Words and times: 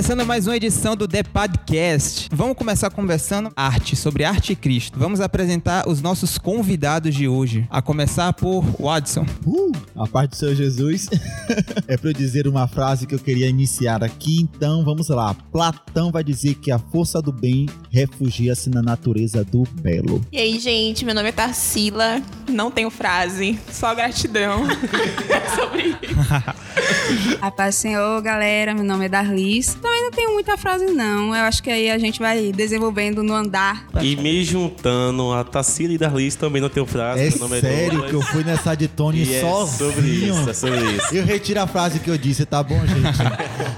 Começando 0.00 0.24
mais 0.24 0.46
uma 0.46 0.56
edição 0.56 0.96
do 0.96 1.06
The 1.06 1.22
Podcast. 1.22 2.30
Vamos 2.32 2.56
começar 2.56 2.88
conversando 2.88 3.52
arte, 3.54 3.94
sobre 3.94 4.24
arte 4.24 4.54
e 4.54 4.56
Cristo. 4.56 4.98
Vamos 4.98 5.20
apresentar 5.20 5.86
os 5.86 6.00
nossos 6.00 6.38
convidados 6.38 7.14
de 7.14 7.28
hoje. 7.28 7.66
A 7.68 7.82
começar 7.82 8.32
por 8.32 8.64
Watson. 8.80 9.26
Uh, 9.44 9.72
a 9.94 10.06
parte 10.06 10.30
do 10.30 10.36
Senhor 10.36 10.54
Jesus. 10.54 11.06
é 11.86 11.98
para 11.98 12.08
eu 12.08 12.14
dizer 12.14 12.48
uma 12.48 12.66
frase 12.66 13.06
que 13.06 13.14
eu 13.14 13.18
queria 13.18 13.46
iniciar 13.46 14.02
aqui, 14.02 14.40
então 14.40 14.82
vamos 14.82 15.10
lá. 15.10 15.36
Platão 15.52 16.10
vai 16.10 16.24
dizer 16.24 16.54
que 16.54 16.70
a 16.70 16.78
força 16.78 17.20
do 17.20 17.30
bem 17.30 17.68
refugia-se 17.90 18.70
na 18.70 18.80
natureza 18.80 19.44
do 19.44 19.64
belo. 19.82 20.24
E 20.32 20.38
aí, 20.38 20.58
gente, 20.58 21.04
meu 21.04 21.14
nome 21.14 21.28
é 21.28 21.32
Tarsila. 21.32 22.22
Não 22.48 22.70
tenho 22.70 22.88
frase, 22.88 23.60
só 23.70 23.94
gratidão. 23.94 24.64
é 25.28 25.56
sobre 25.56 25.88
isso. 25.90 26.70
A 27.40 27.50
paz 27.50 27.74
do 27.74 27.78
Senhor, 27.78 28.22
galera. 28.22 28.74
Meu 28.74 28.84
nome 28.84 29.06
é 29.06 29.08
Darlis. 29.08 29.76
Também 29.90 30.02
não 30.04 30.10
tenho 30.12 30.32
muita 30.32 30.56
frase, 30.56 30.86
não. 30.86 31.34
Eu 31.34 31.42
acho 31.44 31.60
que 31.62 31.68
aí 31.68 31.90
a 31.90 31.98
gente 31.98 32.20
vai 32.20 32.52
desenvolvendo 32.52 33.24
no 33.24 33.34
andar. 33.34 33.88
E 34.00 34.14
me 34.14 34.44
juntando 34.44 35.32
a 35.32 35.42
Tarsila 35.42 35.92
e 35.92 35.98
Darlis 35.98 36.36
também 36.36 36.62
não 36.62 36.68
tenho 36.68 36.86
frase. 36.86 37.36
É 37.36 37.38
nome 37.40 37.60
sério 37.60 37.90
Douglas. 37.90 38.10
que 38.10 38.16
eu 38.16 38.22
fui 38.22 38.44
nessa 38.44 38.76
de 38.76 38.86
Tony 38.86 39.24
E 39.24 39.34
é 39.34 39.40
sozinho. 39.40 39.90
sobre 39.90 40.08
isso, 40.08 40.50
é 40.50 40.54
sobre 40.54 40.90
isso. 40.92 41.14
Eu 41.14 41.24
retiro 41.26 41.60
a 41.60 41.66
frase 41.66 41.98
que 41.98 42.08
eu 42.08 42.16
disse, 42.16 42.46
tá 42.46 42.62
bom, 42.62 42.78
gente? 42.86 43.18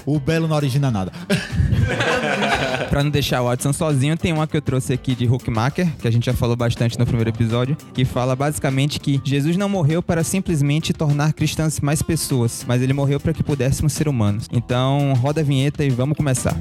o 0.04 0.20
belo 0.20 0.46
não 0.46 0.54
origina 0.54 0.90
nada. 0.90 1.12
Pra 2.90 3.02
não 3.02 3.10
deixar 3.10 3.40
o 3.40 3.46
Watson 3.46 3.72
sozinho, 3.72 4.16
tem 4.18 4.32
uma 4.34 4.46
que 4.46 4.56
eu 4.56 4.60
trouxe 4.60 4.92
aqui 4.92 5.14
de 5.14 5.26
Huckmacher, 5.26 5.88
que 5.98 6.06
a 6.06 6.10
gente 6.10 6.26
já 6.26 6.34
falou 6.34 6.54
bastante 6.54 6.98
no 6.98 7.06
primeiro 7.06 7.30
episódio, 7.30 7.74
que 7.94 8.04
fala 8.04 8.36
basicamente 8.36 9.00
que 9.00 9.20
Jesus 9.24 9.56
não 9.56 9.68
morreu 9.68 10.02
para 10.02 10.22
simplesmente 10.22 10.92
tornar 10.92 11.32
cristãs 11.32 11.80
mais 11.80 12.02
pessoas, 12.02 12.64
mas 12.68 12.82
ele 12.82 12.92
morreu 12.92 13.18
para 13.18 13.32
que 13.32 13.42
pudéssemos 13.42 13.94
ser 13.94 14.08
humanos. 14.08 14.46
Então, 14.52 15.14
roda 15.14 15.40
a 15.40 15.44
vinheta 15.44 15.82
e 15.82 15.88
vamos 16.02 16.16
começar. 16.16 16.56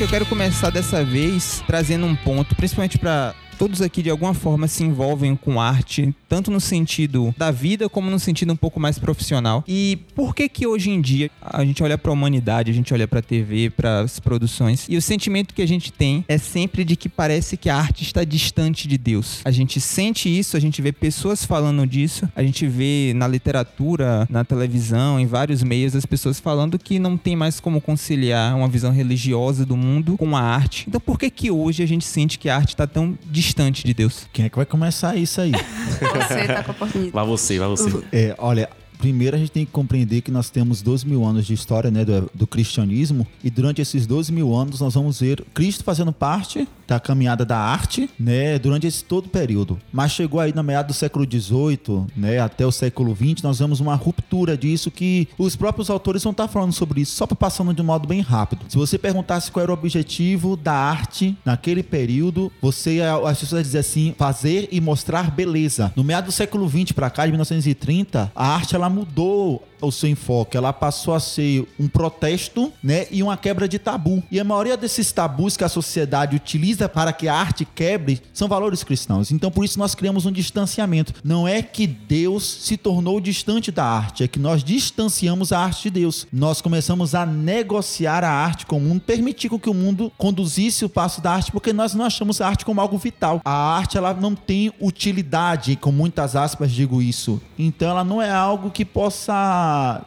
Eu 0.00 0.08
quero 0.08 0.26
começar 0.26 0.70
dessa 0.70 1.02
vez 1.02 1.62
trazendo 1.66 2.06
um 2.06 2.14
ponto, 2.14 2.54
principalmente 2.54 2.98
para 2.98 3.34
todos 3.54 3.80
aqui 3.80 4.02
de 4.02 4.10
alguma 4.10 4.34
forma 4.34 4.68
se 4.68 4.82
envolvem 4.82 5.34
com 5.36 5.60
arte, 5.60 6.14
tanto 6.28 6.50
no 6.50 6.60
sentido 6.60 7.34
da 7.38 7.50
vida 7.50 7.88
como 7.88 8.10
no 8.10 8.18
sentido 8.18 8.52
um 8.52 8.56
pouco 8.56 8.80
mais 8.80 8.98
profissional. 8.98 9.64
E 9.66 9.98
por 10.14 10.34
que 10.34 10.48
que 10.48 10.66
hoje 10.66 10.90
em 10.90 11.00
dia 11.00 11.30
a 11.40 11.64
gente 11.64 11.82
olha 11.82 11.96
para 11.96 12.10
a 12.10 12.12
humanidade, 12.12 12.70
a 12.70 12.74
gente 12.74 12.92
olha 12.92 13.06
para 13.06 13.20
a 13.20 13.22
TV, 13.22 13.70
para 13.70 14.00
as 14.00 14.18
produções 14.18 14.86
e 14.88 14.96
o 14.96 15.02
sentimento 15.02 15.54
que 15.54 15.62
a 15.62 15.66
gente 15.66 15.92
tem 15.92 16.24
é 16.28 16.36
sempre 16.36 16.84
de 16.84 16.96
que 16.96 17.08
parece 17.08 17.56
que 17.56 17.70
a 17.70 17.76
arte 17.76 18.02
está 18.02 18.24
distante 18.24 18.88
de 18.88 18.98
Deus. 18.98 19.40
A 19.44 19.50
gente 19.50 19.80
sente 19.80 20.28
isso, 20.28 20.56
a 20.56 20.60
gente 20.60 20.82
vê 20.82 20.92
pessoas 20.92 21.44
falando 21.44 21.86
disso, 21.86 22.28
a 22.34 22.42
gente 22.42 22.66
vê 22.66 23.12
na 23.14 23.28
literatura, 23.28 24.26
na 24.28 24.44
televisão, 24.44 25.20
em 25.20 25.26
vários 25.26 25.62
meios 25.62 25.94
as 25.94 26.04
pessoas 26.04 26.40
falando 26.40 26.78
que 26.78 26.98
não 26.98 27.16
tem 27.16 27.36
mais 27.36 27.60
como 27.60 27.80
conciliar 27.80 28.56
uma 28.56 28.68
visão 28.68 28.92
religiosa 28.92 29.64
do 29.64 29.76
mundo 29.76 30.16
com 30.18 30.36
a 30.36 30.40
arte. 30.40 30.86
Então 30.88 31.00
por 31.00 31.18
que 31.18 31.30
que 31.30 31.50
hoje 31.50 31.82
a 31.82 31.86
gente 31.86 32.04
sente 32.04 32.38
que 32.38 32.48
a 32.48 32.56
arte 32.56 32.70
está 32.70 32.86
tão 32.86 33.16
distante 33.30 33.43
de 33.84 33.94
Deus? 33.94 34.26
Quem 34.32 34.46
é 34.46 34.48
que 34.48 34.56
vai 34.56 34.66
começar 34.66 35.16
isso 35.16 35.40
aí? 35.40 35.52
Você 36.00 36.46
tá 36.46 36.62
com 36.62 36.70
a 36.70 36.74
oportunidade. 36.74 37.12
Vai 37.12 37.26
você, 37.26 37.58
vai 37.58 37.68
você. 37.68 37.90
É, 38.12 38.34
olha, 38.38 38.68
primeiro 39.04 39.36
a 39.36 39.38
gente 39.38 39.52
tem 39.52 39.66
que 39.66 39.70
compreender 39.70 40.22
que 40.22 40.30
nós 40.30 40.48
temos 40.48 40.80
dois 40.80 41.04
mil 41.04 41.26
anos 41.26 41.44
de 41.44 41.52
história 41.52 41.90
né, 41.90 42.06
do, 42.06 42.30
do 42.32 42.46
cristianismo 42.46 43.26
e 43.42 43.50
durante 43.50 43.82
esses 43.82 44.06
dois 44.06 44.30
mil 44.30 44.54
anos 44.54 44.80
nós 44.80 44.94
vamos 44.94 45.20
ver 45.20 45.44
Cristo 45.52 45.84
fazendo 45.84 46.10
parte 46.10 46.66
da 46.86 47.00
caminhada 47.00 47.44
da 47.44 47.58
arte, 47.58 48.10
né, 48.18 48.58
durante 48.58 48.86
esse 48.86 49.04
todo 49.04 49.28
período. 49.28 49.78
Mas 49.92 50.12
chegou 50.12 50.40
aí 50.40 50.54
na 50.54 50.62
meada 50.62 50.88
do 50.88 50.94
século 50.94 51.24
XVIII, 51.24 52.06
né, 52.16 52.38
até 52.38 52.66
o 52.66 52.72
século 52.72 53.14
XX, 53.14 53.42
nós 53.42 53.58
vemos 53.58 53.80
uma 53.80 53.94
ruptura 53.94 54.56
disso 54.56 54.90
que 54.90 55.28
os 55.38 55.56
próprios 55.56 55.90
autores 55.90 56.22
vão 56.22 56.32
estar 56.32 56.48
falando 56.48 56.72
sobre 56.72 57.00
isso, 57.00 57.16
só 57.16 57.26
passando 57.26 57.72
de 57.72 57.82
um 57.82 57.84
modo 57.84 58.06
bem 58.06 58.20
rápido. 58.20 58.66
Se 58.68 58.76
você 58.76 58.98
perguntasse 58.98 59.50
qual 59.50 59.62
era 59.62 59.72
o 59.72 59.74
objetivo 59.74 60.56
da 60.56 60.74
arte 60.74 61.36
naquele 61.44 61.82
período, 61.82 62.52
você 62.60 63.00
as 63.00 63.40
pessoas 63.40 63.64
dizer 63.64 63.78
assim, 63.78 64.14
fazer 64.16 64.68
e 64.70 64.80
mostrar 64.80 65.30
beleza. 65.30 65.92
No 65.96 66.04
meado 66.04 66.26
do 66.26 66.32
século 66.32 66.68
XX 66.68 66.92
para 66.92 67.10
cá, 67.10 67.24
de 67.24 67.32
1930, 67.32 68.32
a 68.34 68.46
arte 68.46 68.74
ela 68.74 68.88
mudou 68.94 69.62
o 69.80 69.90
seu 69.90 70.08
enfoque, 70.08 70.56
ela 70.56 70.72
passou 70.72 71.14
a 71.14 71.20
ser 71.20 71.66
um 71.78 71.88
protesto, 71.88 72.72
né, 72.82 73.06
e 73.10 73.22
uma 73.22 73.36
quebra 73.36 73.68
de 73.68 73.78
tabu. 73.78 74.22
E 74.30 74.38
a 74.38 74.44
maioria 74.44 74.76
desses 74.76 75.12
tabus 75.12 75.56
que 75.56 75.64
a 75.64 75.68
sociedade 75.68 76.36
utiliza 76.36 76.88
para 76.88 77.12
que 77.12 77.28
a 77.28 77.34
arte 77.34 77.64
quebre 77.64 78.20
são 78.32 78.48
valores 78.48 78.82
cristãos. 78.82 79.30
Então 79.30 79.50
por 79.50 79.64
isso 79.64 79.78
nós 79.78 79.94
criamos 79.94 80.26
um 80.26 80.32
distanciamento. 80.32 81.14
Não 81.24 81.46
é 81.46 81.62
que 81.62 81.86
Deus 81.86 82.44
se 82.44 82.76
tornou 82.76 83.20
distante 83.20 83.70
da 83.70 83.84
arte, 83.84 84.24
é 84.24 84.28
que 84.28 84.38
nós 84.38 84.62
distanciamos 84.62 85.52
a 85.52 85.58
arte 85.58 85.84
de 85.84 85.90
Deus. 85.90 86.26
Nós 86.32 86.60
começamos 86.60 87.14
a 87.14 87.24
negociar 87.24 88.24
a 88.24 88.30
arte 88.30 88.66
com 88.66 88.78
o 88.78 88.80
mundo, 88.80 89.00
permitir 89.00 89.48
que 89.58 89.70
o 89.70 89.74
mundo 89.74 90.12
conduzisse 90.16 90.84
o 90.84 90.88
passo 90.88 91.20
da 91.20 91.32
arte, 91.32 91.52
porque 91.52 91.72
nós 91.72 91.94
não 91.94 92.04
achamos 92.04 92.40
a 92.40 92.48
arte 92.48 92.64
como 92.64 92.80
algo 92.80 92.98
vital. 92.98 93.40
A 93.44 93.76
arte 93.76 93.96
ela 93.96 94.12
não 94.12 94.34
tem 94.34 94.72
utilidade, 94.80 95.76
com 95.76 95.92
muitas 95.92 96.34
aspas 96.34 96.72
digo 96.72 97.00
isso. 97.00 97.40
Então 97.58 97.88
ela 97.88 98.04
não 98.04 98.20
é 98.20 98.30
algo 98.30 98.70
que 98.70 98.84
possa 98.84 99.34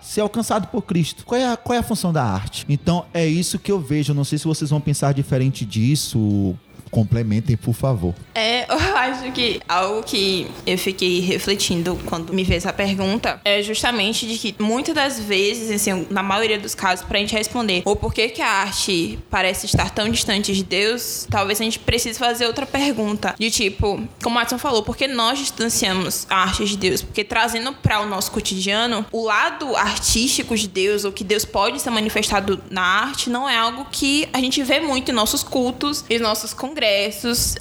ser 0.02 0.22
alcançado 0.22 0.68
por 0.68 0.82
Cristo. 0.82 1.26
Qual 1.26 1.40
é 1.40 1.54
a, 1.54 1.58
qual 1.58 1.76
é 1.76 1.80
a 1.80 1.84
função 1.84 2.12
da 2.12 2.24
arte? 2.24 2.66
Então 2.70 3.06
é 3.14 3.26
isso 3.26 3.60
que 3.60 3.72
eu 3.72 3.80
vejo. 3.80 4.14
Não 4.14 4.24
sei 4.24 4.38
se 4.38 4.46
vocês 4.46 4.70
vão 4.70 4.82
pensar 4.82 5.14
diferente 5.14 5.66
disso. 5.66 6.56
Complementem, 6.90 7.56
por 7.56 7.74
favor. 7.74 8.14
É, 8.34 8.66
eu 8.72 8.98
acho 8.98 9.32
que 9.32 9.60
algo 9.68 10.04
que 10.04 10.48
eu 10.66 10.78
fiquei 10.78 11.20
refletindo 11.20 12.00
quando 12.06 12.34
me 12.34 12.46
fez 12.46 12.64
essa 12.64 12.74
pergunta 12.74 13.40
é 13.44 13.62
justamente 13.62 14.28
de 14.28 14.38
que 14.38 14.56
muitas 14.62 14.96
das 14.96 15.20
vezes, 15.20 15.72
assim, 15.72 16.08
na 16.10 16.24
maioria 16.24 16.58
dos 16.58 16.74
casos, 16.74 17.06
pra 17.06 17.20
gente 17.20 17.34
responder 17.34 17.84
o 17.86 17.96
porquê 17.96 18.30
que 18.30 18.42
a 18.42 18.48
arte 18.48 19.20
parece 19.30 19.66
estar 19.66 19.90
tão 19.90 20.10
distante 20.10 20.54
de 20.54 20.64
Deus, 20.64 21.28
talvez 21.30 21.60
a 21.62 21.64
gente 21.64 21.80
precise 21.80 22.18
fazer 22.18 22.46
outra 22.46 22.66
pergunta. 22.66 23.36
De 23.38 23.52
tipo, 23.52 24.02
como 24.24 24.38
o 24.38 24.40
Watson 24.40 24.58
falou, 24.58 24.84
por 24.84 24.96
que 24.96 25.08
nós 25.08 25.40
distanciamos 25.40 26.26
a 26.30 26.44
arte 26.44 26.66
de 26.66 26.78
Deus? 26.78 27.02
Porque 27.02 27.24
trazendo 27.24 27.74
para 27.74 28.02
o 28.02 28.06
nosso 28.06 28.32
cotidiano, 28.32 29.06
o 29.12 29.26
lado 29.26 29.76
artístico 29.76 30.56
de 30.56 30.68
Deus, 30.68 31.06
ou 31.06 31.12
que 31.12 31.24
Deus 31.24 31.46
pode 31.46 31.82
ser 31.82 31.90
manifestado 31.90 32.62
na 32.70 32.82
arte, 32.82 33.30
não 33.30 33.48
é 33.48 33.58
algo 33.58 33.86
que 33.92 34.28
a 34.34 34.40
gente 34.40 34.62
vê 34.64 34.80
muito 34.80 35.12
em 35.12 35.14
nossos 35.14 35.44
cultos 35.44 36.04
e 36.10 36.20
nossos 36.20 36.54
congressos. 36.54 36.77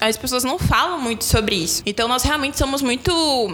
As 0.01 0.17
pessoas 0.17 0.45
não 0.45 0.59
falam 0.59 1.01
muito 1.01 1.25
sobre 1.25 1.57
isso. 1.57 1.83
Então 1.87 2.09
nós 2.09 2.23
realmente 2.23 2.59
somos 2.59 2.83
muito 2.83 3.13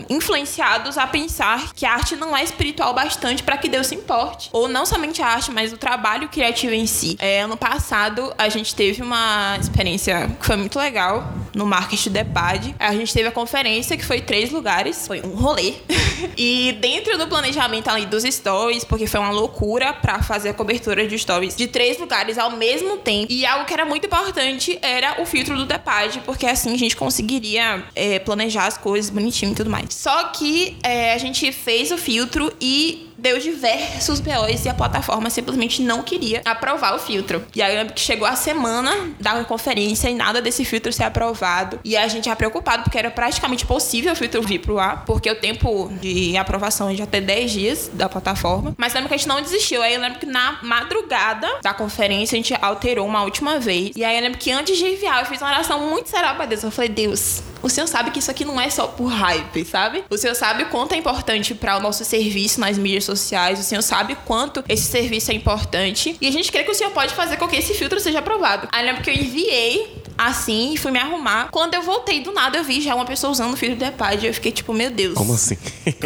influenciados 0.08 0.98
a 0.98 1.06
pensar 1.06 1.72
que 1.74 1.86
a 1.86 1.92
arte 1.92 2.16
não 2.16 2.36
é 2.36 2.42
espiritual 2.42 2.94
bastante 2.94 3.42
para 3.42 3.56
que 3.56 3.68
Deus 3.68 3.86
se 3.86 3.94
importe. 3.94 4.48
Ou 4.52 4.68
não 4.68 4.84
somente 4.84 5.22
a 5.22 5.26
arte, 5.26 5.50
mas 5.50 5.72
o 5.72 5.76
trabalho 5.76 6.28
criativo 6.28 6.74
em 6.74 6.86
si. 6.86 7.16
É, 7.18 7.42
ano 7.42 7.56
passado 7.56 8.32
a 8.36 8.48
gente 8.48 8.74
teve 8.74 9.02
uma 9.02 9.56
experiência 9.60 10.28
que 10.38 10.46
foi 10.46 10.56
muito 10.56 10.78
legal 10.78 11.32
no 11.54 11.66
Market 11.66 12.08
Depad. 12.08 12.74
A 12.78 12.94
gente 12.94 13.12
teve 13.12 13.28
a 13.28 13.32
conferência 13.32 13.96
que 13.96 14.04
foi 14.04 14.20
três 14.20 14.50
lugares, 14.50 15.06
foi 15.06 15.20
um 15.22 15.34
rolê. 15.34 15.74
e 16.36 16.72
dentro 16.80 17.18
do 17.18 17.26
planejamento 17.26 17.88
ali 17.88 18.06
dos 18.06 18.24
stories, 18.24 18.84
porque 18.84 19.06
foi 19.06 19.20
uma 19.20 19.30
loucura 19.30 19.92
para 19.92 20.22
fazer 20.22 20.50
a 20.50 20.54
cobertura 20.54 21.06
de 21.06 21.18
stories 21.18 21.56
de 21.56 21.66
três 21.66 21.98
lugares 21.98 22.38
ao 22.38 22.52
mesmo 22.52 22.98
tempo. 22.98 23.26
E 23.30 23.44
algo 23.46 23.64
que 23.66 23.72
era 23.72 23.84
muito 23.84 24.06
importante 24.06 24.78
era 24.82 25.20
o 25.20 25.26
filtro 25.26 25.51
do 25.56 25.66
Depad, 25.66 26.18
porque 26.24 26.46
assim 26.46 26.72
a 26.74 26.78
gente 26.78 26.96
conseguiria 26.96 27.84
é, 27.94 28.18
planejar 28.18 28.66
as 28.66 28.76
coisas 28.76 29.10
bonitinho 29.10 29.52
e 29.52 29.54
tudo 29.54 29.70
mais. 29.70 29.94
Só 29.94 30.24
que 30.24 30.76
é, 30.82 31.14
a 31.14 31.18
gente 31.18 31.50
fez 31.52 31.90
o 31.90 31.98
filtro 31.98 32.52
e 32.60 33.11
deu 33.22 33.38
diversos 33.38 34.18
BOs 34.20 34.64
e 34.64 34.68
a 34.68 34.74
plataforma 34.74 35.30
simplesmente 35.30 35.80
não 35.80 36.02
queria 36.02 36.42
aprovar 36.44 36.94
o 36.96 36.98
filtro. 36.98 37.44
E 37.54 37.62
aí 37.62 37.72
eu 37.72 37.78
lembro 37.78 37.94
que 37.94 38.00
chegou 38.00 38.26
a 38.26 38.34
semana 38.34 38.92
da 39.20 39.44
conferência 39.44 40.10
e 40.10 40.14
nada 40.14 40.42
desse 40.42 40.64
filtro 40.64 40.92
ser 40.92 41.04
aprovado. 41.04 41.78
E 41.84 41.96
a 41.96 42.08
gente 42.08 42.24
já 42.24 42.34
preocupado, 42.34 42.82
porque 42.82 42.98
era 42.98 43.10
praticamente 43.10 43.64
possível 43.64 44.12
o 44.12 44.16
filtro 44.16 44.42
vir 44.42 44.58
pro 44.58 44.78
ar, 44.78 45.04
porque 45.04 45.30
o 45.30 45.36
tempo 45.36 45.90
de 46.00 46.36
aprovação 46.36 46.90
é 46.90 46.94
de 46.94 47.02
até 47.02 47.20
10 47.20 47.50
dias 47.50 47.90
da 47.92 48.08
plataforma. 48.08 48.74
Mas 48.76 48.92
lembro 48.92 49.08
que 49.08 49.14
a 49.14 49.16
gente 49.16 49.28
não 49.28 49.40
desistiu. 49.40 49.82
Aí 49.82 49.94
eu 49.94 50.00
lembro 50.00 50.18
que 50.18 50.26
na 50.26 50.58
madrugada 50.62 51.48
da 51.62 51.72
conferência 51.72 52.34
a 52.34 52.38
gente 52.38 52.54
alterou 52.60 53.06
uma 53.06 53.22
última 53.22 53.60
vez. 53.60 53.92
E 53.96 54.04
aí 54.04 54.16
eu 54.16 54.22
lembro 54.22 54.38
que 54.38 54.50
antes 54.50 54.76
de 54.76 54.84
enviar, 54.84 55.20
eu 55.20 55.26
fiz 55.26 55.40
uma 55.40 55.50
oração 55.50 55.88
muito 55.88 56.10
será 56.10 56.34
pra 56.34 56.46
Deus. 56.46 56.62
Eu 56.62 56.70
falei, 56.70 56.90
Deus, 56.90 57.42
o 57.62 57.68
senhor 57.68 57.86
sabe 57.86 58.10
que 58.10 58.18
isso 58.18 58.30
aqui 58.30 58.44
não 58.44 58.60
é 58.60 58.68
só 58.68 58.88
por 58.88 59.06
hype, 59.06 59.64
sabe? 59.64 60.04
O 60.10 60.18
senhor 60.18 60.34
sabe 60.34 60.64
o 60.64 60.66
quanto 60.66 60.92
é 60.92 60.96
importante 60.96 61.54
para 61.54 61.76
o 61.76 61.80
nosso 61.80 62.04
serviço 62.04 62.60
nas 62.60 62.76
mídias 62.76 63.04
sociais, 63.04 63.11
o 63.12 63.62
senhor 63.62 63.82
sabe 63.82 64.16
quanto 64.24 64.64
esse 64.68 64.84
serviço 64.84 65.30
é 65.30 65.34
importante 65.34 66.16
e 66.20 66.26
a 66.26 66.30
gente 66.30 66.50
crê 66.50 66.64
que 66.64 66.70
o 66.70 66.74
senhor 66.74 66.90
pode 66.90 67.14
fazer 67.14 67.36
com 67.36 67.48
que 67.48 67.56
esse 67.56 67.74
filtro 67.74 67.98
seja 68.00 68.18
aprovado. 68.20 68.68
Aí 68.72 68.84
lembro 68.84 69.02
que 69.02 69.10
eu 69.10 69.14
enviei 69.14 70.02
assim 70.16 70.74
e 70.74 70.76
fui 70.76 70.90
me 70.90 70.98
arrumar. 70.98 71.48
Quando 71.50 71.74
eu 71.74 71.82
voltei 71.82 72.20
do 72.20 72.32
nada, 72.32 72.58
eu 72.58 72.64
vi 72.64 72.80
já 72.80 72.94
uma 72.94 73.04
pessoa 73.04 73.30
usando 73.30 73.54
o 73.54 73.56
filtro 73.56 73.78
do 73.78 73.84
iPad. 73.84 74.22
Eu 74.24 74.34
fiquei 74.34 74.52
tipo, 74.52 74.72
meu 74.72 74.90
Deus. 74.90 75.14
Como 75.14 75.34
assim? 75.34 75.56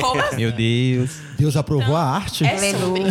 Como 0.00 0.20
assim? 0.22 0.36
Meu 0.36 0.52
Deus. 0.52 1.25
Deus 1.38 1.56
aprovou 1.56 1.96
a 1.96 2.02
arte. 2.02 2.44
É 2.44 2.56
sobre. 2.72 3.02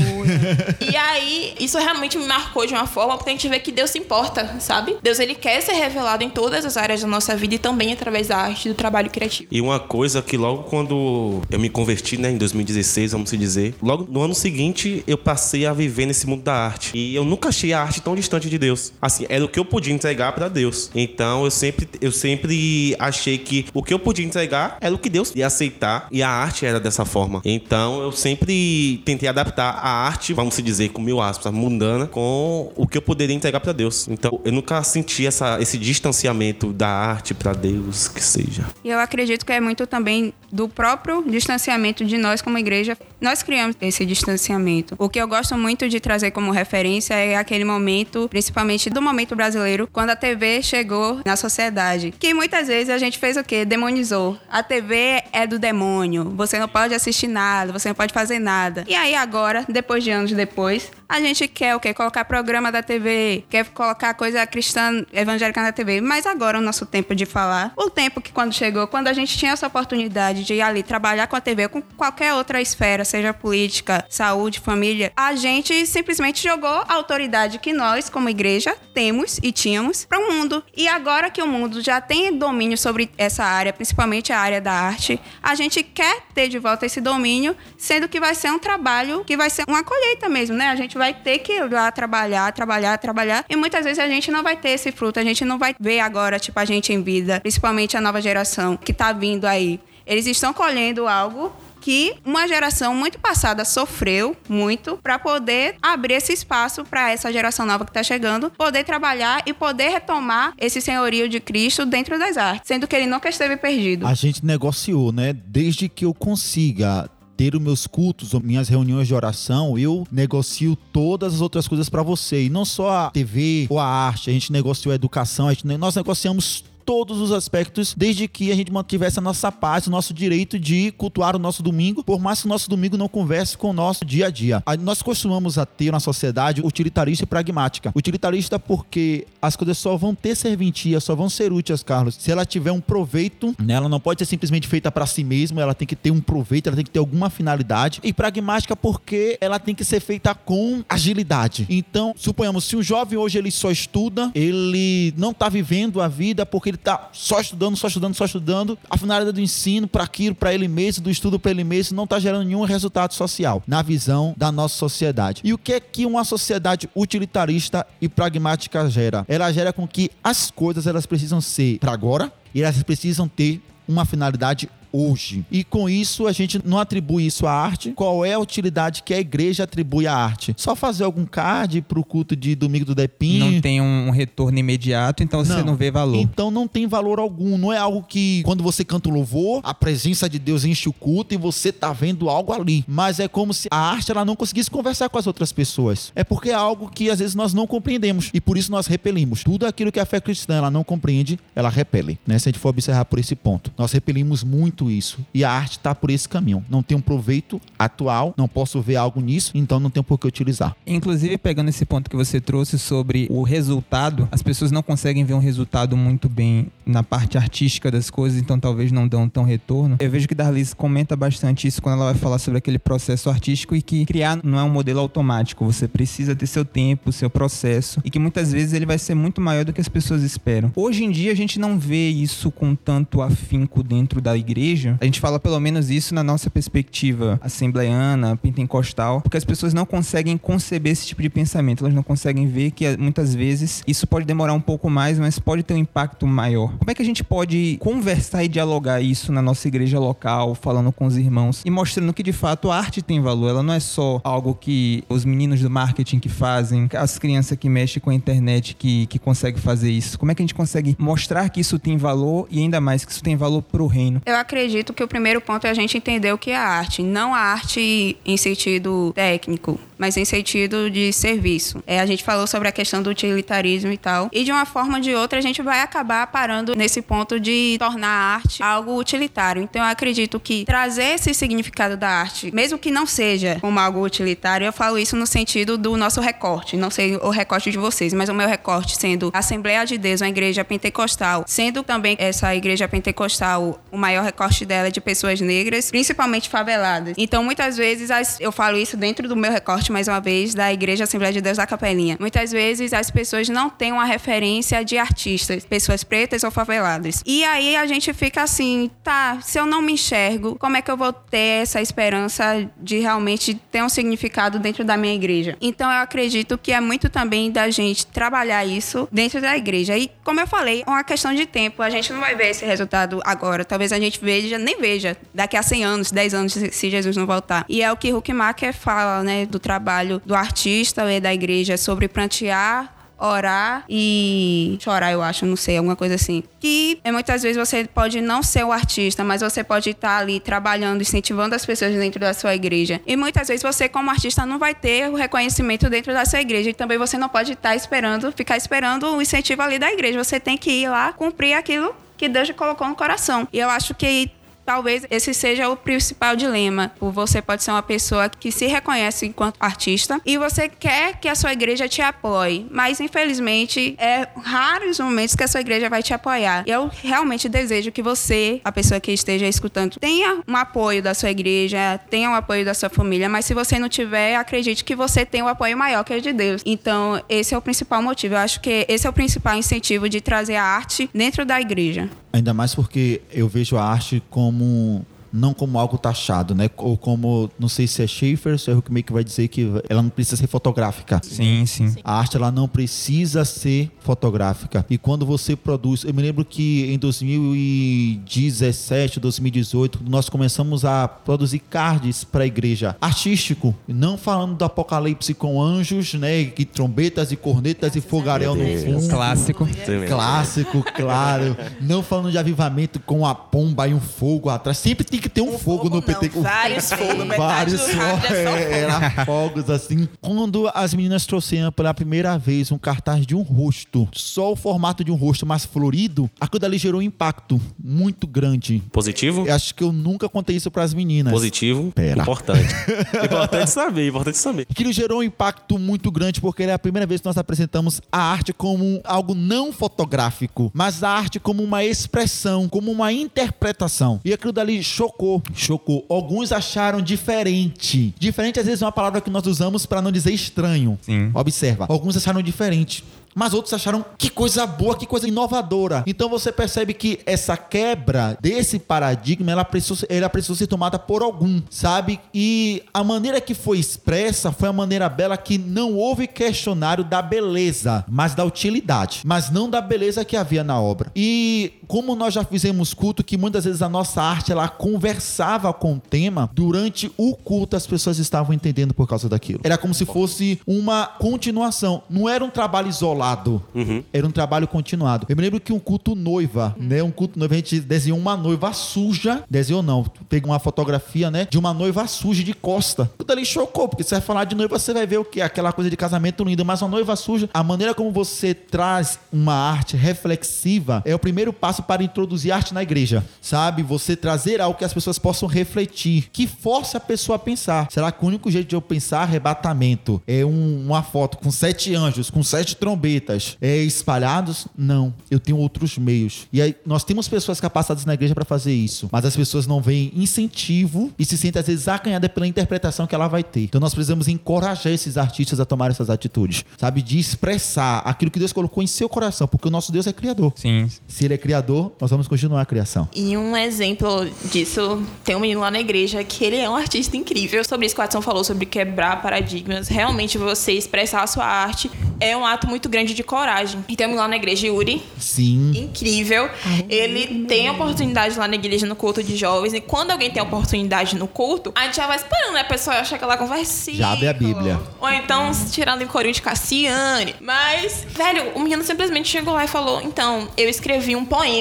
E 0.92 0.96
aí, 0.96 1.56
isso 1.60 1.78
realmente 1.78 2.18
me 2.18 2.26
marcou 2.26 2.66
de 2.66 2.74
uma 2.74 2.88
forma 2.88 3.18
porque 3.18 3.30
a 3.30 3.34
gente 3.34 3.48
vê 3.48 3.60
que 3.60 3.72
Deus 3.72 3.92
se 3.92 4.00
importa, 4.00 4.60
sabe? 4.60 4.98
Deus, 5.02 5.20
ele 5.20 5.36
quer 5.36 5.62
ser 5.62 5.74
revelado 5.74 6.24
em 6.24 6.30
todas 6.30 6.66
as 6.66 6.78
áreas 6.78 7.02
da 7.02 7.08
nossa 7.08 7.36
vida 7.36 7.56
e 7.56 7.60
também 7.60 7.94
através 7.94 8.28
da 8.28 8.38
arte 8.38 8.68
e 8.68 8.72
do 8.72 8.76
trabalho 8.76 9.10
criativo. 9.10 9.48
E 9.52 9.62
uma 9.62 9.80
coisa 9.80 10.22
que 10.22 10.38
logo 10.38 10.64
quando 10.64 11.42
eu 11.50 11.60
me 11.60 11.70
converti, 11.70 12.18
né, 12.18 12.32
em 12.32 12.38
2016, 12.38 13.12
vamos 13.12 13.30
se 13.30 13.38
dizer, 13.38 13.76
logo 13.82 14.08
no 14.10 14.22
ano 14.22 14.36
seguinte 14.36 15.04
eu 15.08 15.18
passei 15.18 15.66
a 15.66 15.74
viver 15.74 16.06
nesse 16.06 16.28
mundo 16.28 16.44
da 16.44 16.54
arte. 16.54 16.92
E 16.96 17.16
eu 17.16 17.24
nunca 17.24 17.50
achei 17.50 17.74
a 17.74 17.82
arte 17.82 18.02
tão 18.02 18.16
distante 18.16 18.50
de 18.50 18.58
Deus. 18.58 18.94
Assim, 19.02 19.26
era 19.30 19.44
o 19.44 19.48
que 19.48 19.60
eu 19.60 19.66
podia 19.66 19.94
entregar 19.94 20.32
para 20.34 20.48
Deus. 20.48 20.90
Então 20.94 21.44
eu 21.46 21.52
sempre, 21.52 21.88
eu 22.02 22.12
sempre 22.12 22.96
achei 23.00 23.38
que 23.38 23.66
o 23.74 23.84
que 23.84 23.94
eu 23.94 24.00
podia 24.00 24.26
entregar 24.26 24.78
era 24.82 24.94
o 24.94 24.98
que 24.98 25.10
Deus 25.10 25.32
ia 25.36 25.48
aceitar 25.48 26.08
e 26.12 26.22
a 26.22 26.30
arte 26.30 26.66
era 26.66 26.80
dessa 26.80 27.06
forma. 27.06 27.42
Então 27.44 28.02
eu 28.02 28.12
sempre 28.16 29.02
tentei 29.06 29.28
adaptar 29.30 29.72
a 29.72 29.90
arte, 29.90 30.34
vamos 30.34 30.56
dizer, 30.58 30.90
com 30.90 31.02
mil 31.02 31.22
aspas, 31.22 31.52
mundana, 31.54 32.08
com 32.08 32.72
o 32.76 32.88
que 32.88 32.98
eu 32.98 33.02
poderia 33.02 33.36
entregar 33.36 33.60
para 33.60 33.74
Deus. 33.74 34.08
Então 34.08 34.40
eu 34.44 34.52
nunca 34.52 34.82
senti 34.84 35.26
essa, 35.26 35.62
esse 35.62 35.78
distanciamento 35.78 36.74
da 36.74 36.88
arte 36.88 37.34
para 37.34 37.54
Deus, 37.54 38.08
que 38.08 38.24
seja. 38.24 38.66
E 38.84 38.90
eu 38.90 39.00
acredito 39.00 39.46
que 39.46 39.52
é 39.52 39.60
muito 39.60 39.86
também 39.86 40.34
do 40.52 40.70
próprio 40.70 41.24
distanciamento 41.28 42.06
de 42.06 42.18
nós 42.18 42.42
como 42.42 42.58
igreja. 42.58 42.98
Nós 43.20 43.44
criamos 43.44 43.76
esse 43.82 44.06
distanciamento. 44.06 44.96
O 44.98 45.10
que 45.10 45.20
eu 45.20 45.28
gosto 45.28 45.58
muito 45.58 45.90
de 45.90 46.00
trazer 46.00 46.32
como 46.32 46.52
referência 46.52 47.14
é 47.14 47.36
aquele 47.36 47.66
momento, 47.66 48.28
principalmente 48.30 48.90
do 48.90 49.02
momento 49.02 49.36
brasileiro, 49.36 49.88
quando 49.92 50.12
a 50.12 50.16
TV 50.16 50.62
chegou 50.62 51.20
na 51.26 51.36
sociedade. 51.36 52.14
Que 52.18 52.34
muitas 52.34 52.68
vezes 52.68 52.90
a 52.90 52.98
gente 52.98 53.18
fez 53.20 53.36
o 53.36 53.44
quê? 53.44 53.66
Demonizou. 53.66 54.38
A 54.50 54.64
TV 54.64 55.24
é 55.34 55.46
do 55.46 55.60
demônio. 55.60 56.34
Você 56.36 56.58
não 56.58 56.68
pode 56.68 56.94
assistir 56.94 57.28
nada, 57.28 57.74
você 57.74 57.90
não 57.90 57.96
pode 57.96 58.05
fazer 58.14 58.40
nada. 58.40 58.84
E 58.88 58.96
aí 58.96 59.16
agora, 59.16 59.66
depois 59.68 60.04
de 60.04 60.12
anos 60.12 60.32
depois, 60.32 60.92
a 61.08 61.20
gente 61.20 61.48
quer 61.48 61.76
o 61.76 61.80
quê? 61.80 61.94
Colocar 61.94 62.26
programa 62.26 62.72
da 62.72 62.82
TV, 62.82 63.44
quer 63.50 63.66
colocar 63.70 64.14
coisa 64.14 64.46
cristã 64.46 65.06
evangélica 65.14 65.62
na 65.62 65.72
TV. 65.72 66.02
Mas 66.02 66.26
agora 66.26 66.58
é 66.58 66.62
o 66.62 66.64
nosso 66.64 66.86
tempo 66.86 67.16
de 67.16 67.26
falar. 67.26 67.74
O 67.76 67.90
tempo 67.90 68.22
que 68.22 68.32
quando 68.32 68.54
chegou, 68.54 68.88
quando 68.88 69.08
a 69.08 69.14
gente 69.14 69.38
tinha 69.38 69.52
essa 69.52 69.68
oportunidade 69.68 70.44
de 70.44 70.56
ir 70.56 70.62
ali 70.62 70.84
trabalhar 70.84 71.28
com 71.28 71.36
a 71.36 71.42
TV, 71.42 71.68
com 71.68 71.82
qualquer 71.82 72.34
outra 72.34 72.62
esfera, 72.62 73.06
seja 73.06 73.34
política, 73.34 74.06
saúde, 74.10 74.60
família, 74.60 75.12
a 75.16 75.36
gente 75.36 75.86
simplesmente 75.86 76.44
jogou 76.44 76.70
a 76.70 76.94
autoridade 76.94 77.60
que 77.60 77.74
nós, 77.74 78.10
como 78.10 78.30
igreja, 78.30 78.76
temos 78.94 79.40
e 79.44 79.52
tínhamos 79.52 80.06
para 80.06 80.20
o 80.20 80.32
mundo. 80.32 80.64
E 80.76 80.88
agora 80.88 81.30
que 81.30 81.42
o 81.42 81.48
mundo 81.48 81.82
já 81.82 82.02
tem 82.02 82.36
domínio 82.38 82.78
sobre 82.78 83.12
essa 83.18 83.44
área, 83.44 83.74
principalmente 83.74 84.34
a 84.34 84.40
área 84.40 84.62
da 84.62 84.72
arte, 84.72 85.20
a 85.42 85.56
gente 85.56 85.84
quer 85.84 86.22
ter 86.34 86.48
de 86.48 86.60
volta 86.60 86.86
esse 86.86 87.00
domínio, 87.00 87.56
sendo 87.78 88.08
que 88.08 88.20
vai 88.20 88.34
ser 88.34 88.52
um 88.52 88.60
trabalho 88.60 89.24
que 89.24 89.38
vai 89.38 89.50
ser 89.50 89.64
uma 89.68 89.84
colheita 89.84 90.28
mesmo, 90.28 90.56
né? 90.56 90.70
A 90.70 90.76
gente 90.76 90.95
vai 90.98 91.14
ter 91.14 91.40
que 91.40 91.54
ir 91.54 91.72
lá 91.72 91.92
trabalhar, 91.92 92.52
trabalhar, 92.52 92.98
trabalhar. 92.98 93.46
E 93.50 93.56
muitas 93.56 93.84
vezes 93.84 94.00
a 94.00 94.08
gente 94.08 94.32
não 94.32 94.44
vai 94.44 94.56
ter 94.56 94.70
esse 94.70 94.92
fruto, 94.92 95.20
a 95.20 95.24
gente 95.24 95.46
não 95.46 95.58
vai 95.58 95.76
ver 95.80 96.00
agora, 96.00 96.40
tipo, 96.40 96.60
a 96.60 96.66
gente 96.66 96.92
em 96.92 97.02
vida, 97.02 97.40
principalmente 97.42 97.96
a 97.96 98.02
nova 98.02 98.22
geração 98.22 98.78
que 98.78 98.94
tá 98.94 99.12
vindo 99.12 99.46
aí. 99.46 99.80
Eles 100.06 100.28
estão 100.28 100.54
colhendo 100.54 101.08
algo 101.08 101.52
que 101.86 102.16
uma 102.26 102.48
geração 102.48 102.96
muito 102.96 103.20
passada 103.20 103.64
sofreu 103.64 104.36
muito 104.50 104.98
para 105.04 105.20
poder 105.20 105.76
abrir 105.80 106.16
esse 106.16 106.34
espaço 106.34 106.84
para 106.84 107.12
essa 107.12 107.32
geração 107.32 107.64
nova 107.64 107.86
que 107.86 107.92
está 107.92 108.02
chegando 108.02 108.50
poder 108.50 108.84
trabalhar 108.84 109.44
e 109.46 109.54
poder 109.54 109.90
retomar 109.90 110.56
esse 110.58 110.82
senhorio 110.82 111.30
de 111.30 111.40
Cristo 111.40 111.86
dentro 111.86 112.18
das 112.18 112.38
artes, 112.38 112.64
sendo 112.68 112.88
que 112.88 112.96
ele 112.96 113.06
nunca 113.06 113.30
esteve 113.30 113.56
perdido. 113.56 114.08
A 114.08 114.16
gente 114.16 114.44
negociou, 114.44 115.12
né? 115.12 115.32
Desde 115.32 115.88
que 115.88 116.06
eu 116.06 116.14
consiga 116.16 117.08
ter 117.36 117.56
os 117.56 117.62
meus 117.62 117.88
cultos, 117.88 118.34
minhas 118.42 118.70
reuniões 118.70 119.08
de 119.08 119.14
oração, 119.14 119.78
eu 119.78 120.08
negocio 120.12 120.78
todas 120.92 121.36
as 121.36 121.42
outras 121.42 121.68
coisas 121.68 121.90
para 121.90 122.04
você. 122.04 122.46
E 122.46 122.50
não 122.50 122.66
só 122.66 122.90
a 122.90 123.12
TV 123.12 123.68
ou 123.70 123.80
a 123.80 123.86
arte, 123.86 124.30
a 124.30 124.34
gente 124.34 124.52
negociou 124.52 124.92
a 124.92 124.96
educação, 124.96 125.48
a 125.48 125.54
gente, 125.54 125.66
nós 125.78 125.96
negociamos 125.96 126.64
todos 126.86 127.20
os 127.20 127.32
aspectos, 127.32 127.96
desde 127.98 128.28
que 128.28 128.52
a 128.52 128.56
gente 128.56 128.72
mantivesse 128.72 129.18
a 129.20 129.22
nossa 129.22 129.52
paz, 129.52 129.88
o 129.88 129.92
nosso 129.92 130.14
direito 130.14 130.60
de 130.60 130.92
cultuar 130.92 131.36
o 131.36 131.40
nosso 131.40 131.64
domingo, 131.64 132.04
por 132.04 132.20
mais 132.20 132.42
que 132.42 132.46
o 132.46 132.50
nosso 132.50 132.70
domingo 132.70 132.96
não 132.96 133.08
converse 133.08 133.58
com 133.58 133.72
o 133.72 133.74
nosso 133.74 134.06
dia 134.06 134.28
a 134.28 134.30
dia. 134.30 134.64
Nós 134.80 135.02
costumamos 135.02 135.58
a 135.58 135.66
ter 135.66 135.92
na 135.92 136.00
sociedade 136.00 136.62
utilitarista 136.62 137.24
e 137.24 137.28
pragmática. 137.28 137.92
Utilitarista 137.96 138.60
porque 138.60 139.26
as 139.42 139.56
coisas 139.56 139.78
só 139.78 139.98
vão 139.98 140.14
ter 140.14 140.36
serventia, 140.36 141.00
só 141.00 141.16
vão 141.16 141.30
ser 141.30 141.52
úteis, 141.52 141.82
Carlos, 141.82 142.16
se 142.16 142.32
ela 142.32 142.46
tiver 142.46 142.72
um 142.72 142.82
proveito, 142.82 143.56
né? 143.60 143.74
ela 143.74 143.90
não 143.90 144.00
pode 144.00 144.20
ser 144.20 144.26
simplesmente 144.26 144.68
feita 144.68 144.92
para 144.92 145.06
si 145.08 145.24
mesma, 145.24 145.62
ela 145.62 145.74
tem 145.74 145.88
que 145.88 145.96
ter 145.96 146.12
um 146.12 146.22
proveito, 146.22 146.68
ela 146.68 146.76
tem 146.76 146.86
que 146.86 146.92
ter 146.92 147.00
alguma 147.00 147.30
finalidade. 147.30 148.00
E 148.04 148.14
pragmática 148.14 148.76
porque 148.76 149.38
ela 149.42 149.58
tem 149.58 149.74
que 149.74 149.84
ser 149.84 150.00
feita 150.00 150.36
com 150.36 150.84
agilidade. 150.88 151.66
Então, 151.70 152.14
suponhamos, 152.16 152.66
se 152.66 152.76
o 152.76 152.84
jovem 152.84 153.18
hoje 153.18 153.38
ele 153.38 153.50
só 153.50 153.72
estuda, 153.72 154.32
ele 154.36 155.14
não 155.18 155.32
está 155.32 155.50
vivendo 155.50 156.02
a 156.02 156.08
vida 156.08 156.46
porque 156.46 156.75
ele 156.76 156.78
tá 156.78 157.10
só 157.12 157.40
estudando, 157.40 157.76
só 157.76 157.88
estudando, 157.88 158.14
só 158.14 158.26
estudando. 158.26 158.78
A 158.90 158.98
finalidade 158.98 159.36
do 159.36 159.42
ensino 159.42 159.88
para 159.88 160.04
aquilo, 160.04 160.36
para 160.36 160.54
ele 160.54 160.68
mesmo, 160.68 161.04
do 161.04 161.10
estudo 161.10 161.40
para 161.40 161.52
ele 161.52 161.64
mesmo, 161.64 161.96
não 161.96 162.04
está 162.04 162.20
gerando 162.20 162.46
nenhum 162.46 162.64
resultado 162.64 163.14
social 163.14 163.64
na 163.66 163.82
visão 163.82 164.34
da 164.38 164.52
nossa 164.52 164.76
sociedade. 164.76 165.42
E 165.44 165.54
o 165.54 165.58
que 165.58 165.74
é 165.74 165.80
que 165.80 166.06
uma 166.06 166.24
sociedade 166.24 166.90
utilitarista 166.96 167.86
e 168.02 168.08
pragmática 168.08 168.90
gera? 168.90 169.26
Ela 169.28 169.52
gera 169.52 169.72
com 169.72 169.88
que 169.88 170.12
as 170.24 170.52
coisas 170.52 170.86
elas 170.86 171.06
precisam 171.06 171.40
ser 171.42 171.80
para 171.80 171.92
agora 171.92 172.32
e 172.54 172.62
elas 172.62 172.82
precisam 172.84 173.28
ter 173.28 173.62
uma 173.88 174.06
finalidade 174.06 174.70
hoje. 174.96 175.46
E 175.52 175.64
com 175.64 175.90
isso 175.90 176.28
a 176.28 176.32
gente 176.32 176.60
não 176.64 176.78
atribui 176.78 177.26
isso 177.26 177.46
à 177.46 177.52
arte. 177.52 177.92
Qual 177.92 178.26
é 178.26 178.34
a 178.34 178.40
utilidade 178.40 179.04
que 179.04 179.14
a 179.14 179.20
igreja 179.20 179.64
atribui 179.64 180.08
à 180.08 180.16
arte? 180.16 180.54
Só 180.58 180.76
fazer 180.76 181.04
algum 181.04 181.26
card 181.26 181.82
pro 181.82 182.04
culto 182.04 182.36
de 182.36 182.56
domingo 182.56 182.86
do 182.86 182.96
Depim? 182.96 183.40
Não 183.40 183.62
tem 183.62 183.82
um 183.82 184.10
retorno 184.10 184.58
imediato, 184.58 185.24
então 185.24 185.44
você 185.44 185.64
não 185.64 185.76
vê 185.76 185.92
valor. 185.92 186.18
Então 186.18 186.50
não 186.50 186.68
tem 186.68 186.88
valor 186.88 187.20
algum. 187.20 187.58
Não 187.58 187.72
é 187.72 187.78
algo 187.78 188.04
que 188.04 188.42
quando 188.44 188.64
você 188.64 188.84
canta 188.84 189.10
o 189.10 189.12
louvor, 189.12 189.62
a 189.64 189.74
presença 189.74 190.30
de 190.30 190.40
Deus 190.40 190.66
enche 190.66 190.88
o 190.90 190.94
culto 190.94 191.34
e 191.34 191.38
você 191.38 191.72
tá 191.72 191.92
vendo 191.92 192.30
algo 192.30 192.54
ali. 192.54 192.84
Mas 192.88 193.20
é 193.20 193.28
como 193.28 193.54
se 193.54 193.68
a 193.72 193.78
arte 193.78 194.12
ela 194.12 194.26
não 194.26 194.36
conseguisse 194.36 194.70
conversar 194.70 195.10
com 195.10 195.18
as 195.18 195.28
outras 195.28 195.52
pessoas. 195.52 196.12
É 196.16 196.24
porque 196.24 196.50
é 196.50 196.54
algo 196.54 196.90
que 196.90 197.10
às 197.10 197.20
vezes 197.20 197.36
nós 197.36 197.54
não 197.54 197.68
compreendemos 197.68 198.30
e 198.34 198.42
por 198.42 198.58
isso 198.58 198.72
nós 198.72 198.88
repelimos. 198.88 199.44
Tudo 199.44 199.66
aquilo 199.66 199.92
que 199.92 200.00
a 200.00 200.06
fé 200.06 200.20
cristã 200.20 200.56
ela 200.56 200.72
não 200.72 200.84
compreende, 200.84 201.40
ela 201.56 201.70
repele. 201.70 202.20
Né? 202.26 202.38
Se 202.40 202.50
a 202.50 202.52
gente 202.52 202.60
for 202.60 202.70
observar 202.70 203.06
por 203.06 203.20
esse 203.20 203.36
ponto, 203.36 203.72
nós 203.78 203.92
repelimos 203.92 204.44
muito 204.44 204.85
isso. 204.90 205.20
E 205.34 205.44
a 205.44 205.52
arte 205.52 205.74
está 205.74 205.94
por 205.94 206.10
esse 206.10 206.28
caminho. 206.28 206.64
Não 206.70 206.82
tem 206.82 206.98
um 206.98 207.02
proveito 207.02 207.62
atual, 207.78 208.34
não 208.38 208.48
posso 208.48 208.82
ver 208.82 208.96
algo 208.96 209.20
nisso, 209.22 209.52
então 209.56 209.80
não 209.80 209.90
tem 209.90 210.04
por 210.04 210.18
que 210.18 210.28
utilizar. 210.28 210.76
Inclusive, 210.86 211.38
pegando 211.38 211.70
esse 211.70 211.86
ponto 211.86 212.10
que 212.10 212.16
você 212.16 212.40
trouxe 212.40 212.78
sobre 212.78 213.28
o 213.30 213.44
resultado, 213.44 214.28
as 214.32 214.42
pessoas 214.42 214.72
não 214.72 214.82
conseguem 214.82 215.24
ver 215.24 215.34
um 215.34 215.40
resultado 215.40 215.96
muito 215.98 216.30
bem 216.30 216.68
na 216.86 217.04
parte 217.04 217.38
artística 217.38 217.90
das 217.90 218.10
coisas, 218.10 218.40
então 218.40 218.60
talvez 218.60 218.92
não 218.92 219.08
dão 219.08 219.28
tão 219.28 219.44
retorno. 219.44 219.98
Eu 220.00 220.10
vejo 220.10 220.28
que 220.28 220.36
Darlise 220.36 220.76
comenta 220.76 221.16
bastante 221.16 221.68
isso 221.68 221.82
quando 221.82 221.96
ela 221.96 222.12
vai 222.12 222.22
falar 222.22 222.40
sobre 222.40 222.58
aquele 222.58 222.80
processo 222.80 223.30
artístico 223.30 223.76
e 223.76 223.82
que 223.82 224.06
criar 224.06 224.40
não 224.44 224.60
é 224.60 224.64
um 224.64 224.70
modelo 224.70 225.00
automático, 225.00 225.66
você 225.66 225.88
precisa 225.88 226.36
ter 226.36 226.48
seu 226.48 226.66
tempo, 226.66 227.12
seu 227.12 227.30
processo, 227.30 228.02
e 228.04 228.10
que 228.10 228.20
muitas 228.20 228.52
vezes 228.52 228.74
ele 228.74 228.86
vai 228.86 228.98
ser 228.98 229.16
muito 229.16 229.42
maior 229.42 229.66
do 229.66 229.74
que 229.74 229.82
as 229.82 229.90
pessoas 229.90 230.24
esperam. 230.24 230.72
Hoje 230.76 231.04
em 231.04 231.12
dia 231.12 231.32
a 231.32 231.36
gente 231.36 231.60
não 231.60 231.80
vê 231.80 232.10
isso 232.10 232.52
com 232.52 232.76
tanto 232.76 233.22
afinco 233.22 233.84
dentro 233.84 234.22
da 234.22 234.38
igreja. 234.38 234.65
A 235.00 235.06
gente 235.06 235.20
fala 235.20 235.40
pelo 235.40 235.60
menos 235.60 235.90
isso 235.90 236.14
na 236.16 236.24
nossa 236.24 236.50
perspectiva 236.50 237.40
assembleiana, 237.42 238.36
pentecostal, 238.36 239.22
porque 239.22 239.38
as 239.38 239.46
pessoas 239.46 239.74
não 239.74 239.86
conseguem 239.86 240.38
conceber 240.38 240.92
esse 240.92 241.06
tipo 241.06 241.22
de 241.22 241.30
pensamento, 241.30 241.84
elas 241.84 241.94
não 241.94 242.04
conseguem 242.04 242.48
ver 242.48 242.72
que 242.72 242.98
muitas 242.98 243.36
vezes 243.36 243.84
isso 243.88 244.08
pode 244.08 244.26
demorar 244.26 244.54
um 244.54 244.62
pouco 244.62 244.90
mais, 244.90 245.20
mas 245.20 245.38
pode 245.38 245.64
ter 245.64 245.74
um 245.74 245.78
impacto 245.78 246.26
maior. 246.26 246.76
Como 246.78 246.90
é 246.90 246.96
que 246.96 247.02
a 247.02 247.06
gente 247.06 247.24
pode 247.24 247.78
conversar 247.80 248.44
e 248.44 248.48
dialogar 248.48 249.02
isso 249.02 249.32
na 249.32 249.42
nossa 249.42 249.68
igreja 249.68 250.00
local, 250.00 250.56
falando 250.56 250.92
com 250.92 251.06
os 251.06 251.18
irmãos 251.18 251.62
e 251.64 251.70
mostrando 251.70 252.14
que 252.14 252.24
de 252.24 252.34
fato 252.34 252.72
a 252.72 252.78
arte 252.78 253.02
tem 253.02 253.22
valor, 253.22 253.50
ela 253.50 253.64
não 253.64 253.74
é 253.74 253.80
só 253.80 254.20
algo 254.24 254.56
que 254.56 255.04
os 255.08 255.26
meninos 255.26 255.62
do 255.62 255.70
marketing 255.70 256.20
que 256.20 256.30
fazem, 256.30 256.90
as 256.94 257.20
crianças 257.20 257.58
que 257.58 257.70
mexem 257.70 258.02
com 258.02 258.10
a 258.10 258.14
internet 258.14 258.76
que, 258.76 259.06
que 259.08 259.20
conseguem 259.20 259.62
fazer 259.62 259.92
isso. 259.92 260.18
Como 260.18 260.32
é 260.32 260.36
que 260.36 260.42
a 260.42 260.46
gente 260.46 260.56
consegue 260.56 260.96
mostrar 260.98 261.50
que 261.50 261.60
isso 261.60 261.78
tem 261.78 261.98
valor 261.98 262.48
e 262.50 262.60
ainda 262.60 262.82
mais 262.82 263.06
que 263.06 263.12
isso 263.12 263.24
tem 263.24 263.36
valor 263.36 263.62
pro 263.62 263.88
reino? 263.88 264.22
Eu 264.26 264.36
acredito 264.36 264.55
acredito 264.56 264.94
que 264.94 265.04
o 265.04 265.08
primeiro 265.08 265.42
ponto 265.42 265.68
é 265.68 265.70
a 265.70 265.74
gente 265.74 265.98
entender 265.98 266.32
o 266.32 266.38
que 266.38 266.52
é 266.52 266.56
arte, 266.56 267.04
não 267.04 267.36
a 267.36 267.40
arte 267.40 268.16
em 268.26 268.38
sentido 268.38 269.12
técnico, 269.14 269.78
mas 269.98 270.16
em 270.16 270.24
sentido 270.24 270.90
de 270.90 271.12
serviço. 271.12 271.84
É, 271.86 272.00
a 272.00 272.06
gente 272.06 272.24
falou 272.24 272.48
sobre 272.48 272.70
a 272.70 272.72
questão 272.72 273.04
do 273.04 273.10
utilitarismo 273.10 273.92
e 273.92 273.98
tal, 273.98 274.30
e 274.32 274.44
de 274.46 274.52
uma 274.52 274.66
forma 274.66 274.96
ou 274.96 275.02
de 275.02 275.14
outra 275.14 275.40
a 275.40 275.42
gente 275.42 275.62
vai 275.62 275.82
acabar 275.82 276.26
parando 276.28 276.74
nesse 276.76 277.02
ponto 277.02 277.40
de 277.40 277.76
tornar 277.80 278.08
a 278.08 278.36
arte 278.36 278.64
algo 278.64 278.98
utilitário. 278.98 279.62
Então 279.62 279.82
eu 279.82 279.88
acredito 279.88 280.40
que 280.40 280.64
trazer 280.64 281.16
esse 281.16 281.34
significado 281.34 281.98
da 281.98 282.10
arte, 282.10 282.54
mesmo 282.54 282.78
que 282.78 282.92
não 282.92 283.06
seja 283.06 283.58
como 283.60 283.78
algo 283.78 284.04
utilitário, 284.04 284.66
eu 284.66 284.74
falo 284.74 284.98
isso 284.98 285.18
no 285.18 285.28
sentido 285.28 285.78
do 285.78 285.98
nosso 285.98 286.22
recorte, 286.22 286.78
não 286.78 286.90
sei 286.90 287.18
o 287.18 287.30
recorte 287.30 287.72
de 287.72 287.78
vocês, 287.78 288.14
mas 288.14 288.30
o 288.30 288.34
meu 288.34 288.48
recorte 288.48 288.98
sendo 288.98 289.32
a 289.34 289.40
Assembleia 289.40 289.86
de 289.86 289.98
Deus, 289.98 290.22
uma 290.22 290.30
igreja 290.30 290.64
pentecostal, 290.64 291.44
sendo 291.46 291.84
também 291.84 292.16
essa 292.20 292.56
igreja 292.56 292.88
pentecostal 292.88 293.82
o 293.92 293.98
maior 293.98 294.24
recorte 294.24 294.45
dela 294.66 294.88
é 294.88 294.92
de 294.92 295.02
pessoas 295.02 295.40
negras, 295.42 295.90
principalmente 295.90 296.50
faveladas. 296.50 297.16
Então 297.18 297.44
muitas 297.44 297.78
vezes 297.78 298.10
eu 298.40 298.52
falo 298.52 298.78
isso 298.78 298.98
dentro 298.98 299.28
do 299.28 299.36
meu 299.36 299.52
recorte 299.52 299.92
mais 299.92 300.08
uma 300.08 300.20
vez 300.20 300.54
da 300.54 300.72
Igreja 300.72 301.04
Assembleia 301.04 301.34
de 301.34 301.42
Deus 301.42 301.58
da 301.58 301.66
Capelinha. 301.66 302.18
Muitas 302.20 302.52
vezes 302.52 302.94
as 302.94 303.10
pessoas 303.10 303.50
não 303.50 303.70
têm 303.70 303.92
uma 303.92 304.06
referência 304.06 304.84
de 304.84 304.98
artistas, 304.98 305.66
pessoas 305.66 306.04
pretas 306.04 306.44
ou 306.44 306.52
faveladas. 306.52 307.22
E 307.26 307.44
aí 307.44 307.76
a 307.76 307.86
gente 307.86 308.14
fica 308.14 308.44
assim, 308.44 308.90
tá, 309.04 309.40
se 309.42 309.60
eu 309.60 309.66
não 309.66 309.82
me 309.82 309.94
enxergo, 309.94 310.56
como 310.60 310.78
é 310.78 310.82
que 310.82 310.92
eu 310.92 310.98
vou 310.98 311.12
ter 311.12 311.64
essa 311.64 311.82
esperança 311.82 312.70
de 312.78 313.00
realmente 313.00 313.56
ter 313.72 313.84
um 313.84 313.90
significado 313.90 314.60
dentro 314.60 314.84
da 314.84 314.98
minha 314.98 315.14
igreja? 315.14 315.58
Então 315.62 315.92
eu 315.92 316.00
acredito 316.00 316.58
que 316.58 316.72
é 316.72 316.80
muito 316.80 317.10
também 317.10 317.52
da 317.52 317.70
gente 317.70 318.06
trabalhar 318.08 318.66
isso 318.66 319.08
dentro 319.12 319.42
da 319.42 319.56
igreja. 319.56 319.98
E 319.98 320.12
como 320.24 320.40
eu 320.40 320.48
falei, 320.48 320.84
é 320.86 320.90
uma 320.90 321.04
questão 321.04 321.34
de 321.34 321.46
tempo. 321.46 321.82
A 321.82 321.90
gente 321.90 322.12
não 322.12 322.20
vai 322.20 322.36
ver 322.36 322.50
esse 322.50 322.66
resultado 322.66 323.22
agora. 323.24 323.64
Talvez 323.64 323.92
a 323.92 324.00
gente 324.00 324.20
veja, 324.22 324.35
nem 324.58 324.80
veja, 324.80 325.18
daqui 325.34 325.58
a 325.58 325.64
100 325.64 325.84
anos, 325.84 326.12
10 326.12 326.34
anos, 326.34 326.54
se 326.54 326.90
Jesus 326.90 327.16
não 327.16 327.26
voltar. 327.26 327.66
E 327.68 327.82
é 327.82 327.92
o 327.92 327.98
que 327.98 328.14
Huckmacher 328.14 328.74
fala, 328.74 329.24
né, 329.24 329.46
do 329.46 329.60
trabalho 329.60 330.22
do 330.26 330.36
artista 330.36 331.12
e 331.12 331.20
da 331.20 331.34
igreja 331.34 331.78
sobre 331.78 332.08
prantear 332.08 332.96
orar 333.18 333.86
e 333.90 334.78
chorar, 334.82 335.12
eu 335.12 335.22
acho, 335.22 335.46
não 335.46 335.56
sei, 335.56 335.78
alguma 335.78 335.96
coisa 335.96 336.16
assim. 336.16 336.44
Que 336.60 337.00
é, 337.04 337.12
muitas 337.12 337.42
vezes 337.42 337.58
você 337.58 337.86
pode 337.86 338.22
não 338.22 338.44
ser 338.44 338.64
o 338.64 338.72
artista, 338.72 339.24
mas 339.24 339.42
você 339.42 339.64
pode 339.64 339.90
estar 339.90 340.18
ali 340.18 340.40
trabalhando, 340.40 341.02
incentivando 341.02 341.56
as 341.56 341.66
pessoas 341.66 341.94
dentro 341.94 342.20
da 342.20 342.34
sua 342.34 342.56
igreja. 342.56 343.02
E 343.06 343.16
muitas 343.16 343.48
vezes 343.48 343.64
você, 343.64 343.88
como 343.88 344.10
artista, 344.10 344.46
não 344.46 344.60
vai 344.60 344.76
ter 344.76 345.10
o 345.10 345.16
reconhecimento 345.16 345.90
dentro 345.90 346.14
da 346.14 346.26
sua 346.26 346.42
igreja. 346.42 346.70
E 346.70 346.74
também 346.74 346.98
você 346.98 347.18
não 347.18 347.30
pode 347.30 347.54
estar 347.54 347.76
esperando, 347.76 348.32
ficar 348.32 348.58
esperando 348.58 349.08
o 349.08 349.22
incentivo 349.22 349.62
ali 349.62 349.80
da 349.80 349.92
igreja. 349.92 350.24
Você 350.24 350.40
tem 350.40 350.58
que 350.58 350.72
ir 350.72 350.90
lá 350.90 351.14
cumprir 351.14 351.54
aquilo 351.54 351.96
que 352.18 352.30
Deus 352.30 352.50
colocou 352.52 352.88
no 352.88 352.96
coração. 352.96 353.48
E 353.52 353.60
eu 353.60 353.70
acho 353.70 353.94
que 353.94 354.32
talvez 354.66 355.06
esse 355.10 355.34
seja 355.34 355.70
o 355.70 355.78
principal 355.78 356.36
dilema. 356.36 356.92
Você 357.00 357.42
pode 357.42 357.64
ser 357.64 357.72
uma 357.72 357.84
pessoa 357.84 358.30
que 358.30 358.52
se 358.52 358.66
reconhece 358.66 359.26
enquanto 359.26 359.58
artista 359.60 360.20
e 360.26 360.38
você 360.38 360.68
quer 360.68 361.20
que 361.20 361.28
a 361.28 361.36
sua 361.36 361.54
igreja 361.54 361.88
te 361.88 362.02
apoie, 362.02 362.66
mas 362.72 363.00
infelizmente 363.00 363.96
é 363.98 364.28
raros 364.42 365.00
momentos 365.00 365.36
que 365.36 365.44
a 365.44 365.48
sua 365.48 365.62
igreja 365.62 365.90
vai 365.90 366.02
te 366.02 366.14
apoiar. 366.14 366.64
Eu 366.66 366.90
realmente 367.04 367.48
desejo 367.48 367.92
que 367.92 368.02
você, 368.02 368.62
a 368.64 368.72
pessoa 368.72 369.00
que 369.00 369.12
esteja 369.12 369.48
escutando, 369.48 369.98
tenha 370.00 370.42
um 370.48 370.56
apoio 370.56 371.02
da 371.02 371.14
sua 371.14 371.30
igreja, 371.30 372.00
tenha 372.10 372.30
um 372.30 372.34
apoio 372.36 372.66
da 372.66 372.74
sua 372.74 372.90
família, 372.90 373.30
mas 373.30 373.46
se 373.46 373.54
você 373.54 373.78
não 373.78 373.90
tiver, 373.90 374.36
acredite 374.36 374.84
que 374.84 374.96
você 374.96 375.26
tem 375.26 375.42
um 375.42 375.48
apoio 375.48 375.78
maior 375.78 376.04
que 376.04 376.14
é 376.14 376.20
de 376.20 376.34
Deus. 376.34 376.62
Então, 376.66 377.22
esse 377.30 377.54
é 377.54 377.58
o 377.58 377.62
principal 377.62 378.02
motivo. 378.02 378.36
Eu 378.36 378.40
acho 378.40 378.60
que 378.62 378.86
esse 378.88 379.06
é 379.06 379.10
o 379.10 379.14
principal 379.14 379.56
incentivo 379.56 380.10
de 380.10 380.22
trazer 380.22 380.56
a 380.56 380.64
arte 380.64 381.10
dentro 381.14 381.46
da 381.46 381.60
igreja. 381.60 382.10
Ainda 382.36 382.54
mais 382.54 382.76
porque 382.76 383.22
eu 383.32 383.48
vejo 383.48 383.78
a 383.78 383.84
arte 383.86 384.22
como 384.30 385.06
não 385.36 385.54
como 385.54 385.78
algo 385.78 385.98
taxado, 385.98 386.56
né? 386.56 386.70
Ou 386.78 386.98
como, 386.98 387.52
não 387.60 387.68
sei 387.68 387.88
se 387.88 388.02
é 388.02 388.08
Schaefer, 388.08 388.58
se 388.58 388.72
é 388.72 388.74
o 388.74 388.82
que 388.82 389.12
vai 389.12 389.24
dizer 389.24 389.50
que 389.50 389.70
ela 389.90 390.02
não 390.02 390.10
precisa 390.10 390.38
ser 390.38 390.48
fotográfica. 390.48 391.20
Sim, 391.24 391.66
sim. 391.66 391.94
A 392.04 392.18
arte 392.18 392.38
ela 392.38 392.52
não 392.52 392.68
precisa 392.68 393.44
ser 393.44 393.92
fotográfica. 394.00 394.86
E 394.90 394.98
quando 394.98 395.26
você 395.26 395.56
produz, 395.56 396.04
eu 396.04 396.14
me 396.14 396.22
lembro 396.22 396.46
que 396.46 396.92
em 396.92 396.98
2017, 396.98 399.20
2018, 399.20 400.00
nós 400.08 400.30
começamos 400.30 400.86
a 400.86 401.08
produzir 401.08 401.60
cards 401.60 402.24
para 402.24 402.44
a 402.44 402.48
igreja, 402.48 402.96
artístico, 403.02 403.76
não 403.88 404.18
falando 404.18 404.56
do 404.56 404.64
apocalipse 404.64 405.34
com 405.34 405.62
anjos, 405.62 406.14
né, 406.14 406.46
que 406.46 406.64
trombetas 406.64 407.32
e 407.32 407.36
cornetas 407.36 407.96
e 407.96 408.02
fogaréu 408.02 408.56
no 408.56 408.66
fundo. 408.80 409.10
Clássico. 409.10 409.68
Clássico, 410.08 410.84
claro. 410.96 411.58
Não 411.82 412.02
falando 412.02 412.32
de 412.32 412.38
avivamento 412.38 413.00
com 413.00 413.26
a 413.26 413.36
pomba 413.36 413.88
e 413.88 413.94
um 413.94 414.00
fogo 414.00 414.50
atrás. 414.50 414.78
Sempre 414.78 415.04
tem 415.04 415.20
que 415.26 415.30
ter 415.30 415.42
um, 415.42 415.58
fogo, 415.58 415.90
no 415.90 416.02
PT. 416.02 416.32
Não, 416.36 416.44
vários 416.44 416.90
fogos, 416.94 417.28
vários 417.38 417.82
fogos. 417.82 418.32
É, 418.32 418.80
era 418.80 419.26
fogos 419.26 419.70
assim. 419.70 420.08
Quando 420.22 420.70
as 420.74 420.94
meninas 420.94 421.26
trouxeram 421.26 421.72
pela 421.72 421.94
primeira 421.94 422.38
vez 422.38 422.72
um 422.72 422.78
cartaz 422.78 423.26
de 423.26 423.36
um 423.36 423.42
rosto, 423.42 424.08
só 424.14 424.52
o 424.52 424.56
formato 424.56 425.04
de 425.04 425.12
um 425.12 425.16
rosto 425.16 425.46
mais 425.46 425.66
florido, 425.66 426.30
aquilo 426.40 426.60
dali 426.60 426.78
gerou 426.78 427.00
um 427.00 427.04
impacto 427.04 427.60
muito 427.84 428.28
grande. 428.28 428.82
Positivo? 428.92 429.46
Eu 429.48 429.54
acho 429.54 429.74
que 429.74 429.84
eu 429.84 429.92
nunca 429.92 430.30
contei 430.30 430.56
isso 430.56 430.70
para 430.70 430.84
as 430.84 430.94
meninas. 430.94 431.34
Positivo. 431.34 431.92
Pera. 431.94 432.22
Importante. 432.22 432.74
importante 433.24 433.70
saber, 433.70 434.08
importante 434.08 434.38
saber. 434.38 434.68
Aquilo 434.70 434.92
gerou 434.92 435.20
um 435.20 435.24
impacto 435.24 435.78
muito 435.80 436.12
grande 436.12 436.40
porque 436.40 436.64
era 436.64 436.76
a 436.76 436.80
primeira 436.80 437.06
vez 437.06 437.22
que 437.22 437.28
nós 437.28 437.38
apresentamos 437.38 438.02
a 438.12 438.20
arte 438.20 438.54
como 438.54 439.02
algo 439.04 439.34
não 439.34 439.74
fotográfico, 439.74 440.72
mas 440.74 441.04
a 441.04 441.10
arte 441.10 441.40
como 441.40 441.64
uma 441.64 441.84
expressão, 441.84 442.70
como 442.70 442.92
uma 442.92 443.12
interpretação. 443.12 444.20
E 444.24 444.34
aquilo 444.34 444.54
dali 444.54 444.84
chocou 444.84 445.15
chocou. 445.16 445.42
Chocou. 445.54 446.06
Alguns 446.10 446.52
acharam 446.52 447.02
diferente. 447.02 448.14
Diferente, 448.20 448.60
às 448.60 448.66
vezes, 448.66 448.82
é 448.82 448.86
uma 448.86 448.92
palavra 448.92 449.22
que 449.22 449.30
nós 449.30 449.46
usamos 449.48 449.86
para 449.86 450.02
não 450.02 450.12
dizer 450.12 450.32
estranho. 450.32 451.00
Sim. 451.02 451.32
Observa. 451.34 451.86
Alguns 451.90 452.18
acharam 452.18 452.42
diferente 452.42 453.04
mas 453.36 453.54
outros 453.54 453.74
acharam 453.74 454.04
que 454.18 454.30
coisa 454.30 454.66
boa, 454.66 454.98
que 454.98 455.06
coisa 455.06 455.28
inovadora. 455.28 456.04
Então 456.08 456.30
você 456.30 456.54
percebe 456.54 456.94
que 456.94 457.20
essa 457.26 457.58
quebra 457.58 458.38
desse 458.40 458.80
paradigma, 458.80 459.52
ela 459.52 459.66
precisou, 459.66 460.08
ela 460.10 460.30
precisou 460.30 460.56
ser 460.56 460.68
tomada 460.68 460.98
por 460.98 461.22
algum, 461.22 461.62
sabe? 461.70 462.18
E 462.34 462.82
a 462.94 463.04
maneira 463.04 463.42
que 463.42 463.54
foi 463.54 463.78
expressa 463.78 464.54
foi 464.54 464.70
a 464.70 464.74
maneira 464.74 465.10
bela 465.10 465.36
que 465.36 465.58
não 465.58 465.96
houve 465.96 466.28
questionário 466.28 467.04
da 467.04 467.22
beleza, 467.22 468.06
mas 468.08 468.34
da 468.34 468.46
utilidade, 468.46 469.22
mas 469.26 469.50
não 469.50 469.70
da 469.70 469.82
beleza 469.82 470.24
que 470.24 470.38
havia 470.38 470.64
na 470.64 470.80
obra. 470.80 471.12
E 471.14 471.74
como 471.88 472.16
nós 472.16 472.34
já 472.34 472.44
fizemos 472.44 472.94
culto, 472.94 473.24
que 473.24 473.38
muitas 473.38 473.66
vezes 473.66 473.82
a 473.82 473.90
nossa 473.90 474.22
arte 474.22 474.52
ela 474.52 474.68
conversava 474.68 475.74
com 475.74 475.96
o 475.96 476.00
tema, 476.00 476.50
durante 476.54 477.12
o 477.18 477.36
culto 477.36 477.76
as 477.76 477.88
pessoas 477.88 478.18
estavam 478.18 478.54
entendendo 478.54 478.94
por 478.94 479.08
causa 479.08 479.30
daquilo. 479.30 479.62
Era 479.64 479.78
como 479.78 479.94
se 479.94 480.06
fosse 480.06 480.60
uma 480.66 481.06
continuação, 481.06 482.04
não 482.10 482.28
era 482.30 482.44
um 482.44 482.50
trabalho 482.50 482.90
isolado. 482.90 483.62
Uhum. 483.74 484.04
Era 484.12 484.26
um 484.26 484.32
trabalho 484.32 484.68
continuado. 484.68 485.26
Eu 485.30 485.36
me 485.36 485.42
lembro 485.42 485.60
que 485.60 485.74
um 485.74 485.80
culto 485.80 486.16
noiva, 486.16 486.76
né? 486.78 487.02
Um 487.04 487.12
culto 487.12 487.38
noiva, 487.38 487.54
a 487.54 487.58
gente 487.58 487.80
desenhou 487.80 488.18
uma 488.18 488.36
noiva 488.36 488.74
suja. 488.74 489.44
Desenhou 489.50 489.84
não. 489.84 490.04
Pegou 490.30 490.52
uma 490.52 490.60
fotografia, 490.60 491.30
né? 491.30 491.48
De 491.50 491.58
uma 491.58 491.74
noiva 491.74 492.08
suja 492.08 492.44
de 492.44 492.54
costa. 492.54 493.12
Tudo 493.18 493.32
ali 493.32 493.46
chocou, 493.46 493.88
porque 493.88 494.04
você 494.04 494.16
vai 494.16 494.22
falar 494.22 494.46
de 494.46 494.56
noiva, 494.56 494.78
você 494.78 494.94
vai 494.94 495.06
ver 495.06 495.18
o 495.18 495.26
que? 495.26 495.42
Aquela 495.42 495.72
coisa 495.72 495.90
de 495.90 495.98
casamento 495.98 496.44
lindo, 496.44 496.66
mas 496.66 496.82
uma 496.82 496.90
noiva 496.90 497.16
suja. 497.16 497.50
A 497.54 497.64
maneira 497.64 497.94
como 497.94 498.12
você 498.12 498.54
traz 498.54 499.20
uma 499.32 499.54
arte 499.54 499.96
reflexiva 499.96 501.02
é 501.06 501.14
o 501.14 501.20
primeiro 501.20 501.54
passo 501.54 501.75
para 501.84 502.04
introduzir 502.04 502.52
arte 502.52 502.74
na 502.74 502.84
igreja. 502.84 503.24
Sabe? 503.42 503.84
Você 503.84 504.16
trazer 504.16 504.62
algo 504.62 504.78
que 504.78 504.86
as 504.86 504.94
pessoas 504.94 505.20
possam 505.20 505.48
refletir, 505.48 506.30
que 506.32 506.48
force 506.48 506.96
a 506.96 507.00
pessoa 507.00 507.36
a 507.36 507.40
pensar. 507.40 507.88
Será 507.92 508.12
que 508.12 508.24
o 508.24 508.28
único 508.28 508.50
jeito 508.50 508.70
de 508.70 508.76
eu 508.76 508.82
pensar 508.82 509.22
arrebatamento 509.22 510.22
é 510.28 510.46
um, 510.46 510.86
uma 510.86 511.04
foto 511.04 511.38
com 511.38 511.52
sete 511.52 511.96
anjos, 511.96 512.30
com 512.30 512.44
sete 512.44 512.76
trombetas? 512.76 513.58
é, 513.62 513.78
espalhados? 513.78 514.68
Não. 514.78 515.14
Eu 515.30 515.40
tenho 515.40 515.58
outros 515.58 515.98
meios. 515.98 516.48
E 516.52 516.62
aí, 516.62 516.76
nós 516.86 517.04
temos 517.04 517.28
pessoas 517.28 517.60
capacitadas 517.60 518.06
na 518.06 518.14
igreja 518.14 518.34
para 518.34 518.46
fazer 518.46 518.74
isso, 518.74 519.10
mas 519.12 519.26
as 519.26 519.36
pessoas 519.36 519.68
não 519.68 519.82
veem 519.82 520.12
incentivo 520.16 521.12
e 521.18 521.26
se 521.26 521.38
sentem 521.38 521.60
às 521.60 521.68
vezes 521.68 521.88
acanhadas 521.88 522.32
pela 522.32 522.48
interpretação 522.48 523.08
que 523.08 523.16
ela 523.16 523.28
vai 523.28 523.44
ter. 523.44 523.62
Então 523.62 523.82
nós 523.82 523.94
precisamos 523.94 524.28
encorajar 524.28 524.94
esses 524.94 525.18
artistas 525.18 525.60
a 525.60 525.66
tomar 525.66 525.92
essas 525.92 526.10
atitudes, 526.10 526.64
sabe? 526.78 527.02
De 527.02 527.20
expressar 527.20 528.00
aquilo 528.00 528.32
que 528.32 528.40
Deus 528.40 528.54
colocou 528.54 528.84
em 528.84 528.88
seu 528.88 529.10
coração, 529.10 529.48
porque 529.48 529.68
o 529.68 529.72
nosso 529.72 529.92
Deus 529.92 530.08
é 530.08 530.14
criador. 530.14 530.54
Sim. 530.56 530.90
Se 531.08 531.26
ele 531.26 531.34
é 531.34 531.38
criador, 531.38 531.65
nós 532.00 532.12
vamos 532.12 532.28
continuar 532.28 532.62
a 532.62 532.66
criação. 532.66 533.08
E 533.14 533.36
um 533.38 533.56
exemplo 533.56 534.30
disso, 534.52 535.02
tem 535.24 535.36
um 535.36 535.40
menino 535.40 535.62
lá 535.62 535.72
na 535.72 535.80
igreja 535.80 536.24
que 536.24 536.44
ele 536.44 536.58
é 536.58 536.70
um 536.70 536.76
artista 536.76 537.16
incrível. 537.18 537.64
Sobre 537.64 537.86
isso 537.86 537.96
que 537.96 538.02
o 538.02 538.04
Watson 538.04 538.22
falou, 538.22 538.44
sobre 538.44 538.66
quebrar 538.66 539.22
paradigmas. 539.22 539.88
Realmente 539.88 540.38
você 540.38 540.74
expressar 540.74 541.24
a 541.24 541.28
sua 541.28 541.46
arte 541.46 541.90
é 542.20 542.36
um 542.36 542.46
ato 542.46 542.68
muito 542.68 542.88
grande 542.90 543.14
de 543.14 543.24
coragem. 543.24 543.84
E 543.88 543.96
temos 543.96 544.16
lá 544.18 544.28
na 544.28 544.36
igreja 544.36 544.68
Yuri, 544.68 545.02
Sim. 545.18 545.72
incrível. 545.76 546.50
Ele 546.90 547.46
tem 547.46 547.70
oportunidade 547.70 548.38
lá 548.38 548.48
na 548.48 548.56
igreja 548.56 548.86
no 548.86 548.96
culto 548.96 549.24
de 549.24 549.36
jovens. 549.36 549.74
E 549.74 549.82
quando 549.82 550.12
alguém 550.12 550.32
tem 550.32 550.42
oportunidade 550.42 551.16
no 551.16 551.28
culto, 551.28 551.72
a 551.76 551.86
gente 551.86 551.98
já 551.98 552.08
vai 552.08 552.18
esperando, 552.18 552.54
né? 552.54 552.62
A 552.62 552.66
pessoa 552.66 553.04
chega 553.04 553.26
lá 553.26 553.38
com 553.38 553.48
versículo. 553.48 553.98
Já 553.98 554.12
abre 554.12 554.28
a 554.28 554.34
Bíblia. 554.34 554.80
Ou 555.00 555.10
então 555.10 555.52
tirando 555.72 556.02
em 556.02 556.08
corinho 556.08 556.34
de 556.34 556.42
Cassiane. 556.42 557.36
Mas, 557.40 558.06
velho, 558.10 558.52
o 558.56 558.60
menino 558.60 558.84
simplesmente 558.84 559.28
chegou 559.30 559.54
lá 559.54 559.66
e 559.66 559.68
falou: 559.68 560.02
Então, 560.02 560.48
eu 560.58 560.70
escrevi 560.70 561.16
um 561.16 561.26
poema 561.26 561.55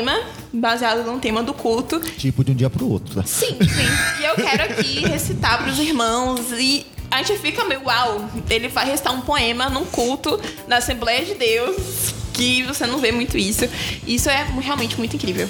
baseado 0.53 1.05
num 1.05 1.19
tema 1.19 1.43
do 1.43 1.53
culto. 1.53 2.01
Tipo 2.01 2.45
de 2.45 2.53
um 2.53 2.55
dia 2.55 2.71
pro 2.71 2.89
outro. 2.89 3.19
né? 3.19 3.25
Sim, 3.27 3.57
sim. 3.61 4.21
E 4.21 4.25
eu 4.25 4.35
quero 4.35 4.63
aqui 4.65 5.01
recitar 5.07 5.63
pros 5.63 5.79
irmãos 5.79 6.51
e. 6.53 6.87
A 7.11 7.23
gente 7.23 7.39
fica 7.39 7.65
meio, 7.65 7.85
uau, 7.85 8.29
ele 8.51 8.67
vai 8.67 8.87
recitar 8.87 9.15
um 9.15 9.21
poema 9.21 9.69
num 9.71 9.85
culto 9.85 10.41
na 10.67 10.79
Assembleia 10.79 11.25
de 11.25 11.35
Deus, 11.35 11.77
que 12.33 12.65
você 12.65 12.87
não 12.87 12.99
vê 12.99 13.13
muito 13.13 13.39
isso. 13.39 13.69
Isso 14.05 14.29
é 14.29 14.45
realmente 14.61 14.99
muito 14.99 15.15
incrível. 15.15 15.49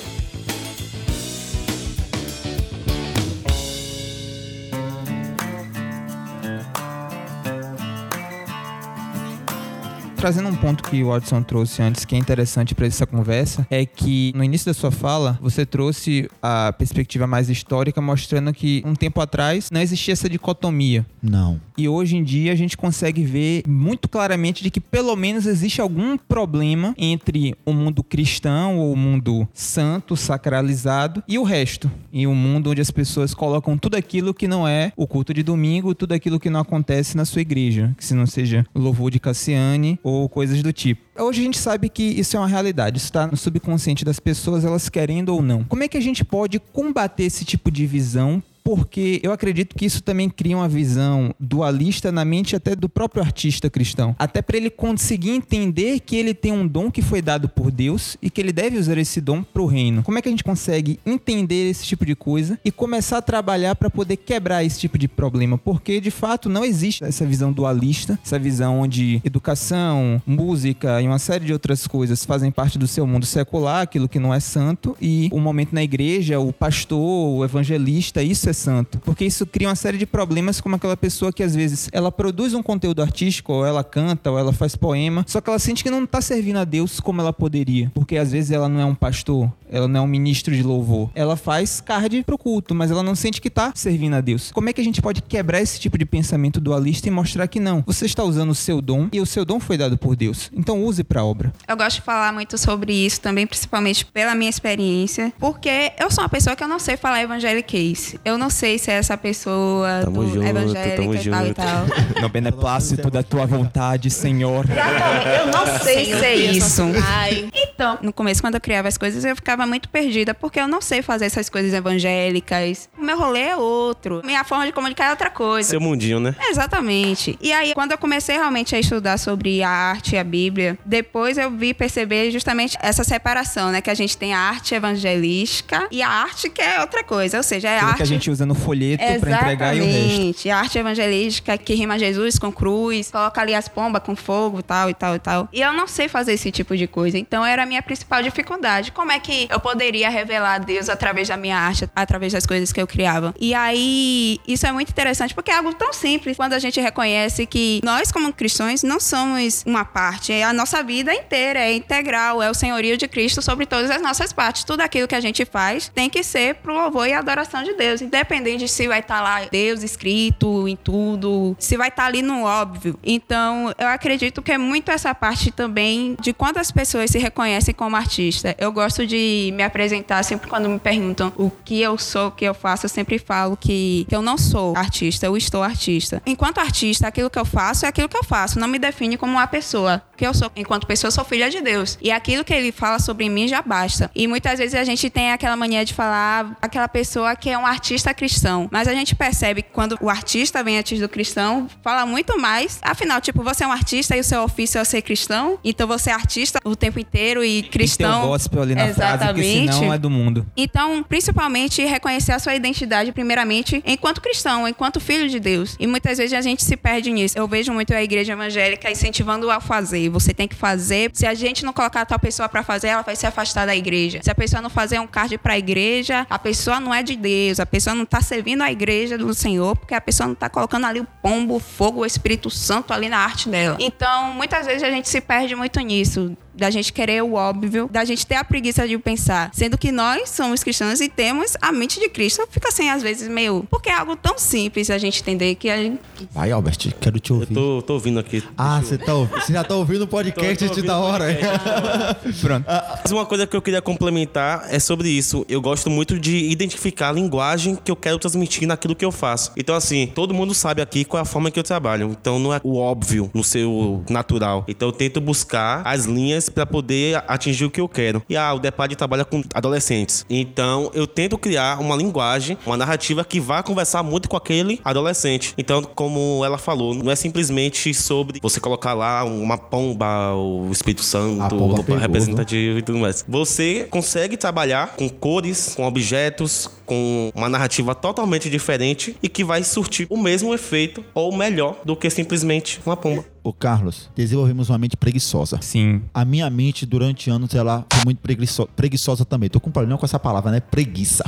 Trazendo 10.25 10.49
um 10.49 10.57
ponto 10.57 10.85
que 10.85 11.03
o 11.03 11.09
Watson 11.09 11.43
trouxe 11.43 11.83
antes, 11.83 12.07
que 12.07 12.15
é 12.15 12.19
interessante 12.19 12.75
para 12.75 12.87
essa 12.87 13.07
conversa, 13.07 13.67
é 13.71 13.85
que 13.85 14.33
no 14.35 14.43
início 14.43 14.65
da 14.65 14.73
sua 14.73 14.91
fala, 14.91 15.39
você 15.39 15.67
trouxe 15.67 16.31
a 16.43 16.73
perspectiva 16.73 17.27
mais 17.27 17.51
histórica, 17.51 18.01
mostrando 18.01 18.51
que 18.51 18.83
um 18.87 18.95
tempo 18.95 19.21
atrás 19.21 19.71
não 19.71 19.83
existia 19.83 20.13
essa 20.13 20.27
dicotomia. 20.27 21.05
Não. 21.23 21.61
E 21.77 21.87
hoje 21.87 22.17
em 22.17 22.25
dia 22.25 22.53
a 22.53 22.55
gente 22.55 22.75
consegue 22.75 23.23
ver 23.23 23.65
muito 23.69 24.09
claramente 24.09 24.63
de 24.63 24.71
que 24.71 24.81
pelo 24.81 25.15
menos 25.15 25.45
existe 25.45 25.83
algum 25.83 26.17
problema 26.17 26.95
entre 26.97 27.55
o 27.67 27.75
mundo 27.75 28.03
cristão 28.03 28.79
ou 28.79 28.95
o 28.95 28.97
mundo 28.97 29.47
santo, 29.53 30.17
sacralizado 30.17 31.23
e 31.29 31.39
o 31.39 31.43
resto. 31.43 31.91
E 32.11 32.27
um 32.27 32.35
mundo 32.35 32.71
onde 32.71 32.81
as 32.81 32.91
pessoas 32.91 33.35
colocam 33.35 33.77
tudo 33.77 33.95
aquilo 33.95 34.33
que 34.33 34.49
não 34.49 34.67
é 34.67 34.91
o 34.97 35.07
culto 35.07 35.35
de 35.35 35.43
domingo, 35.43 35.95
tudo 35.95 36.13
aquilo 36.15 36.41
que 36.41 36.49
não 36.49 36.61
acontece 36.61 37.15
na 37.15 37.27
sua 37.27 37.43
igreja, 37.43 37.95
que 37.99 38.05
se 38.07 38.15
não 38.15 38.27
seja 38.27 38.65
o 38.73 38.79
louvor 38.79 39.11
de 39.11 39.21
Cassiane 39.21 39.99
ou 40.03 40.14
coisas 40.29 40.63
do 40.63 40.73
tipo. 40.73 41.03
Hoje 41.19 41.41
a 41.41 41.45
gente 41.45 41.59
sabe 41.59 41.89
que 41.89 42.03
isso 42.03 42.37
é 42.37 42.41
uma 42.41 42.49
realidade, 42.49 42.99
isso 42.99 43.07
está 43.07 43.27
no 43.27 43.37
subconsciente 43.37 44.05
das 44.05 44.19
pessoas, 44.19 44.65
elas 44.65 44.89
querendo 44.89 45.31
ou 45.31 45.43
não. 45.43 45.65
Como 45.65 45.83
é 45.83 45.89
que 45.89 45.97
a 45.97 46.01
gente 46.01 46.25
pode 46.25 46.59
combater 46.59 47.25
esse 47.25 47.45
tipo 47.45 47.71
de 47.71 47.87
visão 47.87 48.43
porque 48.65 49.21
eu 49.23 49.31
acredito 49.31 49.77
que 49.77 49.85
isso 49.85 50.03
também 50.03 50.31
cria 50.31 50.57
uma 50.57 50.69
visão 50.69 51.35
dualista 51.39 52.11
na 52.11 52.25
mente 52.25 52.57
até 52.57 52.75
do 52.75 52.89
próprio 52.89 53.23
artista 53.23 53.69
cristão. 53.69 54.17
Até 54.19 54.41
para 54.41 54.57
ele 54.57 54.71
conseguir 54.71 55.31
entender 55.31 56.01
que 56.01 56.17
ele 56.17 56.33
tem 56.33 56.51
um 56.51 56.67
dom 56.67 56.91
que 56.91 57.03
foi 57.03 57.21
dado 57.21 57.47
por 57.47 57.71
Deus 57.71 58.17
e 58.23 58.31
que 58.31 58.41
ele 58.41 58.53
deve 58.53 58.79
usar 58.79 58.97
esse 58.97 59.21
dom 59.21 59.43
para 59.43 59.61
o 59.61 59.67
reino. 59.67 60.03
Como 60.03 60.17
é 60.17 60.23
que 60.23 60.29
a 60.29 60.31
gente 60.31 60.43
consegue 60.43 60.99
entender 61.05 61.69
esse 61.69 61.85
tipo 61.85 62.07
de 62.07 62.17
coisa 62.17 62.59
e 62.65 62.73
começar 62.73 63.19
a 63.19 63.23
trabalhar 63.23 63.75
para 63.75 63.91
poder 63.91 64.17
quebrar 64.17 64.65
esse 64.65 64.81
tipo 64.81 64.97
de 64.97 65.09
problema? 65.09 65.59
Porque 65.59 66.01
de 66.01 66.11
fato 66.11 66.49
não 66.49 66.65
existe 66.65 67.05
essa 67.05 67.27
visão 67.27 67.53
dualista, 67.53 68.19
essa 68.25 68.39
visão 68.39 68.81
onde 68.81 69.21
educação, 69.25 70.23
música 70.27 71.03
e 71.03 71.07
uma 71.07 71.19
série 71.19 71.45
de 71.45 71.53
outras 71.53 71.87
coisas 71.87 72.25
fazem 72.25 72.51
parte 72.51 72.79
do 72.79 72.89
seu 72.89 73.07
mundo 73.07 73.27
secular, 73.27 73.83
aquilo 73.83 74.09
que 74.09 74.19
não 74.19 74.33
é 74.33 74.41
santo, 74.41 74.97
e 75.03 75.29
o 75.31 75.39
momento 75.39 75.75
na 75.75 75.83
igreja, 75.83 76.41
o 76.41 76.51
pastor, 76.51 77.39
o 77.39 77.45
evangelista, 77.45 78.23
isso 78.23 78.49
é 78.49 78.54
santo. 78.55 78.99
Porque 79.01 79.25
isso 79.25 79.45
cria 79.47 79.69
uma 79.69 79.75
série 79.75 79.99
de 79.99 80.07
problemas 80.07 80.61
como 80.61 80.77
aquela 80.77 80.97
pessoa 80.97 81.33
que 81.33 81.43
às 81.43 81.55
vezes 81.55 81.89
ela 81.93 82.11
produz 82.11 82.55
um 82.55 82.63
conteúdo 82.63 83.03
artístico, 83.03 83.53
ou 83.53 83.67
ela 83.67 83.85
canta, 83.85 84.31
ou 84.31 84.39
ela 84.39 84.53
faz 84.53 84.77
poema, 84.77 85.25
só 85.29 85.41
que 85.41 85.51
ela 85.51 85.59
sente 85.59 85.83
que 85.83 85.91
não 85.91 86.07
tá 86.07 86.21
servindo 86.21 86.59
a 86.59 86.65
Deus 86.65 87.01
como 87.01 87.21
ela 87.21 87.33
poderia. 87.33 87.91
Porque 87.95 88.17
às 88.17 88.33
vezes 88.33 88.51
ela 88.51 88.69
não 88.69 88.81
é 88.81 88.85
um 88.85 88.95
pastor, 88.95 89.53
ela 89.71 89.89
não 89.89 90.01
é 90.01 90.03
um 90.03 90.07
ministro 90.07 90.55
de 90.55 90.63
louvor. 90.63 91.11
Ela 91.15 91.37
faz 91.37 91.81
card 91.81 92.23
pro 92.25 92.39
culto, 92.39 92.75
mas 92.75 92.91
ela 92.91 93.03
não 93.03 93.15
sente 93.15 93.41
que 93.41 93.51
tá 93.51 93.73
servindo 93.75 94.15
a 94.15 94.21
Deus. 94.21 94.53
Como 94.53 94.69
é 94.69 94.73
que 94.73 94.81
a 94.81 94.85
gente 94.85 95.03
pode 95.03 95.21
quebrar 95.23 95.61
esse 95.61 95.81
tipo 95.81 95.99
de 95.99 96.05
pensamento 96.05 96.61
dualista 96.61 97.09
e 97.09 97.11
mostrar 97.11 97.49
que 97.49 97.61
não? 97.61 97.83
Você 97.87 98.07
está 98.07 98.23
usando 98.23 98.51
o 98.51 98.55
seu 98.55 98.81
dom 98.81 99.09
e 99.13 99.21
o 99.21 99.27
seu 99.27 99.45
dom 99.45 99.59
foi 99.59 99.77
dado 99.77 99.99
por 99.99 100.15
Deus. 100.15 100.51
Então 100.55 100.85
use 100.85 101.03
pra 101.03 101.25
obra. 101.25 101.53
Eu 101.67 101.77
gosto 101.77 101.97
de 101.97 102.03
falar 102.03 102.33
muito 102.33 102.57
sobre 102.57 102.93
isso 102.93 103.21
também, 103.21 103.47
principalmente 103.47 104.05
pela 104.07 104.35
minha 104.35 104.51
experiência, 104.51 105.33
porque 105.39 105.93
eu 105.99 106.11
sou 106.11 106.23
uma 106.23 106.29
pessoa 106.29 106.55
que 106.55 106.63
eu 106.63 106.69
não 106.69 106.79
sei 106.79 106.97
falar 106.97 107.23
evangeliquez. 107.23 108.17
Eu 108.25 108.39
não 108.39 108.44
sei 108.51 108.79
se 108.79 108.91
é 108.91 108.95
essa 108.95 109.17
pessoa 109.17 110.01
Tamo 110.05 110.25
do 110.25 110.35
junto, 110.35 110.47
evangélica 110.47 110.97
tamo 110.97 111.15
e 111.15 111.31
tal 111.31 111.47
e 111.47 111.55
tal. 111.55 111.85
No 112.25 112.29
beneplácito 112.29 113.11
da 113.11 113.23
tua 113.23 113.45
vontade, 113.47 114.11
Senhor. 114.11 114.65
Eu 114.69 115.47
não 115.53 115.79
sei 115.81 116.07
se 116.07 116.25
é 116.25 116.35
isso. 116.35 116.83
Ai. 117.03 117.51
Então, 117.55 117.99
no 118.03 118.13
começo, 118.13 118.41
quando 118.41 118.55
eu 118.55 118.61
criava 118.61 118.89
as 118.89 118.97
coisas, 118.97 119.25
eu 119.25 119.35
ficava 119.35 119.67
muito 119.67 119.89
perdida, 119.89 120.33
porque 120.33 120.61
eu 120.61 120.69
não 120.69 120.81
sei 120.81 121.03
fazer 121.03 121.27
essas 121.27 121.49
coisas 121.49 121.73
evangélicas. 121.75 122.89
O 122.97 123.05
meu 123.05 123.19
rolê 123.19 123.41
é 123.41 123.57
outro. 123.57 124.23
Minha 124.25 124.45
forma 124.45 124.65
de 124.67 124.73
comunicar 124.73 125.07
é 125.07 125.11
outra 125.11 125.29
coisa. 125.31 125.69
Seu 125.69 125.81
mundinho, 125.81 126.21
né? 126.21 126.35
Exatamente. 126.49 127.37
E 127.41 127.53
aí, 127.53 127.75
quando 127.75 127.93
eu 127.93 127.99
comecei 127.99 128.37
realmente 128.37 128.75
a 128.75 128.79
estudar 128.79 129.19
sobre 129.19 129.63
a 129.63 129.69
arte 129.69 130.15
e 130.15 130.19
a 130.19 130.25
Bíblia, 130.25 130.79
depois 130.85 131.37
eu 131.37 131.51
vi 131.51 131.75
perceber 131.75 132.31
justamente 132.31 132.77
essa 132.81 133.05
separação, 133.05 133.71
né? 133.71 133.81
Que 133.81 133.91
a 133.91 133.95
gente 133.95 134.17
tem 134.17 134.33
a 134.33 134.39
arte 134.39 134.75
evangelística 134.75 135.87
e 135.91 136.03
a 136.03 136.09
arte 136.09 136.49
que 136.49 136.63
é 136.63 136.81
outra 136.81 137.03
coisa. 137.05 137.37
Ou 137.37 137.43
seja, 137.43 137.69
é 137.69 137.79
a 137.79 137.85
arte 137.85 137.97
que 137.97 138.03
a 138.03 138.07
gente 138.07 138.31
usa 138.35 138.47
no 138.47 138.55
folheto 138.55 139.03
pra 139.21 139.31
entregar 139.33 139.77
e 139.77 139.81
o 139.81 139.85
resto. 139.85 139.99
Exatamente. 139.99 140.51
A 140.51 140.59
arte 140.59 140.79
evangelística 140.79 141.59
que 141.59 141.75
rima 141.75 141.99
Jesus 141.99 142.39
com 142.39 142.53
cruz, 142.53 143.11
coloca 143.11 143.41
ali 143.41 143.55
as 143.55 143.69
pombas 143.69 144.03
com 144.03 144.15
fogo, 144.15 144.63
tal 144.63 144.91
e 144.91 144.95
tal 144.95 145.15
e 145.15 145.19
tal. 145.19 145.49
E 145.53 145.61
eu 145.61 145.73
não 145.73 145.87
sei 145.87 146.09
fazer 146.09 146.33
esse 146.35 146.51
tipo 146.51 146.77
de 146.77 146.87
coisa. 146.87 147.19
Então 147.19 147.45
era 147.45 147.63
a 147.63 147.67
minha 147.67 147.83
principal 147.83 148.23
dificuldade. 148.23 148.93
Como 148.93 149.11
é 149.11 149.19
que 149.19 149.49
eu 149.51 149.61
poderia 149.61 150.11
revelar 150.11 150.59
Deus 150.59 150.89
através 150.89 151.29
da 151.29 151.37
minha 151.37 151.57
arte, 151.57 151.89
através 151.95 152.33
das 152.33 152.47
coisas 152.47 152.73
que 152.73 152.81
eu 152.81 152.87
criava? 152.87 153.35
E 153.41 153.55
aí, 153.55 154.39
isso 154.47 154.67
é 154.67 154.73
muito 154.73 154.91
interessante 154.91 155.35
porque 155.35 155.51
é 155.51 155.57
algo 155.57 155.73
tão 155.75 155.93
simples 155.93 156.37
quando 156.37 156.53
a 156.53 156.59
gente 156.59 156.81
reconhece 156.81 157.47
que 157.47 157.81
nós, 157.85 158.11
como 158.11 158.33
cristãos, 158.33 158.83
não 158.83 159.01
somos 159.01 159.63
uma 159.67 159.85
parte. 159.85 160.33
A 160.33 160.53
nossa 160.53 160.83
vida 160.83 161.15
inteira, 161.15 161.61
é 161.61 161.75
integral, 161.75 162.43
é 162.43 162.51
o 162.51 162.55
senhorio 162.55 162.97
de 162.97 163.07
Cristo 163.07 163.41
sobre 163.41 163.67
todas 163.67 163.91
as 163.91 164.03
nossas 164.03 164.33
partes. 164.33 164.65
Tudo 164.65 164.81
aquilo 164.81 165.09
que 165.09 165.15
a 165.15 165.21
gente 165.21 165.45
faz 165.45 165.91
tem 165.95 166.11
que 166.11 166.23
ser 166.23 166.57
pro 166.57 166.75
louvor 166.75 167.07
e 167.07 167.13
adoração 167.13 167.63
de 167.63 167.75
Deus, 167.75 168.01
independente 168.25 168.65
de 168.65 168.69
se 168.69 168.89
vai 168.89 169.01
estar 169.01 169.21
lá 169.21 169.45
Deus 169.51 169.83
escrito 169.83 170.67
em 170.67 170.75
tudo, 170.75 171.55
se 171.59 171.77
vai 171.77 171.89
estar 171.89 172.07
ali 172.07 172.23
no 172.23 172.45
óbvio. 172.45 172.99
Então, 173.05 173.73
eu 173.79 173.89
acredito 173.89 174.41
que 174.41 174.51
é 174.51 174.59
muito 174.59 174.91
essa 174.91 175.15
parte 175.15 175.51
também 175.51 176.17
de 176.21 176.33
quantas 176.33 176.71
pessoas 176.71 177.11
se 177.11 177.19
reconhecem 177.19 177.75
como 177.75 177.95
artista. 177.95 178.55
Eu 178.59 178.73
gosto 178.73 179.07
de 179.07 179.53
me 179.55 179.63
apresentar 179.63 180.23
sempre 180.23 180.49
quando 180.49 180.69
me 180.69 180.79
perguntam 180.79 181.33
o 181.37 181.51
que 181.51 181.81
eu 181.81 181.99
sou, 181.99 182.29
o 182.29 182.31
que 182.31 182.45
eu 182.45 182.55
faço, 182.55 182.87
eu 182.87 182.91
sempre 182.91 183.19
falo 183.19 183.57
que, 183.57 184.07
que 184.09 184.17
eu 184.17 184.23
não 184.23 184.39
sou 184.39 184.75
artista, 184.77 185.27
eu 185.27 185.37
estou 185.37 185.63
artista. 185.63 186.23
Enquanto 186.25 186.59
artista, 186.59 187.07
aquilo 187.07 187.29
que 187.29 187.39
eu 187.39 187.45
faço 187.45 187.85
é 187.85 187.89
aquilo 187.89 188.09
que 188.09 188.17
eu 188.17 188.25
faço, 188.25 188.59
não 188.59 188.67
me 188.67 188.79
define 188.79 189.17
como 189.17 189.33
uma 189.33 189.47
pessoa. 189.47 190.03
Que 190.17 190.27
eu 190.27 190.33
sou, 190.33 190.51
enquanto 190.57 190.87
pessoa, 190.87 191.09
eu 191.09 191.13
sou 191.13 191.25
filha 191.25 191.51
de 191.51 191.61
Deus. 191.61 191.99
E 192.01 192.11
aquilo 192.11 192.45
que 192.45 192.55
ele 192.55 192.73
fala 192.73 192.99
sobre 192.99 193.29
mim 193.29 193.47
já 193.49 193.61
basta. 193.61 194.11
E 194.15 194.27
muitas 194.27 194.59
vezes 194.59 194.75
a 194.75 194.85
gente 194.85 195.11
tem 195.11 195.33
aquela 195.33 195.57
mania 195.57 195.85
de 195.85 195.93
falar 195.93 196.57
aquela 196.63 196.89
pessoa 196.89 197.35
que 197.35 197.51
é 197.51 197.59
um 197.59 197.67
artista 197.67 198.14
cristão. 198.15 198.69
Mas 198.71 198.89
a 198.89 198.95
gente 198.95 199.15
percebe 199.15 199.63
que 199.63 199.71
quando 199.73 199.97
o 200.01 200.09
artista 200.09 200.63
vem 200.63 200.79
antes 200.79 200.99
do 201.01 201.09
cristão, 201.09 201.69
fala 201.83 202.07
muito 202.07 202.39
mais. 202.41 202.79
Afinal, 202.83 203.21
tipo, 203.21 203.43
você 203.43 203.65
é 203.65 203.67
um 203.67 203.73
artista 203.73 204.17
e 204.17 204.21
o 204.21 204.25
seu 204.25 204.43
ofício 204.43 204.81
é 204.81 204.85
ser 204.85 205.03
cristão. 205.03 205.59
Então 205.65 205.87
você 205.87 206.11
é 206.11 206.13
artista 206.13 206.59
o 206.65 206.75
tempo 206.77 206.99
inteiro 206.99 207.45
e 207.45 207.63
Tem 207.63 207.71
cristão. 207.71 208.25
o 208.25 208.29
gospel 208.29 208.63
ali 208.63 208.75
na 208.75 208.83
frase, 208.93 209.01
Exatamente. 209.25 209.73
senão 209.75 209.93
é 209.93 209.99
do 209.99 210.09
mundo. 210.11 210.47
Então, 210.57 211.03
principalmente, 211.03 211.83
reconhecer 211.85 212.33
a 212.33 212.39
sua 212.39 212.55
identidade, 212.55 213.13
primeiramente, 213.13 213.83
enquanto 213.87 214.21
cristão, 214.21 214.67
enquanto 214.69 215.01
filho 215.01 215.29
de 215.29 215.41
Deus. 215.41 215.77
E 215.79 215.87
muitas 215.87 216.19
vezes 216.19 216.33
a 216.33 216.41
gente 216.41 216.63
se 216.63 216.77
perde 216.77 217.11
nisso. 217.11 217.37
Eu 217.39 217.47
vejo 217.49 217.73
muito 217.73 217.93
a 217.95 218.03
igreja 218.03 218.33
evangélica 218.33 218.91
incentivando 218.91 219.51
a 219.51 219.61
fazer. 219.61 220.09
Você 220.11 220.33
tem 220.35 220.47
que 220.47 220.55
fazer. 220.55 221.11
Se 221.13 221.27
a 221.27 221.35
gente 221.35 221.65
não 221.65 221.73
colocar 221.73 222.03
a 222.03 222.07
tal 222.07 222.19
pessoa 222.19 222.49
pra 222.49 222.63
fazer, 222.63 222.89
ela 222.89 223.03
vai 223.03 223.17
se 223.17 223.27
afastar 223.27 223.67
da 223.67 223.75
igreja. 223.75 224.21
Se 224.23 224.31
a 224.31 224.35
pessoa 224.35 224.61
não 224.61 224.71
fazer 224.71 224.99
um 224.99 225.07
card 225.07 225.37
pra 225.39 225.59
igreja, 225.59 226.27
a 226.29 226.39
pessoa 226.39 226.79
não 226.81 226.93
é 226.95 227.03
de 227.03 227.17
Deus. 227.17 227.59
A 227.61 227.67
pessoa 227.67 227.94
não 227.95 228.05
tá 228.05 228.21
servindo 228.21 228.63
a 228.63 228.71
igreja 228.71 229.17
do 229.17 229.33
Senhor, 229.35 229.77
porque 229.77 229.95
a 229.95 230.01
pessoa 230.01 230.27
não 230.27 230.35
tá 230.35 230.49
colocando 230.49 230.87
ali 230.87 231.01
o 231.01 231.07
pombo, 231.23 231.57
o 231.57 231.61
fogo, 231.61 232.01
o 232.01 232.07
Espírito 232.07 232.51
Santo 232.51 232.93
ali 232.93 233.09
na 233.09 233.19
arte 233.19 233.49
dela. 233.49 233.77
Então, 233.81 234.33
muitas 234.35 234.67
vezes 234.67 234.83
a 234.83 234.91
gente 234.91 235.09
se 235.09 235.21
perde 235.21 235.55
muito 235.55 235.79
nisso. 235.81 236.37
Da 236.57 236.71
gente 236.71 236.93
querer 236.93 237.23
o 237.23 237.35
óbvio, 237.35 237.89
da 237.91 238.05
gente 238.05 238.27
ter 238.27 238.37
a 238.37 238.45
preguiça 238.45 238.87
de 238.87 238.97
pensar. 238.99 239.51
Sendo 239.53 239.77
que 239.79 239.91
nós 239.93 240.31
somos 240.31 240.63
cristãos 240.63 241.01
e 241.01 241.09
temos 241.09 241.57
a 241.61 241.73
mente 241.73 241.99
de 242.01 242.09
Cristo. 242.09 242.47
Fica 242.51 242.69
assim, 242.69 242.89
às 242.89 243.03
vezes, 243.03 243.29
meio. 243.29 243.67
Porque 243.71 243.89
é 243.89 243.95
algo 243.95 244.17
tão 244.17 244.39
simples 244.39 244.91
a 244.91 244.99
gente 244.99 245.21
entender 245.21 245.55
que 245.57 245.69
a 245.71 245.77
gente. 245.77 245.99
Vai, 246.33 246.51
Albert, 246.53 246.79
quero 247.01 247.19
te 247.19 247.31
Eu 247.31 247.37
ouvir. 247.41 247.55
tô, 247.55 247.83
tô 247.83 247.95
ouvindo 247.95 248.19
aqui. 248.21 248.43
Ah, 248.57 248.81
você 248.83 248.97
tá, 248.99 249.13
você 249.15 249.53
já 249.53 249.65
tá 249.65 249.75
ouvindo 249.75 250.03
o 250.03 250.07
podcast 250.09 250.69
Tô- 250.69 250.75
tô 250.75 250.83
da 250.83 250.99
hora. 250.99 251.27
Pronto. 252.41 252.65
Mas 253.03 253.11
uma 253.13 253.27
coisa 253.27 253.47
que 253.47 253.57
eu 253.57 253.63
queria 253.63 253.83
complementar 253.83 254.67
é 254.71 254.79
sobre 254.79 255.09
isso. 255.09 255.45
Eu 255.49 255.61
gosto 255.61 255.91
muito 255.91 256.19
de 256.19 256.37
identificar 256.51 257.09
a 257.11 257.13
linguagem 257.13 257.77
que 257.77 257.91
eu 257.91 257.97
quero 257.97 258.19
transmitir 258.19 258.67
naquilo 258.67 258.95
que 258.95 259.05
eu 259.05 259.13
faço. 259.13 259.53
Então, 259.57 259.75
assim, 259.75 260.07
todo 260.15 260.33
mundo 260.35 260.55
sabe 260.55 260.81
aqui 260.83 261.05
qual 261.05 261.19
é 261.19 261.23
a 261.23 261.25
forma 261.25 261.51
que 261.51 261.59
eu 261.59 261.63
trabalho. 261.65 262.11
Então, 262.19 262.39
não 262.39 262.53
é 262.55 262.61
o 262.63 262.77
óbvio 262.79 263.31
no 263.35 263.43
seu 263.45 264.03
natural. 264.09 264.65
Então, 264.69 264.89
eu 264.89 264.93
tento 264.93 265.21
buscar 265.21 265.83
as 265.87 266.05
linhas 266.05 266.44
para 266.49 266.67
poder 266.67 267.23
atingir 267.29 267.65
o 267.65 267.71
que 267.71 267.81
eu 267.81 267.89
quero. 267.89 268.23
E 268.29 268.37
ah, 268.37 268.53
o 268.55 268.59
Depad 268.59 268.95
trabalha 268.95 269.25
com 269.25 269.43
adolescentes. 269.55 270.25
Então, 270.29 270.91
eu 270.95 271.07
tento 271.07 271.37
criar 271.39 271.81
uma 271.81 271.97
linguagem, 271.97 272.57
uma 272.67 272.77
narrativa 272.77 273.25
que 273.25 273.41
vá 273.41 273.63
conversar 273.63 274.03
muito 274.03 274.29
com 274.29 274.37
aquele 274.37 274.81
adolescente. 274.85 275.55
Então, 275.57 275.83
como 275.83 276.43
ela 276.45 276.59
falou, 276.59 276.95
não 276.95 277.11
é 277.11 277.17
simplesmente 277.17 277.93
sobre 277.95 278.41
você 278.41 278.61
colocar 278.61 278.95
lá 278.95 279.25
uma 279.25 279.59
pomba, 279.59 280.35
o 280.35 280.71
Espírito 280.71 281.03
Santo, 281.03 281.43
A 281.43 281.49
pomba 281.49 281.81
o 281.81 281.85
pegou, 281.85 282.01
representativo 282.01 282.79
e 282.79 282.83
tudo 282.83 282.99
mais. 282.99 283.25
Você 283.29 283.87
consegue 283.91 284.37
trabalhar 284.37 284.95
com 284.97 285.09
cores, 285.09 285.75
com 285.75 285.85
objetos, 285.85 286.69
com 286.87 287.33
uma 287.35 287.49
narrativa 287.49 287.95
totalmente 287.95 288.49
diferente 288.51 289.17
e 289.23 289.29
que 289.29 289.45
vai 289.45 289.63
surtir 289.65 290.07
o 290.11 290.17
mesmo 290.17 290.53
efeito 290.55 291.05
ou 291.15 291.35
melhor 291.37 291.81
do 291.85 291.97
que 291.97 292.09
simplesmente 292.11 292.81
uma 292.85 292.97
pomba. 292.97 293.25
Ô, 293.43 293.53
Carlos, 293.53 294.09
desenvolvemos 294.17 294.71
uma 294.71 294.79
mente 294.79 294.97
preguiçosa. 294.97 295.59
Sim. 295.61 296.01
A 296.15 296.25
minha 296.25 296.49
mente, 296.49 296.87
durante 296.87 297.29
anos, 297.29 297.55
ela 297.55 297.85
foi 297.93 298.03
muito 298.07 298.19
preguiço- 298.23 298.67
preguiçosa 298.75 299.23
também. 299.27 299.51
Tô 299.51 299.61
com 299.61 299.71
problema 299.71 299.99
com 299.99 300.07
essa 300.07 300.19
palavra, 300.19 300.51
né? 300.51 300.61
Preguiça. 300.61 301.25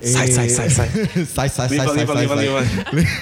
Sai, 0.00 0.28
sai, 0.28 0.48
sai, 0.48 0.70
sai. 0.70 0.88
sai, 0.88 1.26
sai, 1.26 1.48
sai, 1.50 1.68
sai, 1.68 1.68
limpa, 1.98 2.14
sai, 2.14 2.22
limpa, 2.22 2.36
sai. 2.36 2.94
limpa. 2.94 3.12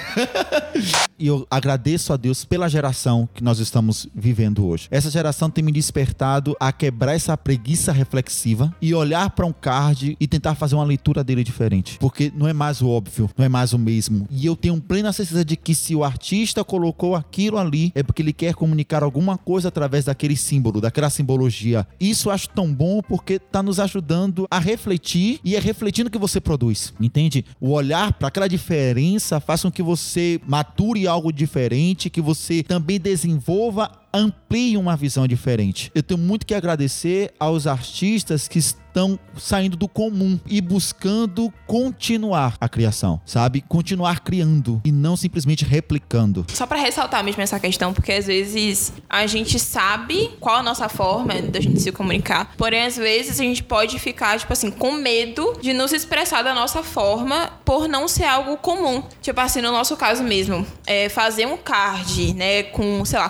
E 1.18 1.26
eu 1.26 1.46
agradeço 1.50 2.14
a 2.14 2.16
Deus 2.16 2.46
pela 2.46 2.66
geração 2.66 3.28
que 3.34 3.44
nós 3.44 3.58
estamos 3.58 4.08
vivendo 4.14 4.64
hoje. 4.66 4.88
Essa 4.90 5.10
geração 5.10 5.50
tem 5.50 5.62
me 5.62 5.70
despertado 5.70 6.56
a 6.58 6.72
quebrar 6.72 7.12
essa 7.14 7.36
preguiça 7.36 7.92
reflexiva 7.92 8.74
e 8.80 8.94
olhar 8.94 9.28
para 9.30 9.44
um 9.44 9.52
card 9.52 10.16
e 10.18 10.26
tentar 10.26 10.54
fazer 10.54 10.76
uma 10.76 10.84
leitura 10.84 11.22
dele 11.22 11.44
diferente. 11.60 11.98
Porque 11.98 12.32
não 12.34 12.48
é 12.48 12.52
mais 12.52 12.80
o 12.80 12.88
óbvio, 12.88 13.30
não 13.36 13.44
é 13.44 13.48
mais 13.48 13.72
o 13.72 13.78
mesmo. 13.78 14.26
E 14.30 14.46
eu 14.46 14.56
tenho 14.56 14.80
plena 14.80 15.12
certeza 15.12 15.44
de 15.44 15.56
que 15.56 15.74
se 15.74 15.94
o 15.94 16.02
artista 16.02 16.64
colocou 16.64 17.14
aquilo 17.14 17.58
ali, 17.58 17.92
é 17.94 18.02
porque 18.02 18.22
ele 18.22 18.32
quer 18.32 18.54
comunicar 18.54 19.02
alguma 19.02 19.36
coisa 19.36 19.68
através 19.68 20.06
daquele 20.06 20.36
símbolo, 20.36 20.80
daquela 20.80 21.10
simbologia. 21.10 21.86
Isso 22.00 22.28
eu 22.28 22.32
acho 22.32 22.48
tão 22.48 22.72
bom 22.72 23.02
porque 23.02 23.38
tá 23.38 23.62
nos 23.62 23.78
ajudando 23.78 24.46
a 24.50 24.58
refletir 24.58 25.40
e 25.44 25.54
é 25.54 25.60
refletindo 25.60 26.10
que 26.10 26.18
você 26.18 26.40
produz, 26.40 26.94
entende? 27.00 27.44
O 27.60 27.70
olhar 27.70 28.12
para 28.12 28.28
aquela 28.28 28.48
diferença 28.48 29.40
faz 29.40 29.62
com 29.62 29.70
que 29.70 29.82
você 29.82 30.40
mature 30.46 31.06
algo 31.06 31.32
diferente, 31.32 32.08
que 32.08 32.20
você 32.20 32.62
também 32.62 32.98
desenvolva 32.98 33.90
amplie 34.12 34.76
uma 34.76 34.96
visão 34.96 35.26
diferente. 35.26 35.90
Eu 35.94 36.02
tenho 36.02 36.18
muito 36.18 36.46
que 36.46 36.54
agradecer 36.54 37.32
aos 37.38 37.66
artistas 37.66 38.48
que 38.48 38.58
estão 38.58 39.18
saindo 39.38 39.76
do 39.76 39.86
comum 39.86 40.38
e 40.46 40.60
buscando 40.60 41.52
continuar 41.66 42.56
a 42.60 42.68
criação, 42.68 43.20
sabe? 43.24 43.60
Continuar 43.60 44.20
criando 44.20 44.80
e 44.84 44.90
não 44.90 45.16
simplesmente 45.16 45.64
replicando. 45.64 46.44
Só 46.52 46.66
pra 46.66 46.76
ressaltar 46.78 47.22
mesmo 47.22 47.40
essa 47.40 47.60
questão, 47.60 47.94
porque 47.94 48.12
às 48.12 48.26
vezes 48.26 48.92
a 49.08 49.26
gente 49.26 49.58
sabe 49.58 50.30
qual 50.40 50.56
a 50.56 50.62
nossa 50.62 50.88
forma 50.88 51.40
da 51.40 51.60
gente 51.60 51.80
se 51.80 51.92
comunicar, 51.92 52.52
porém 52.56 52.82
às 52.82 52.96
vezes 52.96 53.38
a 53.38 53.44
gente 53.44 53.62
pode 53.62 53.98
ficar, 54.00 54.38
tipo 54.38 54.52
assim, 54.52 54.70
com 54.70 54.92
medo 54.92 55.56
de 55.60 55.72
nos 55.72 55.92
expressar 55.92 56.42
da 56.42 56.52
nossa 56.52 56.82
forma 56.82 57.50
por 57.64 57.86
não 57.86 58.08
ser 58.08 58.24
algo 58.24 58.56
comum. 58.56 59.02
Tipo 59.22 59.40
assim, 59.40 59.60
no 59.60 59.70
nosso 59.70 59.96
caso 59.96 60.24
mesmo, 60.24 60.66
é 60.84 61.08
fazer 61.08 61.46
um 61.46 61.56
card, 61.56 62.34
né, 62.34 62.64
com, 62.64 63.04
sei 63.04 63.18
lá, 63.20 63.28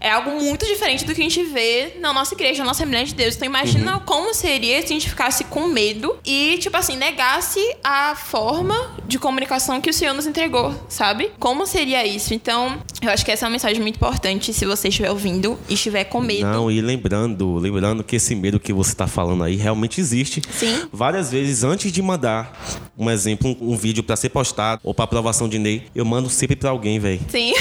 é 0.00 0.10
algo 0.10 0.30
muito 0.30 0.64
diferente 0.66 1.04
do 1.04 1.14
que 1.14 1.20
a 1.20 1.24
gente 1.24 1.42
vê 1.44 1.96
na 2.00 2.12
nossa 2.12 2.34
igreja, 2.34 2.60
na 2.60 2.66
nossa 2.66 2.82
Assembleia 2.82 3.04
de 3.04 3.14
Deus. 3.14 3.34
Então 3.34 3.46
imagina 3.46 4.00
como 4.00 4.32
seria 4.34 4.80
se 4.80 4.86
a 4.86 4.88
gente 4.88 5.08
ficasse 5.08 5.44
com 5.44 5.66
medo 5.66 6.18
e, 6.24 6.58
tipo 6.58 6.76
assim, 6.76 6.96
negasse 6.96 7.60
a 7.82 8.14
forma 8.14 8.94
de 9.06 9.18
comunicação 9.18 9.80
que 9.80 9.90
o 9.90 9.94
Senhor 9.94 10.14
nos 10.14 10.26
entregou, 10.26 10.74
sabe? 10.88 11.32
Como 11.38 11.66
seria 11.66 12.06
isso? 12.06 12.34
Então, 12.34 12.78
eu 13.06 13.12
acho 13.12 13.24
que 13.24 13.30
essa 13.30 13.44
é 13.44 13.46
uma 13.46 13.52
mensagem 13.52 13.80
muito 13.80 13.96
importante 13.96 14.52
se 14.52 14.64
você 14.64 14.88
estiver 14.88 15.10
ouvindo 15.10 15.58
e 15.68 15.74
estiver 15.74 16.04
com 16.04 16.20
medo. 16.20 16.46
Não, 16.46 16.70
e 16.70 16.80
lembrando, 16.80 17.54
lembrando 17.56 18.02
que 18.04 18.16
esse 18.16 18.34
medo 18.34 18.58
que 18.60 18.72
você 18.72 18.94
tá 18.94 19.06
falando 19.06 19.42
aí 19.44 19.56
realmente 19.56 20.00
existe. 20.00 20.42
Sim. 20.52 20.88
Várias 20.92 21.30
vezes, 21.30 21.64
antes 21.64 21.90
de 21.92 22.02
mandar, 22.02 22.52
um 22.98 23.10
exemplo, 23.10 23.56
um, 23.60 23.72
um 23.72 23.76
vídeo 23.76 24.02
pra 24.02 24.16
ser 24.16 24.28
postado 24.30 24.80
ou 24.84 24.92
pra 24.94 25.04
aprovação 25.04 25.48
de 25.48 25.58
Ney, 25.58 25.84
eu 25.94 26.04
mando 26.04 26.28
sempre 26.28 26.56
pra 26.56 26.70
alguém, 26.70 26.98
velho. 26.98 27.20
Sim. 27.28 27.52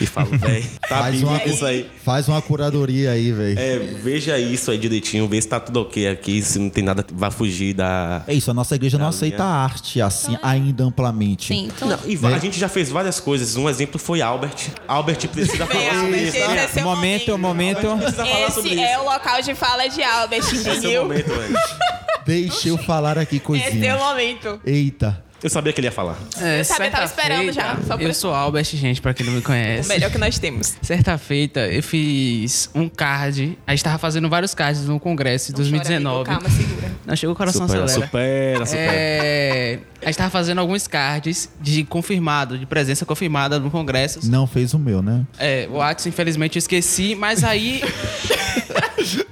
E 0.00 0.06
falo, 0.06 0.30
velho, 0.36 0.64
tá 0.88 0.98
Faz 1.02 1.22
uma, 1.22 1.44
isso 1.44 1.64
aí. 1.64 1.86
faz 2.02 2.26
uma 2.26 2.40
curadoria 2.42 3.10
aí, 3.12 3.30
velho. 3.30 3.58
É, 3.58 3.78
veja 4.02 4.38
isso 4.38 4.70
aí 4.70 4.78
direitinho, 4.78 5.28
vê 5.28 5.40
se 5.40 5.46
tá 5.46 5.60
tudo 5.60 5.80
ok 5.82 6.08
aqui, 6.08 6.42
se 6.42 6.58
não 6.58 6.68
tem 6.70 6.82
nada 6.82 7.02
que 7.02 7.12
vai 7.14 7.30
fugir 7.30 7.74
da. 7.74 8.24
É 8.26 8.34
isso, 8.34 8.50
a 8.50 8.54
nossa 8.54 8.74
igreja 8.74 8.98
não 8.98 9.06
aceita 9.08 9.36
linha. 9.42 9.46
arte 9.48 10.00
assim, 10.00 10.36
ainda 10.42 10.84
amplamente. 10.84 11.48
Sim. 11.48 11.68
Então, 11.74 11.88
Não, 11.88 11.98
e 12.06 12.16
va- 12.16 12.30
a 12.34 12.38
gente 12.38 12.58
já 12.58 12.68
fez 12.68 12.90
várias 12.90 13.20
coisas. 13.20 13.54
Um 13.56 13.68
exemplo 13.68 13.98
foi 13.98 14.20
Albert. 14.22 14.70
Albert 14.88 15.28
precisa 15.28 15.64
Vem, 15.66 15.76
falar 15.88 15.90
sobre 16.00 16.04
Albert, 16.06 16.22
isso. 16.28 16.36
esse 16.36 16.58
é 16.58 16.68
seu 16.68 16.82
Momento, 16.84 17.38
momento. 17.38 17.96
Precisa 17.96 18.26
falar 18.26 18.50
sobre 18.50 18.70
Esse 18.70 18.80
isso. 18.80 18.90
é 18.92 18.98
o 18.98 19.04
local 19.04 19.42
de 19.42 19.54
fala 19.54 19.88
de 19.88 20.02
Albert, 20.02 20.38
Esse 20.40 20.56
é 20.68 20.72
o 20.72 20.76
entendeu? 20.76 21.02
momento, 21.02 21.26
velho. 21.28 21.54
Deixa 22.24 22.68
eu 22.68 22.78
falar 22.78 23.18
aqui 23.18 23.36
Esse 23.36 23.42
é 23.42 23.46
coisinha. 23.46 23.96
o 23.96 23.98
momento. 23.98 24.60
Eita. 24.64 25.24
Eu 25.42 25.50
sabia 25.50 25.72
que 25.72 25.80
ele 25.80 25.88
ia 25.88 25.92
falar. 25.92 26.16
É, 26.40 26.60
Eu 26.60 26.64
sabia, 26.64 26.86
eu 26.86 26.90
tava 26.92 27.04
esperando 27.04 27.38
feita, 27.38 27.52
já, 27.52 27.76
só 27.86 27.96
por 27.96 28.02
Eu 28.04 28.10
isso. 28.10 28.20
sou 28.20 28.32
Albert, 28.34 28.64
gente, 28.64 29.00
pra 29.00 29.12
quem 29.12 29.26
não 29.26 29.32
me 29.32 29.40
O 29.40 29.42
conhece. 29.42 29.88
melhor 29.88 30.10
que 30.10 30.18
nós 30.18 30.38
temos. 30.38 30.74
Certa 30.82 31.18
feita, 31.18 31.60
eu 31.66 31.82
fiz 31.82 32.70
um 32.74 32.88
card. 32.88 33.58
A 33.66 33.72
gente 33.72 33.82
tava 33.82 33.98
fazendo 33.98 34.28
vários 34.28 34.54
cards 34.54 34.86
no 34.86 35.00
congresso 35.00 35.50
em 35.50 35.54
Não 35.54 35.58
chora, 35.64 35.70
2019. 35.70 36.30
amigo, 36.30 36.40
Calma, 36.44 36.48
segura. 36.56 36.92
Não, 37.04 37.16
chegou 37.16 37.34
o 37.34 37.36
coração 37.36 37.66
Supera, 37.66 37.84
acelera. 37.84 38.06
supera, 38.06 38.66
supera. 38.66 38.92
É, 38.94 39.78
a 40.00 40.06
gente 40.06 40.16
tava 40.18 40.30
fazendo 40.30 40.58
alguns 40.60 40.86
cards 40.86 41.48
de 41.60 41.82
confirmado, 41.84 42.56
de 42.56 42.64
presença 42.64 43.04
confirmada 43.04 43.58
no 43.58 43.70
congresso. 43.70 44.20
Não 44.30 44.46
fez 44.46 44.72
o 44.74 44.78
meu, 44.78 45.02
né? 45.02 45.22
É, 45.38 45.66
o 45.70 45.82
Axe, 45.82 46.08
infelizmente, 46.08 46.56
eu 46.56 46.60
esqueci, 46.60 47.16
mas 47.16 47.42
aí. 47.42 47.82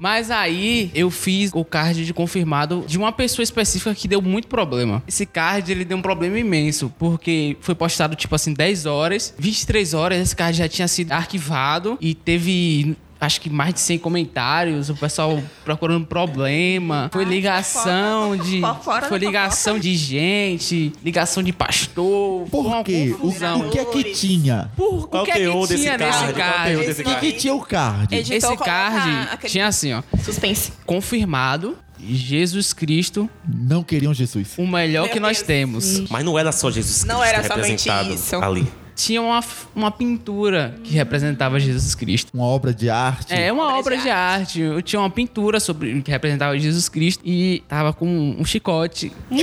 mas 0.00 0.30
aí 0.30 0.90
eu 0.94 1.10
fiz 1.10 1.50
o 1.54 1.64
card 1.64 2.04
de 2.04 2.14
confirmado 2.14 2.84
de 2.86 2.98
uma 2.98 3.12
pessoa 3.12 3.42
específica 3.42 3.94
que 3.94 4.08
deu 4.08 4.22
muito 4.22 4.48
problema. 4.48 5.02
Esse 5.06 5.26
card 5.26 5.70
ele 5.70 5.84
deu 5.84 5.96
um 5.96 6.02
problema 6.02 6.38
imenso, 6.38 6.92
porque 6.98 7.56
foi 7.60 7.74
postado 7.74 8.16
tipo 8.16 8.34
assim 8.34 8.52
10 8.52 8.86
horas, 8.86 9.34
23 9.38 9.94
horas, 9.94 10.20
esse 10.20 10.36
card 10.36 10.56
já 10.56 10.68
tinha 10.68 10.88
sido 10.88 11.12
arquivado 11.12 11.96
e 12.00 12.14
teve. 12.14 12.96
Acho 13.20 13.40
que 13.40 13.50
mais 13.50 13.74
de 13.74 13.80
100 13.80 13.98
comentários, 13.98 14.88
o 14.88 14.94
pessoal 14.96 15.42
procurando 15.64 16.06
problema. 16.06 17.10
Foi 17.12 17.24
ligação 17.24 18.36
de. 18.36 18.60
Fora 18.82 19.02
da 19.02 19.08
Foi 19.08 19.18
ligação 19.18 19.78
de 19.78 19.94
gente, 19.94 20.92
ligação 21.04 21.42
de 21.42 21.52
pastor. 21.52 22.48
Por 22.48 22.82
quê? 22.82 23.14
O, 23.20 23.70
que 23.70 23.78
é 23.78 23.84
que 23.84 24.04
tinha? 24.14 24.70
Por, 24.74 25.06
Qual 25.08 25.22
o 25.22 25.26
que 25.26 25.32
é 25.32 25.34
teor 25.34 25.66
que 25.66 25.74
desse 25.74 25.82
tinha 25.84 25.98
card? 25.98 26.12
nesse 26.26 26.32
Qual 26.32 26.34
card? 26.34 26.76
O 26.76 27.04
que, 27.04 27.32
que 27.32 27.32
tinha 27.38 27.54
o 27.54 27.60
card? 27.60 28.14
Editor, 28.14 28.36
Esse 28.52 28.56
card 28.64 29.48
tinha 29.48 29.66
assim, 29.66 29.92
ó. 29.92 30.02
Suspense. 30.24 30.72
Confirmado, 30.86 31.76
Jesus 32.02 32.72
Cristo, 32.72 33.28
Não 33.46 33.82
queriam 33.82 34.14
Jesus. 34.14 34.48
o 34.56 34.66
melhor 34.66 35.04
Meu 35.04 35.12
que 35.12 35.20
nós 35.20 35.38
Deus. 35.38 35.46
temos. 35.46 36.00
Mas 36.10 36.24
não 36.24 36.38
era 36.38 36.52
só 36.52 36.70
Jesus 36.70 37.04
Não 37.04 37.20
Cristo 37.20 37.34
era 37.36 37.48
somente 37.48 37.88
isso. 38.14 38.36
ali. 38.36 38.66
Tinha 38.94 39.22
uma, 39.22 39.40
uma 39.74 39.90
pintura 39.90 40.74
que 40.84 40.92
representava 40.94 41.58
Jesus 41.58 41.94
Cristo. 41.94 42.30
Uma 42.34 42.44
obra 42.44 42.74
de 42.74 42.90
arte. 42.90 43.32
É 43.32 43.50
uma 43.52 43.64
Obra 43.64 43.76
obra 43.78 43.96
de 43.96 44.02
de 44.02 44.10
arte. 44.10 44.60
Eu 44.60 44.82
tinha 44.82 45.00
uma 45.00 45.10
pintura 45.10 45.58
sobre 45.60 46.00
que 46.02 46.10
representava 46.10 46.58
Jesus 46.58 46.88
Cristo 46.88 47.22
e 47.24 47.62
tava 47.68 47.92
com 47.92 48.36
um 48.38 48.44
chicote. 48.44 49.12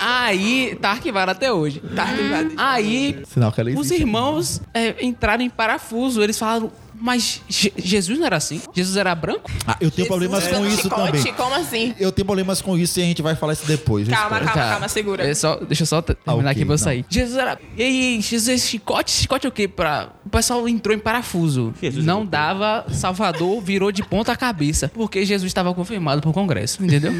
Aí 0.00 0.76
tá 0.80 0.90
arquivado 0.90 1.30
até 1.30 1.52
hoje. 1.52 1.80
Tá 1.94 2.02
arquivado. 2.02 2.52
Aí 2.56 3.22
Sinal 3.26 3.52
que 3.52 3.60
ela 3.60 3.70
os 3.70 3.86
existe. 3.86 4.00
irmãos 4.02 4.60
é, 4.72 5.04
entraram 5.04 5.42
em 5.44 5.50
parafuso. 5.50 6.22
Eles 6.22 6.38
falaram, 6.38 6.70
mas 7.00 7.40
Je- 7.48 7.72
Jesus 7.76 8.18
não 8.18 8.26
era 8.26 8.36
assim? 8.36 8.60
Jesus 8.74 8.96
era 8.96 9.14
branco? 9.14 9.50
Ah, 9.66 9.76
eu 9.80 9.90
tenho 9.90 10.06
problemas 10.08 10.42
Jesus 10.44 10.56
com 10.56 10.62
usando 10.62 10.72
isso 10.74 10.82
chicote? 10.82 11.18
também. 11.18 11.34
Como 11.34 11.54
assim? 11.54 11.94
Eu 11.98 12.12
tenho 12.12 12.26
problemas 12.26 12.60
com 12.62 12.76
isso 12.78 12.98
e 13.00 13.02
a 13.02 13.06
gente 13.06 13.22
vai 13.22 13.34
falar 13.36 13.52
isso 13.54 13.66
depois. 13.66 14.08
Calma, 14.08 14.36
Espera. 14.38 14.52
calma, 14.52 14.70
calma, 14.72 14.88
segura. 14.88 15.26
É 15.28 15.34
só, 15.34 15.56
deixa 15.56 15.82
eu 15.82 15.86
só 15.86 16.02
terminar 16.02 16.24
Ah, 16.26 16.34
ok, 16.34 16.46
aqui 16.48 16.60
pra 16.64 16.74
eu 16.74 16.78
não. 16.78 16.78
sair. 16.78 17.04
Jesus 17.08 17.36
era. 17.36 17.58
E 17.76 17.82
aí, 17.82 18.20
Jesus, 18.20 18.62
chicote? 18.62 19.10
Chicote 19.10 19.46
é 19.46 19.48
o 19.48 19.52
quê? 19.52 19.66
Pra... 19.68 20.10
O 20.24 20.28
pessoal 20.28 20.68
entrou 20.68 20.94
em 20.94 20.98
parafuso. 20.98 21.72
Jesus 21.80 22.04
não 22.04 22.18
é 22.20 22.22
o 22.22 22.24
quê? 22.24 22.28
dava, 22.30 22.86
Salvador 22.92 23.60
virou 23.62 23.90
de 23.92 24.02
ponta 24.02 24.36
cabeça. 24.36 24.88
Porque 24.88 25.24
Jesus 25.24 25.48
estava 25.50 25.72
confirmado 25.74 26.20
pro 26.20 26.32
Congresso, 26.32 26.84
entendeu? 26.84 27.12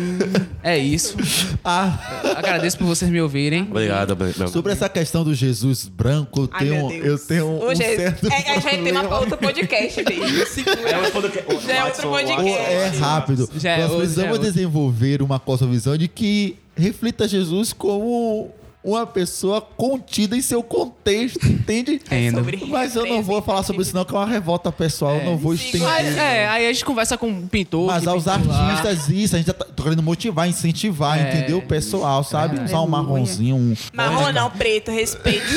é 0.63 0.77
isso. 0.79 1.17
Ah, 1.65 1.99
Agradeço 2.37 2.79
por 2.79 2.87
vocês 2.87 3.11
me 3.11 3.21
ouvirem. 3.21 3.63
Obrigado, 3.63 4.13
irmão. 4.25 4.49
sobre 4.49 4.73
essa 4.73 4.89
questão 4.89 5.25
do 5.25 5.35
Jesus 5.35 5.87
branco, 5.89 6.41
eu 6.43 6.51
Ai, 6.53 6.67
tenho, 6.67 6.93
eu 6.93 7.19
tenho 7.19 7.47
um 7.65 7.71
é- 7.71 7.75
certo 7.77 8.27
é, 8.31 8.37
a 8.53 8.61
gente 8.61 8.83
ter 8.85 8.93
uma 8.93 9.05
pra 9.05 9.19
outro 9.19 9.37
podcast. 9.69 10.05
É 10.89 10.97
outro 10.99 11.13
podcast. 11.13 11.67
Já 11.67 11.75
é 11.75 11.85
outro 11.85 12.09
podcast. 12.11 12.43
Ou 12.43 12.49
é 12.49 12.89
rápido. 12.89 13.51
Já 13.57 13.71
é 13.73 13.79
Nós 13.87 13.97
precisamos 13.97 14.29
é 14.31 14.33
outro. 14.33 14.53
desenvolver 14.53 15.23
uma 15.23 15.39
cosmovisão 15.39 15.97
de 15.97 16.09
que 16.09 16.57
reflita 16.77 17.29
Jesus 17.29 17.73
como 17.73 18.51
uma 18.83 19.07
pessoa 19.07 19.61
contida 19.61 20.37
em 20.37 20.41
seu 20.41 20.63
contexto, 20.63 21.47
entende? 21.47 21.95
Entendo. 22.07 22.37
sobre 22.37 22.65
Mas 22.67 22.95
eu 22.95 23.07
não 23.07 23.23
vou 23.23 23.43
falar 23.43 23.63
sobre 23.63 23.83
isso 23.83 23.95
não, 23.95 24.05
que 24.05 24.15
é 24.15 24.19
uma 24.19 24.27
revolta 24.27 24.71
pessoal, 24.73 25.17
eu 25.17 25.25
não 25.25 25.37
vou 25.37 25.55
estender. 25.55 25.87
Mas, 25.87 26.17
é, 26.17 26.49
aí 26.49 26.67
a 26.67 26.73
gente 26.73 26.85
conversa 26.85 27.19
com 27.19 27.31
o 27.31 27.49
pintor. 27.49 27.87
Mas 27.89 28.07
aos 28.07 28.25
pintou 28.25 28.49
lá. 28.49 28.69
artistas, 28.71 29.09
isso, 29.09 29.35
a 29.35 29.39
gente 29.39 29.53
tá 29.53 29.67
querendo 29.77 30.03
motivar, 30.03 30.49
incentivar, 30.49 31.19
É. 31.19 31.39
entendeu? 31.39 31.59
O 31.59 31.63
pessoal, 31.63 32.23
sabe? 32.25 32.61
Usar 32.63 32.81
um 32.81 32.87
marronzinho, 32.87 33.57
um. 33.57 33.75
Marrom 33.93 34.33
não, 34.33 34.51
preto, 34.51 34.91
respeito. 34.91 35.47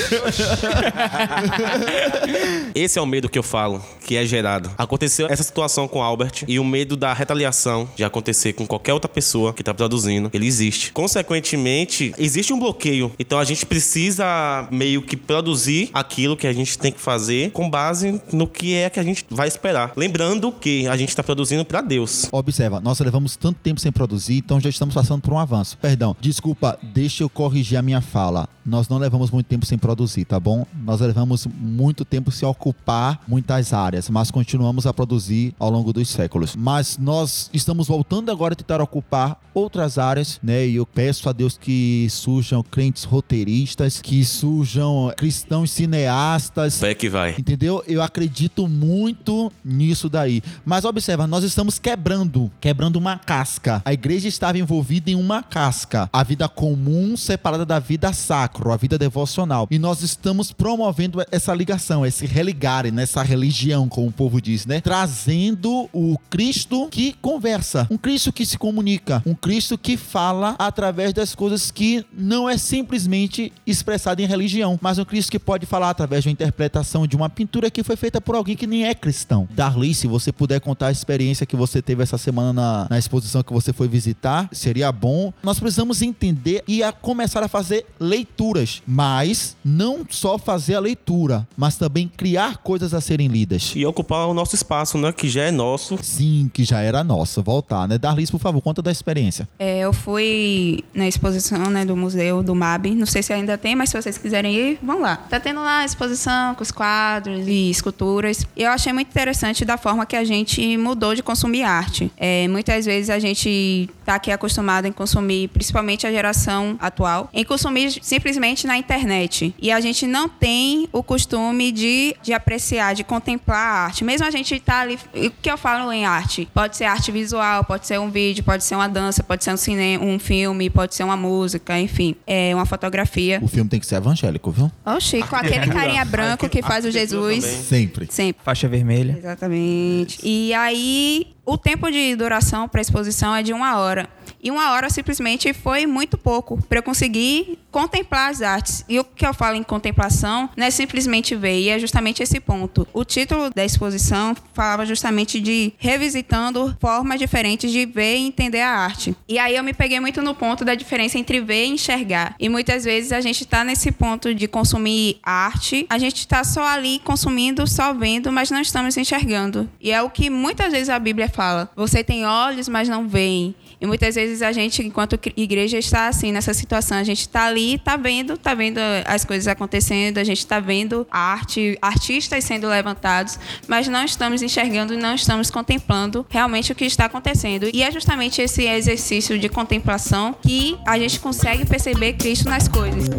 Esse 2.74 3.00
é 3.00 3.02
o 3.02 3.06
medo 3.06 3.30
que 3.30 3.38
eu 3.38 3.44
falo, 3.44 3.84
que 4.06 4.16
é 4.16 4.26
gerado. 4.26 4.72
Aconteceu 4.78 5.28
essa 5.30 5.44
situação 5.44 5.88
com 5.88 6.02
Albert 6.02 6.44
e 6.48 6.60
o 6.60 6.64
medo 6.64 6.96
da 6.96 7.14
retaliação 7.14 7.90
de 7.96 8.04
acontecer 8.04 8.54
com 8.54 8.66
qualquer 8.66 8.94
outra 8.94 9.10
pessoa 9.10 9.54
que 9.54 9.64
tá 9.64 9.74
produzindo, 9.74 10.30
ele 10.34 10.48
existe. 10.48 10.92
Consequentemente, 10.92 12.14
existe 12.18 12.54
um 12.54 12.60
bloqueio. 12.60 13.11
Então 13.20 13.40
a 13.40 13.44
gente 13.44 13.66
precisa 13.66 14.68
meio 14.72 15.02
que 15.02 15.16
produzir 15.16 15.90
aquilo 15.94 16.38
que 16.38 16.48
a 16.48 16.54
gente 16.54 16.78
tem 16.78 16.92
que 16.92 17.00
fazer 17.00 17.52
com 17.52 17.70
base 17.70 18.22
no 18.32 18.48
que 18.48 18.76
é 18.76 18.90
que 18.90 19.00
a 19.00 19.04
gente 19.04 19.26
vai 19.30 19.48
esperar. 19.48 19.94
Lembrando 19.96 20.52
que 20.52 20.88
a 20.88 20.98
gente 20.98 21.16
tá 21.16 21.24
produzindo 21.24 21.66
para 21.66 21.82
Deus. 21.82 22.28
Observa, 22.32 22.80
nós 22.80 23.00
levamos 23.00 23.36
tanto 23.36 23.60
tempo 23.60 23.80
sem 23.80 23.92
produzir, 23.92 24.38
então 24.38 24.60
já 24.60 24.70
estamos 24.70 24.94
passando 24.94 25.22
por 25.22 25.34
um 25.34 25.40
avanço. 25.40 25.78
Perdão, 25.78 26.16
desculpa, 26.20 26.78
deixa 26.82 27.24
eu 27.24 27.30
corrigir 27.30 27.78
a 27.78 27.82
minha 27.82 28.02
fala. 28.02 28.48
Nós 28.66 28.88
não 28.88 28.98
levamos 28.98 29.32
muito 29.32 29.48
tempo 29.48 29.66
sem 29.66 29.78
produzir, 29.78 30.26
tá 30.26 30.40
bom? 30.40 30.66
Nós 30.84 31.02
levamos 31.02 31.48
muito 31.48 32.06
tempo 32.06 32.32
sem 32.32 32.48
ocupar 32.48 33.24
muitas 33.28 33.74
áreas, 33.74 34.10
mas 34.10 34.30
continuamos 34.30 34.86
a 34.86 34.94
produzir 34.94 35.56
ao 35.58 35.70
longo 35.70 35.92
dos 35.92 36.10
séculos. 36.10 36.56
Mas 36.56 36.98
nós 36.98 37.50
estamos 37.54 37.88
voltando 37.88 38.30
agora 38.32 38.54
a 38.54 38.56
tentar 38.56 38.82
ocupar 38.82 39.42
outras 39.54 39.98
áreas, 39.98 40.40
né? 40.44 40.68
E 40.68 40.76
eu 40.76 40.86
peço 40.86 41.28
a 41.28 41.32
Deus 41.32 41.58
que 41.58 42.08
surjam 42.10 42.64
crentes 42.64 43.01
roteiristas, 43.04 44.02
que 44.02 44.24
surjam 44.24 45.14
cristãos 45.18 45.72
cineastas, 45.72 46.82
É 46.84 46.94
que 46.94 47.10
vai. 47.10 47.36
Entendeu? 47.38 47.84
Eu 47.88 48.02
acredito 48.02 48.68
muito 48.68 49.52
nisso 49.64 50.10
daí. 50.10 50.42
Mas 50.66 50.86
observa, 50.86 51.28
nós 51.28 51.44
estamos 51.44 51.80
quebrando, 51.80 52.52
quebrando 52.60 52.98
uma 52.98 53.18
casca. 53.18 53.82
A 53.86 53.94
igreja 53.94 54.28
estava 54.28 54.58
envolvida 54.58 55.10
em 55.10 55.16
uma 55.16 55.44
casca. 55.44 56.10
A 56.12 56.24
vida 56.24 56.48
comum 56.48 57.16
separada 57.16 57.66
da 57.66 57.80
vida 57.80 58.12
sacro, 58.14 58.72
a 58.72 58.78
vida 58.78 58.98
devocional. 58.98 59.68
E 59.70 59.80
nós 59.80 60.02
estamos 60.02 60.52
promovendo 60.52 61.24
essa 61.32 61.54
ligação, 61.54 62.06
esse 62.06 62.26
religare 62.26 62.92
nessa 62.92 63.24
religião, 63.24 63.88
como 63.88 64.08
o 64.08 64.12
povo 64.12 64.42
diz, 64.42 64.66
né? 64.66 64.82
Trazendo 64.82 65.90
o 65.94 66.18
Cristo 66.30 66.88
que 66.90 67.14
conversa, 67.22 67.88
um 67.90 67.98
Cristo 67.98 68.32
que 68.32 68.46
se 68.46 68.58
comunica, 68.58 69.22
um 69.26 69.34
Cristo 69.34 69.78
que 69.78 69.98
fala 69.98 70.56
através 70.58 71.14
das 71.14 71.36
coisas 71.36 71.72
que 71.72 72.06
não 72.14 72.50
é 72.50 72.58
simplesmente 72.92 73.54
expressado 73.66 74.22
em 74.22 74.26
religião, 74.26 74.78
mas 74.82 75.00
um 75.00 75.06
Cristo 75.06 75.32
que 75.32 75.40
pode 75.40 75.66
falar 75.66 75.90
através 75.90 76.24
de 76.24 76.30
uma 76.30 76.34
interpretação 76.34 77.08
de 77.08 77.16
uma 77.16 77.30
pintura 77.30 77.72
que 77.72 77.84
foi 77.84 77.96
feita 77.96 78.20
por 78.20 78.36
alguém 78.36 78.56
que 78.56 78.68
nem 78.68 78.86
é 78.86 78.94
cristão. 78.94 79.48
Darli, 79.52 79.94
se 79.94 80.08
você 80.08 80.32
puder 80.32 80.60
contar 80.60 80.88
a 80.88 80.92
experiência 80.92 81.46
que 81.46 81.56
você 81.56 81.82
teve 81.82 82.04
essa 82.04 82.18
semana 82.18 82.52
na, 82.52 82.88
na 82.90 83.00
exposição 83.00 83.42
que 83.44 83.54
você 83.54 83.72
foi 83.72 83.88
visitar, 83.88 84.50
seria 84.52 84.92
bom. 84.92 85.32
Nós 85.42 85.58
precisamos 85.58 86.02
entender 86.02 86.64
e 86.68 86.84
a 86.84 86.92
começar 86.92 87.42
a 87.44 87.48
fazer 87.48 87.86
leituras, 87.98 88.84
mas 88.86 89.56
não 89.64 90.06
só 90.10 90.38
fazer 90.38 90.76
a 90.76 90.80
leitura, 90.80 91.48
mas 91.56 91.78
também 91.78 92.10
criar 92.10 92.58
coisas 92.58 92.94
a 92.94 93.00
serem 93.00 93.28
lidas. 93.28 93.72
E 93.74 93.86
ocupar 93.86 94.28
o 94.28 94.34
nosso 94.34 94.56
espaço, 94.56 94.98
né? 94.98 95.14
Que 95.14 95.30
já 95.30 95.44
é 95.44 95.52
nosso. 95.52 95.98
Sim, 96.02 96.52
que 96.54 96.66
já 96.66 96.82
era 96.82 97.04
nossa. 97.06 97.42
Voltar, 97.42 97.88
né? 97.88 97.98
Darlis, 97.98 98.30
por 98.30 98.40
favor, 98.40 98.62
conta 98.62 98.82
da 98.82 98.92
experiência. 98.92 99.48
É, 99.58 99.80
eu 99.80 99.94
fui 99.94 100.84
na 100.94 101.08
exposição 101.08 101.70
né, 101.70 101.86
do 101.86 101.96
museu 101.96 102.44
do 102.44 102.54
MAB. 102.54 102.81
Não 102.90 103.06
sei 103.06 103.22
se 103.22 103.32
ainda 103.32 103.58
tem, 103.58 103.76
mas 103.76 103.90
se 103.90 104.02
vocês 104.02 104.18
quiserem 104.18 104.56
ir, 104.56 104.80
vão 104.82 105.02
lá. 105.02 105.18
Tá 105.18 105.40
tendo 105.40 105.62
lá 105.62 105.80
a 105.80 105.86
exposição 105.86 106.56
com 106.56 106.64
os 106.64 106.72
quadros 106.72 107.48
e 107.48 107.70
esculturas. 107.70 108.46
E 108.56 108.64
eu 108.64 108.72
achei 108.72 108.92
muito 108.92 109.10
interessante 109.10 109.64
da 109.64 109.78
forma 109.78 110.06
que 110.06 110.16
a 110.16 110.24
gente 110.24 110.78
mudou 110.78 111.16
de 111.16 111.22
consumir 111.22 111.64
arte. 111.64 112.12
É, 112.18 112.48
muitas 112.48 112.86
vezes 112.86 113.10
a 113.10 113.20
gente 113.20 113.90
tá 114.06 114.16
aqui 114.16 114.32
acostumado 114.32 114.88
em 114.88 114.92
consumir, 114.92 115.48
principalmente 115.50 116.08
a 116.08 116.12
geração 116.12 116.78
atual, 116.80 117.30
em 117.34 117.44
consumir 117.44 118.00
simplesmente 118.02 118.66
na 118.66 118.78
internet. 118.78 119.54
E 119.62 119.72
a 119.72 119.80
gente 119.80 120.08
não 120.08 120.28
tem 120.28 120.88
o 120.92 121.04
costume 121.04 121.72
de, 121.72 122.16
de 122.22 122.34
apreciar, 122.34 122.94
de 122.94 123.04
contemplar 123.04 123.58
a 123.58 123.86
arte. 123.86 124.04
Mesmo 124.04 124.26
a 124.26 124.32
gente 124.32 124.60
tá 124.60 124.80
ali. 124.80 125.00
O 125.14 125.32
que 125.42 125.52
eu 125.52 125.58
falo 125.58 125.92
em 125.92 126.06
arte? 126.06 126.48
Pode 126.54 126.78
ser 126.78 126.86
arte 126.86 127.12
visual, 127.12 127.64
pode 127.64 127.88
ser 127.88 128.00
um 128.00 128.10
vídeo, 128.10 128.44
pode 128.44 128.64
ser 128.64 128.76
uma 128.76 128.88
dança, 128.88 129.24
pode 129.24 129.44
ser 129.44 129.54
um 129.54 129.58
cinema, 129.58 130.04
um 130.04 130.20
filme, 130.20 130.70
pode 130.70 130.96
ser 130.96 131.04
uma 131.04 131.18
música, 131.18 131.80
enfim, 131.80 132.16
é 132.26 132.54
uma 132.54 132.66
fotografia. 132.72 133.40
O 133.42 133.48
filme 133.48 133.70
tem 133.70 133.80
que 133.80 133.86
ser 133.86 133.96
evangélico, 133.96 134.50
viu? 134.50 134.72
Oxi, 134.86 135.22
com 135.24 135.36
aquele 135.36 135.68
carinha 135.68 136.06
branco 136.06 136.48
que 136.48 136.62
faz 136.62 136.86
o 136.86 136.92
Jesus. 136.92 137.44
Sempre. 137.44 138.08
Sempre. 138.10 138.42
Faixa 138.44 138.68
vermelha. 138.68 139.16
Exatamente. 139.18 140.20
E 140.24 140.54
aí, 140.54 141.28
o 141.46 141.58
tempo 141.58 141.92
de 141.92 142.16
duração 142.16 142.70
para 142.70 142.80
a 142.80 142.84
exposição 142.84 143.36
é 143.36 143.44
de 143.44 143.52
uma 143.52 143.78
hora. 143.78 144.08
E 144.42 144.50
uma 144.50 144.72
hora 144.72 144.90
simplesmente 144.90 145.54
foi 145.54 145.86
muito 145.86 146.18
pouco 146.18 146.62
para 146.68 146.80
eu 146.80 146.84
conseguir 146.84 147.60
contemplar 147.70 148.30
as 148.30 148.42
artes. 148.42 148.84
E 148.90 149.00
o 149.00 149.04
que 149.04 149.26
eu 149.26 149.34
falo 149.34 149.56
em 149.56 149.64
contemplação 149.64 150.50
não 150.56 150.66
é 150.66 150.72
simplesmente 150.72 151.36
ver, 151.36 151.60
e 151.60 151.70
é 151.70 151.80
justamente 151.80 152.22
esse 152.24 152.40
ponto. 152.40 152.88
O 152.94 153.06
título 153.06 153.50
da 153.50 153.64
exposição 153.64 154.36
falava 154.54 154.86
justamente 154.86 155.40
de 155.40 155.74
revisitando 155.78 156.76
formas 156.80 157.20
diferentes 157.20 157.72
de 157.72 157.86
ver 157.86 158.18
e 158.18 158.28
entender 158.28 158.62
a 158.62 158.70
arte. 158.70 159.16
E 159.28 159.38
aí 159.38 159.56
eu 159.56 159.64
me 159.64 159.74
peguei 159.74 160.00
muito 160.00 160.22
no 160.22 160.34
ponto 160.34 160.66
da 160.66 160.76
diferença 160.76 161.18
entre 161.18 161.40
ver 161.40 161.66
e 161.66 161.70
enxergar. 161.70 162.36
E 162.40 162.50
muitas 162.50 162.84
vezes 162.84 163.12
a 163.12 163.22
gente 163.22 163.44
está 163.44 163.64
nesse 163.64 163.92
ponto 163.92 164.34
de 164.34 164.48
consumir 164.48 165.20
arte, 165.24 165.86
a 165.90 165.98
gente 165.98 166.18
está 166.18 166.44
só 166.44 166.64
ali 166.64 167.00
consumindo, 167.04 167.66
só 167.68 167.94
vendo, 167.94 168.32
mas 168.32 168.52
não 168.52 168.62
estamos 168.62 168.98
enxergando. 168.98 169.70
E 169.80 169.92
é 169.92 170.02
o 170.02 170.10
que 170.10 170.30
muitas 170.30 170.72
vezes 170.72 170.90
a 170.90 171.00
Bíblia 171.00 171.30
fala. 171.30 171.70
Você 171.76 172.04
tem 172.04 172.26
olhos, 172.26 172.68
mas 172.68 172.90
não 172.90 173.08
veem. 173.08 173.56
E 173.82 173.88
muitas 173.88 174.16
vezes 174.16 174.44
a 174.44 174.52
gente, 174.52 174.86
enquanto 174.86 175.20
igreja, 175.36 175.78
está 175.78 176.08
assim, 176.08 176.32
nessa 176.32 176.54
situação. 176.54 176.98
A 176.98 177.04
gente 177.04 177.22
está 177.22 177.46
ali, 177.46 177.76
está 177.76 177.98
vendo, 177.98 178.34
está 178.34 178.54
vendo 178.54 178.80
as 179.06 179.26
coisas 179.26 179.48
acontecendo, 179.48 180.20
a 180.20 180.24
gente 180.24 180.38
está 180.38 180.60
vendo 180.60 181.08
arte, 181.10 181.78
artistas 181.82 182.44
sendo 182.44 182.68
levantados, 182.68 183.40
mas 183.68 183.88
não 183.88 184.06
estamos 184.06 184.42
enxergando 184.42 184.92
não 184.98 185.16
estamos 185.16 185.50
contemplando 185.50 186.26
realmente 186.30 186.72
o 186.72 186.76
que 186.76 186.86
está 186.86 187.06
acontecendo. 187.06 187.70
E 187.74 187.82
é 187.82 187.92
justamente 187.92 188.42
esse 188.42 188.66
exercício 188.66 189.40
de 189.40 189.50
contemplação 189.50 190.36
que 190.42 190.78
a 190.86 191.00
gente 191.00 191.20
consegue 191.20 191.66
perceber 191.66 192.14
Cristo 192.14 192.48
nas 192.50 192.68
coisas. 192.68 193.10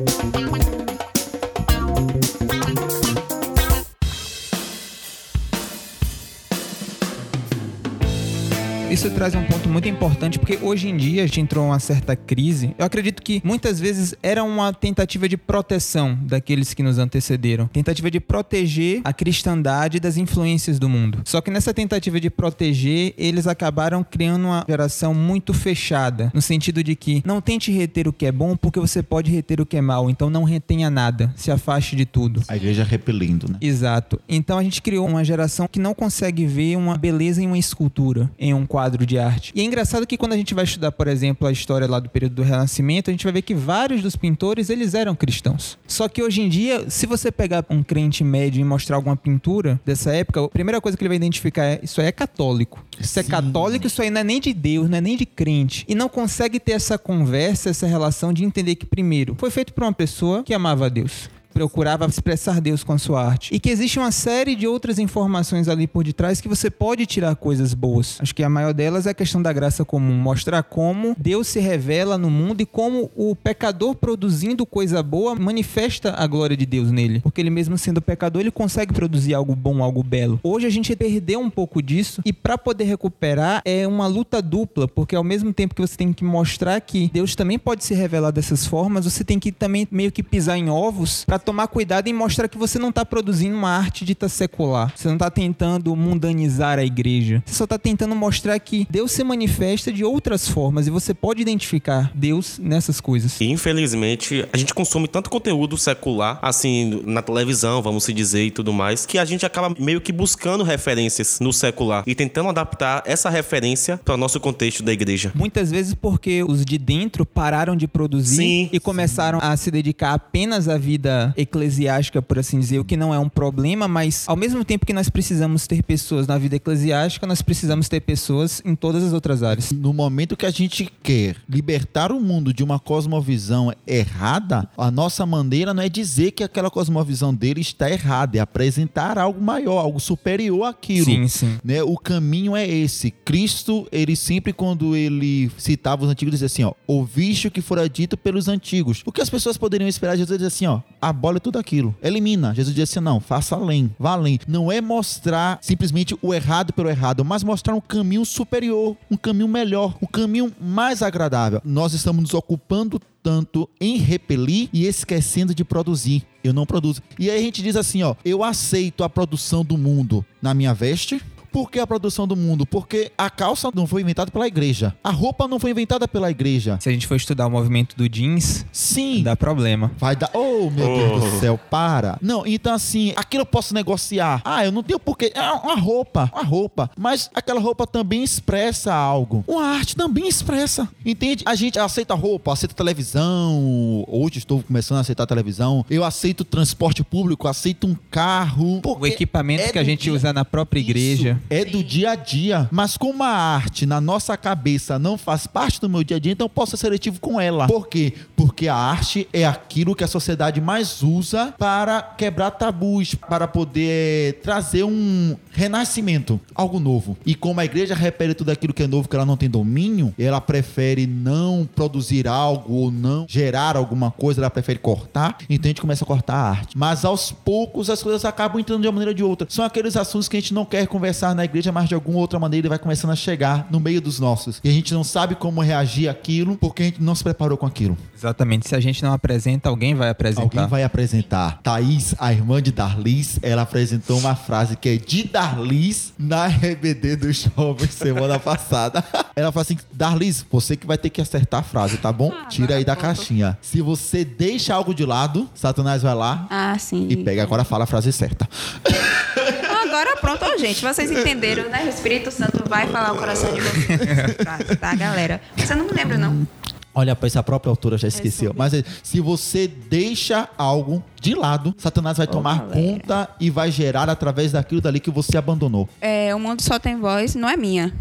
Isso 8.93 9.11
traz 9.11 9.35
um 9.35 9.43
ponto 9.43 9.71
muito 9.71 9.89
importante, 9.89 10.39
porque 10.39 10.59
hoje 10.61 10.87
em 10.87 10.99
dia 10.99 11.23
a 11.23 11.27
gente 11.27 11.41
entrou 11.41 11.65
uma 11.65 11.81
certa 11.81 12.15
crise. 12.15 12.75
Eu 12.79 12.85
acredito 12.85 13.23
que 13.23 13.41
muitas 13.43 13.81
vezes 13.81 14.15
era 14.23 14.45
uma 14.45 14.71
tentativa 14.71 15.27
de 15.27 15.39
proteção 15.39 16.15
daqueles 16.21 16.75
que 16.75 16.83
nos 16.83 16.99
antecederam. 16.99 17.69
Tentativa 17.69 18.11
de 18.11 18.21
proteger 18.21 19.01
a 19.03 19.11
cristandade 19.11 19.99
das 19.99 20.19
influências 20.19 20.79
do 20.79 20.91
mundo. 20.91 21.23
Só 21.25 21.41
que 21.41 21.51
nessa 21.51 21.73
tentativa 21.73 22.21
de 22.21 22.29
proteger, 22.29 23.15
eles 23.17 23.47
acabaram 23.47 24.05
criando 24.05 24.45
uma 24.45 24.63
geração 24.69 25.15
muito 25.15 25.55
fechada. 25.55 26.31
No 26.35 26.43
sentido 26.43 26.85
de 26.85 26.95
que 26.95 27.23
não 27.25 27.41
tente 27.41 27.73
reter 27.73 28.07
o 28.07 28.13
que 28.13 28.27
é 28.27 28.33
bom, 28.33 28.55
porque 28.55 28.79
você 28.79 29.03
pode 29.03 29.31
reter 29.31 29.59
o 29.59 29.65
que 29.65 29.79
é 29.79 29.81
mal. 29.81 30.11
Então 30.11 30.29
não 30.29 30.45
retenha 30.45 30.91
nada. 30.91 31.33
Se 31.35 31.51
afaste 31.51 31.97
de 31.97 32.05
tudo. 32.05 32.43
A 32.47 32.57
igreja 32.57 32.85
repelindo, 32.85 33.51
né? 33.51 33.57
Exato. 33.59 34.21
Então 34.29 34.59
a 34.59 34.63
gente 34.63 34.83
criou 34.83 35.09
uma 35.09 35.25
geração 35.25 35.67
que 35.67 35.81
não 35.81 35.95
consegue 35.95 36.45
ver 36.45 36.77
uma 36.77 36.99
beleza 36.99 37.43
em 37.43 37.47
uma 37.47 37.57
escultura, 37.57 38.31
em 38.39 38.53
um 38.53 38.67
quadro 38.67 38.82
de 38.91 39.19
arte. 39.19 39.53
E 39.55 39.61
é 39.61 39.65
engraçado 39.65 40.07
que 40.07 40.17
quando 40.17 40.33
a 40.33 40.37
gente 40.37 40.55
vai 40.55 40.65
estudar, 40.65 40.93
por 40.93 41.09
exemplo, 41.09 41.47
a 41.47 41.53
história 41.53 41.87
lá 41.87 42.01
do 42.01 42.09
período 42.09 42.35
do 42.37 42.43
Renascimento, 42.43 43.11
a 43.11 43.13
gente 43.13 43.25
vai 43.25 43.33
ver 43.33 43.43
que 43.43 43.55
vários 43.55 44.03
dos 44.03 44.17
pintores, 44.17 44.71
eles 44.71 44.95
eram 44.95 45.15
cristãos. 45.15 45.79
Só 45.87 46.09
que 46.09 46.23
hoje 46.23 46.43
em 46.43 46.49
dia, 46.49 46.89
se 46.89 47.07
você 47.07 47.31
pegar 47.31 47.65
um 47.69 47.83
crente 47.83 48.25
médio 48.25 48.61
e 48.61 48.65
mostrar 48.65 48.97
alguma 48.97 49.17
pintura 49.17 49.81
dessa 49.85 50.13
época, 50.13 50.45
a 50.45 50.49
primeira 50.49 50.81
coisa 50.81 50.97
que 50.97 51.03
ele 51.03 51.09
vai 51.09 51.17
identificar 51.17 51.65
é 51.65 51.81
isso 51.83 52.01
aí 52.01 52.07
é 52.07 52.13
católico. 52.13 52.85
Isso 52.99 53.19
é 53.19 53.23
Sim. 53.23 53.31
católico, 53.31 53.87
isso 53.87 54.03
aí 54.03 54.11
não 54.11 54.21
é 54.21 54.25
nem 54.25 54.41
de 54.41 54.53
Deus, 54.53 54.89
não 54.89 54.99
é 54.99 55.01
nem 55.01 55.17
de 55.17 55.27
crente. 55.27 55.85
E 55.89 55.95
não 55.95 56.09
consegue 56.09 56.61
ter 56.61 56.73
essa 56.73 56.99
conversa, 56.99 57.71
essa 57.71 57.87
relação 57.87 58.33
de 58.33 58.45
entender 58.45 58.75
que, 58.77 58.87
primeiro, 58.87 59.35
foi 59.39 59.51
feito 59.51 59.73
por 59.73 59.83
uma 59.83 59.93
pessoa 59.93 60.43
que 60.43 60.55
amava 60.55 60.87
a 60.87 60.89
Deus. 60.89 61.31
Procurava 61.53 62.07
expressar 62.07 62.61
Deus 62.61 62.83
com 62.83 62.93
a 62.93 62.99
sua 62.99 63.25
arte. 63.25 63.55
E 63.55 63.61
que 63.61 63.71
existe 63.71 63.99
uma 63.99 64.11
série 64.11 64.55
de 64.55 64.67
outras 64.67 64.99
informações 64.99 65.69
ali 65.69 65.87
por 65.87 66.05
detrás 66.05 66.41
que 66.41 66.49
você 66.49 66.71
pode 66.71 67.07
tirar 67.07 67.37
coisas 67.37 67.75
boas. 67.75 68.19
Acho 68.21 68.35
que 68.35 68.43
a 68.43 68.49
maior 68.49 68.73
delas 68.73 69.07
é 69.07 69.11
a 69.11 69.15
questão 69.15 69.41
da 69.41 69.53
graça 69.53 69.85
comum, 69.85 70.15
mostrar 70.15 70.63
como 70.63 71.15
Deus 71.19 71.49
se 71.49 71.61
revela 71.61 72.17
no 72.17 72.31
mundo 72.31 72.61
e 72.63 72.67
como 72.67 73.11
o 73.15 73.37
pecador 73.37 73.95
produzindo 73.95 74.65
coisa 74.65 75.03
boa 75.03 75.35
manifesta 75.35 76.15
a 76.17 76.27
glória 76.27 76.57
de 76.57 76.67
Deus 76.67 76.91
nele. 76.91 77.21
Porque 77.21 77.41
ele 77.41 77.51
mesmo 77.51 77.77
sendo 77.77 78.01
pecador, 78.01 78.41
ele 78.41 78.51
consegue 78.51 78.93
produzir 78.93 79.35
algo 79.35 79.55
bom, 79.55 79.83
algo 79.83 80.03
belo. 80.03 80.41
Hoje 80.43 80.67
a 80.67 80.71
gente 80.71 80.95
perdeu 80.97 81.41
um 81.41 81.51
pouco 81.51 81.83
disso 81.83 82.23
e 82.25 82.33
para 82.33 82.57
poder 82.57 82.85
recuperar 82.85 83.63
é 83.65 83.87
uma 83.87 84.07
luta 84.07 84.41
dupla, 84.41 84.89
porque 84.89 85.15
ao 85.15 85.25
mesmo 85.25 85.53
tempo 85.53 85.75
que 85.75 85.83
você 85.83 85.97
tem 85.97 86.13
que 86.13 86.25
mostrar 86.25 86.81
que 86.81 87.11
Deus 87.13 87.35
também 87.35 87.59
pode 87.59 87.85
se 87.85 87.95
revelar 87.95 88.31
dessas 88.31 88.67
formas, 88.67 89.05
você 89.05 89.25
tem 89.25 89.39
que 89.39 89.53
também 89.53 89.87
meio 89.91 90.13
que 90.13 90.23
pisar 90.23 90.57
em 90.57 90.71
ovos 90.71 91.25
para 91.25 91.39
tomar 91.43 91.67
cuidado 91.69 92.09
e 92.09 92.13
mostrar 92.13 92.49
que 92.49 92.59
você 92.59 92.79
não 92.79 92.89
está 92.89 93.05
produzindo 93.05 93.57
uma 93.57 93.71
arte 93.71 94.05
dita 94.05 94.29
secular. 94.29 94.93
Você 94.97 95.09
não 95.09 95.15
está 95.15 95.31
tentando 95.31 95.95
mundanizar 95.95 96.79
a 96.79 96.85
igreja. 96.85 97.43
Você 97.47 97.55
só 97.55 97.65
está 97.65 97.79
tentando 97.79 98.15
mostrar 98.15 98.59
que 98.59 98.87
Deus 98.89 99.13
se 99.13 99.25
manifesta 99.25 99.93
de 99.93 100.05
outras 100.05 100.49
formas 100.49 100.87
e 100.87 100.91
você 100.91 101.13
pode 101.15 101.43
identificar 101.43 102.11
Deus 102.15 102.59
nessas 102.59 103.01
coisas. 103.01 103.41
E 103.41 103.51
infelizmente, 103.51 104.47
a 104.53 104.57
gente 104.57 104.75
consome 104.75 105.09
tanto 105.09 105.31
conteúdo 105.31 105.77
secular, 105.77 106.39
assim, 106.43 107.03
na 107.05 107.23
televisão, 107.23 107.83
vamos 107.83 108.05
se 108.05 108.13
dizer 108.13 108.45
e 108.45 108.51
tudo 108.51 108.73
mais, 108.73 109.07
que 109.07 109.19
a 109.19 109.25
gente 109.25 109.45
acaba 109.45 109.75
meio 109.79 110.01
que 110.01 110.13
buscando 110.13 110.65
referências 110.65 111.39
no 111.41 111.53
secular 111.53 112.05
e 112.07 112.15
tentando 112.15 112.49
adaptar 112.49 113.03
essa 113.07 113.29
referência 113.31 113.99
para 114.05 114.15
o 114.15 114.17
nosso 114.17 114.39
contexto 114.41 114.83
da 114.83 114.93
igreja. 114.93 115.33
Muitas 115.35 115.71
vezes 115.71 115.95
porque 115.95 116.43
os 116.43 116.65
de 116.65 116.79
dentro 116.79 117.25
pararam 117.25 117.77
de 117.77 117.87
produzir 117.87 118.37
Sim, 118.37 118.71
e 118.73 118.81
começaram 118.81 119.39
a 119.43 119.57
se 119.57 119.71
dedicar 119.71 120.13
apenas 120.13 120.69
à 120.69 120.79
vida 120.79 121.32
eclesiástica, 121.37 122.21
por 122.23 122.39
assim 122.39 122.59
dizer, 122.59 122.79
o 122.79 122.85
que 122.85 122.97
não 122.97 123.13
é 123.15 123.19
um 123.19 123.29
problema, 123.29 123.87
mas 123.89 124.25
ao 124.27 124.37
mesmo 124.37 124.65
tempo 124.65 124.87
que 124.87 124.93
nós 124.93 125.09
precisamos 125.09 125.67
ter 125.67 125.83
pessoas 125.83 126.27
na 126.27 126.39
vida 126.39 126.57
eclesiástica, 126.57 127.27
nós 127.27 127.43
precisamos 127.43 127.89
ter 127.89 128.01
pessoas 128.01 128.63
em 128.65 128.75
todas 128.75 129.03
as 129.03 129.13
outras 129.13 129.43
áreas. 129.43 129.73
No 129.73 129.93
momento 129.93 130.37
que 130.37 130.47
a 130.47 130.51
gente 130.51 130.91
quer 131.03 131.37
libertar 131.49 132.13
o 132.13 132.21
mundo 132.21 132.53
de 132.53 132.63
uma 132.63 132.79
cosmovisão 132.79 133.73
errada, 133.87 134.69
a 134.77 134.91
nossa 134.91 135.25
maneira 135.27 135.75
não 135.75 135.83
é 135.83 135.89
dizer 135.89 136.33
que 136.33 136.45
aquela 136.45 136.71
cosmovisão 136.71 137.35
dele 137.35 137.61
está 137.61 137.91
errada, 137.91 138.39
é 138.39 138.41
apresentar 138.41 139.19
algo 139.19 139.41
maior, 139.41 139.79
algo 139.79 140.01
superior 140.01 140.65
àquilo. 140.65 141.05
Sim, 141.05 141.29
sim. 141.29 141.59
Né? 141.65 141.83
O 141.83 141.97
caminho 141.97 142.57
é 142.57 142.67
esse. 142.67 143.11
Cristo, 143.11 143.87
ele 143.93 144.17
sempre 144.17 144.53
quando 144.53 144.97
ele 144.97 145.51
citava 145.59 146.05
os 146.05 146.11
antigos, 146.11 146.33
dizia 146.33 146.47
assim, 146.47 146.65
ó, 146.65 146.73
ouviste 146.87 147.49
o 147.49 147.51
que 147.51 147.61
fora 147.61 147.89
dito 147.89 148.17
pelos 148.17 148.49
antigos. 148.49 149.03
O 149.05 149.13
que 149.13 149.21
as 149.21 149.31
pessoas 149.31 149.57
poderiam 149.57 149.89
esperar? 149.89 150.17
Jesus 150.17 150.39
dizia 150.39 150.49
assim, 150.49 150.67
ó, 150.67 150.81
abole 151.23 151.39
tudo 151.39 151.57
aquilo, 151.57 151.95
elimina. 152.03 152.53
Jesus 152.53 152.75
dizia 152.75 152.83
assim, 152.83 152.99
não, 152.99 153.21
faça 153.21 153.55
além, 153.55 153.95
vá 153.97 154.13
além. 154.13 154.41
Não 154.49 154.73
é 154.73 154.81
mostrar 154.81 155.61
simplesmente 155.63 156.17
o 156.21 156.35
errado 156.35 156.73
pelo 156.73 156.91
errado, 156.91 157.25
mas 157.25 157.45
mostrar 157.45 157.77
um 157.77 157.81
caminho 157.81 158.25
superior, 158.25 158.97
um 159.09 159.17
caminho 159.17 159.47
melhor, 159.47 159.97
um 160.03 160.07
caminho 160.07 160.53
mais 160.61 161.01
agradável. 161.01 161.63
Nós 161.65 161.93
estamos 161.93 162.23
nos 162.23 162.35
ocupando 162.35 163.01
tanto 163.23 163.71
em 163.81 163.99
repelir 163.99 164.69
e 164.73 164.85
esquecendo 164.85 165.55
de 165.55 165.65
produzir. 165.65 166.25
Eu 166.43 166.53
não 166.53 166.67
produzo. 166.67 167.01
E 167.17 167.31
aí 167.31 167.39
a 167.39 167.43
gente 167.43 167.63
diz 167.63 167.77
assim, 167.77 168.03
ó, 168.03 168.17
eu 168.25 168.43
aceito 168.43 169.05
a 169.05 169.09
produção 169.09 169.65
do 169.65 169.79
mundo 169.79 170.27
na 170.43 170.53
minha 170.53 170.75
veste, 170.75 171.23
por 171.53 171.71
que 171.71 171.79
a 171.79 171.87
produção 171.87 172.27
do 172.27 172.35
mundo? 172.35 172.65
Porque 172.67 173.13
a 173.17 173.29
calça 173.29 173.71
não 173.75 173.87
foi 173.87 174.03
inventada 174.03 174.31
pela 174.31 174.47
igreja. 174.47 174.95
A 175.05 175.11
roupa 175.11 175.47
não 175.47 175.59
foi 175.61 175.71
inventada 175.71 176.09
pela 176.09 176.31
igreja. 176.31 176.79
Se 176.81 176.89
a 176.89 176.93
gente 176.93 177.07
for 177.07 177.17
estudar 177.17 177.47
o 177.47 177.51
movimento 177.51 177.97
do 177.97 178.09
jeans, 178.09 178.65
Sim. 178.73 179.23
dá 179.23 179.37
problema. 179.37 179.91
Vai 179.99 180.17
dar. 180.17 180.31
Oh, 180.35 180.71
meu 180.71 180.97
Deus 180.97 181.25
do 181.33 181.41
céu, 181.41 181.59
para. 181.71 182.19
Não, 182.23 182.47
então 182.47 182.73
assim, 182.75 183.13
aquilo 183.17 183.43
eu 183.43 183.47
posso 183.47 183.75
negociar. 183.75 184.41
Ah, 184.45 184.65
eu 184.65 184.73
não 184.73 184.83
tenho 184.83 184.99
porquê. 184.99 185.31
É 185.35 185.41
uma 185.53 185.77
roupa, 185.77 186.31
uma 186.33 186.43
roupa. 186.43 186.91
Mas 186.97 187.29
aquela 187.35 187.61
roupa 187.61 187.87
também 187.87 188.23
expressa 188.25 188.95
algo. 188.95 189.45
Uma 189.47 189.65
arte 189.67 189.95
também 189.95 190.27
expressa. 190.29 190.89
Entende? 191.05 191.45
A 191.47 191.55
gente 191.55 191.79
aceita 191.79 192.15
roupa, 192.15 192.53
aceita 192.53 192.75
televisão. 192.75 194.05
Hoje 194.09 194.39
estou 194.39 194.63
começando 194.63 194.99
a 194.99 195.01
aceitar 195.03 195.27
televisão. 195.27 195.85
Eu 195.91 196.05
aceito 196.05 196.45
transporte 196.45 197.03
público, 197.05 197.47
aceito 197.49 197.87
um 197.87 197.97
carro. 198.11 198.81
O 198.85 199.07
equipamento 199.07 199.63
é 199.65 199.69
que 199.73 199.79
a 199.79 199.85
gente 199.85 200.03
dia- 200.05 200.13
usa 200.13 200.33
na 200.33 200.45
própria 200.45 200.81
igreja. 200.81 201.41
É 201.49 201.65
do 201.65 201.83
dia 201.83 202.13
a 202.13 202.15
dia. 202.15 202.69
Mas 202.71 202.97
como 202.97 203.23
a 203.23 203.29
arte 203.29 203.87
na 203.87 204.01
nossa 204.01 204.37
cabeça 204.37 204.99
não 204.99 205.19
faz 205.19 205.47
parte 205.47 205.81
do 205.81 205.89
meu 205.89 206.03
dia 206.03 206.17
a 206.17 206.21
dia, 206.21 206.33
então 206.33 206.47
eu 206.47 206.49
posso 206.49 206.73
ser 206.73 206.79
seletivo 206.79 207.21
com 207.21 207.41
ela. 207.41 207.67
Por 207.67 207.89
quê? 207.89 208.15
Porque 208.37 208.69
a 208.69 208.75
arte 208.75 209.29
é 209.33 209.47
aquilo 209.47 209.95
que 209.95 210.05
a 210.05 210.09
sociedade 210.09 210.61
mais 210.61 211.03
usa 211.03 211.55
para 211.59 212.03
quebrar 212.03 212.51
tabus, 212.53 213.15
para 213.15 213.47
poder 213.47 214.41
trazer 214.43 214.85
um 214.85 215.37
renascimento, 215.51 216.41
algo 216.55 216.79
novo. 216.79 217.17
E 217.25 217.35
como 217.35 217.61
a 217.61 217.65
igreja 217.65 217.95
repele 217.95 218.35
tudo 218.35 218.51
aquilo 218.51 218.73
que 218.73 218.83
é 218.83 218.87
novo, 218.87 219.09
que 219.09 219.15
ela 219.15 219.27
não 219.27 219.37
tem 219.37 219.49
domínio, 219.49 220.15
ela 220.19 220.41
prefere 220.41 221.07
não 221.07 221.69
produzir 221.75 222.27
algo 222.27 222.75
ou 222.75 222.91
não 222.91 223.27
gerar 223.29 223.77
alguma 223.77 224.11
coisa, 224.11 224.41
ela 224.41 224.51
prefere 224.51 224.79
cortar, 224.79 225.39
então 225.49 225.69
a 225.69 225.71
gente 225.71 225.81
começa 225.81 226.05
a 226.05 226.07
cortar 226.07 226.35
a 226.35 226.51
arte. 226.51 226.77
Mas 226.77 227.05
aos 227.05 227.31
poucos 227.31 227.91
as 227.91 228.03
coisas 228.03 228.25
acabam 228.25 228.61
entrando 228.61 228.81
de 228.83 228.87
uma 228.87 228.93
maneira 228.93 229.11
ou 229.11 229.15
de 229.15 229.23
outra. 229.23 229.47
São 229.51 229.65
aqueles 229.65 229.97
assuntos 229.97 230.29
que 230.29 230.37
a 230.37 230.41
gente 230.41 230.55
não 230.55 230.65
quer 230.65 230.87
conversar 230.87 231.32
na 231.35 231.45
igreja, 231.45 231.71
mas 231.73 231.89
de 231.89 231.95
alguma 231.95 232.19
outra 232.19 232.39
maneira 232.39 232.63
ele 232.67 232.69
vai 232.69 232.79
começando 232.79 233.11
a 233.11 233.17
chegar 233.17 233.67
no 233.71 233.81
meio 233.81 234.01
dos 234.01 234.19
nossos. 234.21 234.61
E 234.63 234.69
a 234.69 234.73
gente 234.73 234.93
não 234.95 235.05
sabe 235.05 235.35
como 235.35 235.61
reagir 235.61 236.09
àquilo, 236.09 236.57
porque 236.57 236.83
a 236.83 236.87
gente 236.87 237.03
não 237.03 237.15
se 237.15 237.23
preparou 237.23 237.57
com 237.59 237.67
aquilo. 237.67 237.97
Exatamente. 238.17 238.69
Se 238.69 238.75
a 238.75 238.81
gente 238.81 239.03
não 239.03 239.13
apresenta, 239.13 239.69
alguém 239.69 239.95
vai 239.95 240.09
apresentar. 240.09 240.43
Alguém 240.43 240.67
vai 240.67 240.83
apresentar. 240.85 241.61
Thaís, 241.63 242.15
a 242.19 242.33
irmã 242.33 242.63
de 242.63 242.71
Darlis, 242.73 243.39
ela 243.43 243.63
apresentou 243.63 244.19
uma 244.19 244.35
frase 244.35 244.77
que 244.77 244.89
é 244.89 244.97
de 244.97 245.25
Darlis 245.25 246.13
na 246.19 246.47
RBD 246.47 247.17
dos 247.17 247.49
jovens 247.57 247.93
semana 247.95 248.39
passada. 248.39 249.03
Ela 249.35 249.51
falou 249.51 249.63
assim: 249.63 249.79
Darlis, 249.93 250.45
você 250.51 250.77
que 250.77 250.87
vai 250.87 250.99
ter 250.99 251.11
que 251.11 251.21
acertar 251.21 251.61
a 251.61 251.63
frase, 251.63 251.97
tá 251.97 252.13
bom? 252.13 252.31
Tira 252.49 252.77
aí 252.77 252.85
da 252.85 252.95
caixinha. 252.95 253.59
Se 253.63 253.81
você 253.81 254.25
deixa 254.25 254.75
algo 254.75 254.95
de 254.95 255.05
lado, 255.07 255.49
Satanás 255.55 256.03
vai 256.03 256.15
lá 256.15 256.47
Ah, 256.51 256.77
sim. 256.79 257.07
e 257.09 257.17
pega. 257.17 257.43
Agora 257.43 257.65
fala 257.65 257.85
a 257.85 257.87
frase 257.87 258.13
certa. 258.13 258.49
Agora 259.93 260.17
pronto, 260.17 260.43
Ô, 260.43 260.57
gente. 260.57 260.81
Vocês 260.81 261.11
entenderam, 261.11 261.69
né? 261.69 261.85
O 261.85 261.89
Espírito 261.91 262.31
Santo 262.31 262.67
vai 262.67 262.87
falar 262.87 263.13
o 263.13 263.19
coração 263.19 263.53
de 263.53 263.61
vocês. 263.61 264.79
tá, 264.81 264.95
galera? 264.95 265.39
Você 265.55 265.75
não 265.75 265.85
me 265.85 265.93
lembra, 265.93 266.17
não. 266.17 266.47
Olha, 266.95 267.15
pra 267.15 267.27
essa 267.27 267.43
própria 267.43 267.69
autora 267.69 267.99
já 267.99 268.09
esqueceu. 268.09 268.55
Mas 268.57 268.73
é, 268.73 268.83
se 269.03 269.21
você 269.21 269.69
deixa 269.69 270.49
algo 270.57 271.05
de 271.21 271.35
lado, 271.35 271.75
Satanás 271.77 272.17
vai 272.17 272.27
tomar 272.27 272.61
galera. 272.61 272.75
conta 272.75 273.29
e 273.39 273.51
vai 273.51 273.71
gerar 273.71 274.09
através 274.09 274.53
daquilo 274.53 274.81
dali 274.81 274.99
que 274.99 275.11
você 275.11 275.37
abandonou. 275.37 275.87
É, 276.01 276.35
o 276.35 276.39
mundo 276.39 276.63
só 276.63 276.79
tem 276.79 276.99
voz, 276.99 277.35
não 277.35 277.49
é 277.49 277.57
minha. 277.57 277.93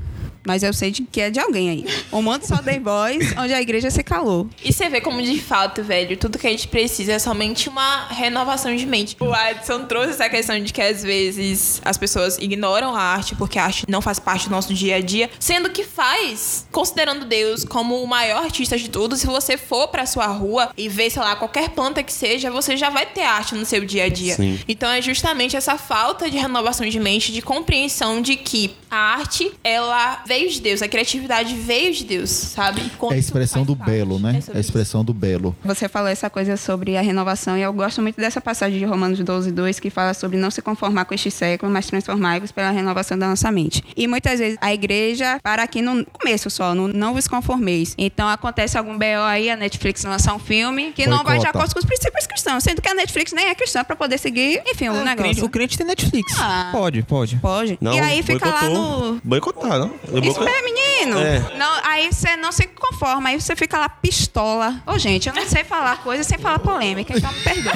Mas 0.46 0.64
eu 0.64 0.74
sei 0.74 0.92
de 0.92 1.04
que 1.04 1.22
é 1.22 1.30
de 1.30 1.40
alguém 1.40 1.70
aí. 1.70 1.86
O 2.12 2.22
mundo 2.22 2.44
só 2.44 2.58
tem 2.58 2.80
voz 2.80 3.34
onde 3.38 3.54
a 3.54 3.62
igreja 3.62 3.90
se 3.90 4.04
calou. 4.04 4.50
E 4.64 4.74
você 4.74 4.90
vê 4.90 5.00
como 5.00 5.22
de 5.22 5.40
fato, 5.40 5.84
velho, 5.84 6.18
tudo 6.18 6.38
que 6.40 6.48
a 6.48 6.50
gente 6.50 6.68
precisa 6.68 7.14
é 7.14 7.20
somente 7.20 7.70
uma 7.70 8.08
renovação 8.08 8.76
de 8.76 8.86
mente. 8.86 9.16
O 9.20 9.32
Adson 9.34 9.86
trouxe 9.86 10.12
essa 10.12 10.30
questão 10.30 10.60
de 10.62 10.74
que 10.74 10.82
às 10.82 11.04
vezes 11.04 11.82
as 11.86 11.98
pessoas 11.98 12.38
ignoram 12.38 12.96
a 12.96 13.02
arte 13.02 13.36
porque 13.36 13.60
a 13.60 13.66
arte 13.66 13.86
não 13.88 14.02
faz 14.02 14.20
parte 14.20 14.48
do 14.48 14.52
nosso 14.52 14.74
dia 14.74 14.96
a 14.96 15.02
dia, 15.02 15.30
sendo 15.40 15.70
que 15.70 15.84
faz, 15.84 16.66
considerando 16.72 17.26
Deus 17.26 17.64
como 17.64 18.02
o 18.02 18.08
maior 18.08 18.44
artista 18.44 18.78
de 18.78 18.90
todos. 18.90 19.22
Se 19.22 19.28
você 19.28 19.58
for 19.58 19.88
pra 19.90 20.06
sua 20.06 20.28
rua 20.28 20.72
e 20.76 20.90
ver, 20.90 21.10
sei 21.10 21.22
lá, 21.22 21.36
qualquer 21.36 21.70
planta 21.70 22.02
que 22.02 22.14
seja, 22.14 22.50
você 22.50 22.76
já 22.76 22.90
vai 22.90 23.06
ter 23.06 23.22
arte 23.22 23.56
no 23.56 23.66
seu 23.66 23.86
dia 23.86 24.06
a 24.06 24.10
dia. 24.10 24.36
Sim. 24.36 24.60
Então 24.68 24.90
é 24.90 25.02
justamente 25.02 25.56
essa 25.56 25.78
falta 25.78 26.30
de 26.30 26.38
renovação 26.38 26.88
de 26.88 27.00
mente, 27.00 27.32
de 27.32 27.42
compreensão 27.42 28.22
de 28.22 28.36
que 28.36 28.76
a 28.90 28.98
arte, 28.98 29.52
ela 29.64 30.22
veio 30.32 30.50
de 30.50 30.62
Deus, 30.62 30.82
a 30.82 30.88
criatividade 30.88 31.54
veio 31.56 31.94
de 31.94 32.06
Deus, 32.06 32.30
sabe? 32.30 32.90
É 33.12 33.16
a 33.16 33.18
expressão 33.18 33.66
do 33.66 33.76
belo, 33.76 34.18
né? 34.18 34.40
É 34.54 34.58
a 34.58 34.60
expressão 34.62 35.04
do 35.04 35.14
belo. 35.14 35.54
Você 35.66 35.90
falou 35.90 36.08
essa 36.08 36.30
coisa 36.30 36.56
sobre 36.56 36.96
a 36.96 37.02
renovação 37.02 37.58
e 37.58 37.62
eu 37.62 37.74
gosto 37.74 38.02
muito 38.02 38.16
dessa 38.16 38.40
passagem 38.40 38.80
de 38.80 38.86
Romanos 38.86 39.20
12, 39.20 39.52
2, 39.52 39.80
que 39.82 39.90
fala 39.90 40.14
sobre 40.14 40.38
não 40.38 40.50
se 40.50 40.62
conformar 40.62 41.04
com 41.04 41.14
este 41.14 41.30
século, 41.30 41.70
mas 41.70 41.88
transformar-vos 41.88 42.50
pela 42.50 42.72
renovação 42.72 43.20
da 43.20 43.28
nossa 43.28 43.52
mente. 43.52 43.84
E 43.98 44.08
muitas 44.08 44.40
vezes 44.40 44.58
a 44.62 44.74
igreja 44.74 45.38
para 45.44 45.64
aqui 45.64 45.82
no 45.82 46.06
começo 46.06 46.50
só, 46.50 46.74
no 46.74 46.88
não 46.88 47.14
vos 47.14 47.28
conformeis. 47.28 47.94
Então 47.98 48.30
acontece 48.30 48.78
algum 48.78 48.98
BO 48.98 49.26
aí, 49.26 49.50
a 49.50 49.58
Netflix 49.58 50.06
lança 50.06 50.34
um 50.34 50.40
filme 50.40 50.94
que 50.94 51.06
não 51.08 51.26
vai 51.26 51.40
de 51.40 51.44
Boicota. 51.44 51.50
acordo 51.50 51.74
com 51.74 51.80
os 51.80 51.86
princípios 51.86 52.26
cristãos, 52.26 52.64
sendo 52.64 52.82
que 52.82 52.88
a 52.88 52.94
Netflix 52.94 53.34
nem 53.34 53.48
é 53.48 53.56
cristã 53.56 53.84
para 53.84 53.98
poder 53.98 54.18
seguir, 54.18 54.62
enfim, 54.66 54.88
o 54.88 54.94
o, 54.94 54.96
negócio. 55.04 55.18
crente, 55.18 55.44
o 55.44 55.50
crente 55.50 55.78
tem 55.78 55.86
Netflix. 55.86 56.34
Ah. 56.40 56.70
Pode, 56.72 57.04
pode. 57.04 57.36
Pode. 57.36 57.78
Não, 57.82 57.94
e 57.94 58.00
aí 58.00 58.24
fica 58.24 58.48
lá 58.48 58.62
boicotou. 58.62 59.12
no. 59.20 59.22
Eu 60.22 60.32
Isso 60.32 60.44
é 60.44 60.62
menino. 60.62 61.20
É. 61.20 61.40
Não, 61.58 61.72
aí 61.84 62.12
você 62.12 62.36
não 62.36 62.52
se 62.52 62.68
conforma, 62.68 63.30
aí 63.30 63.40
você 63.42 63.56
fica 63.56 63.80
lá 63.80 63.90
pistola. 63.90 64.82
Ô, 64.86 64.98
gente, 65.00 65.28
eu 65.30 65.34
não 65.36 65.48
sei 65.48 65.64
falar 65.64 65.98
coisa 66.04 66.24
sem 66.24 66.38
falar 66.38 66.60
polêmica, 66.60 67.18
então 67.18 67.32
me 67.32 67.40
perdoe. 67.42 67.72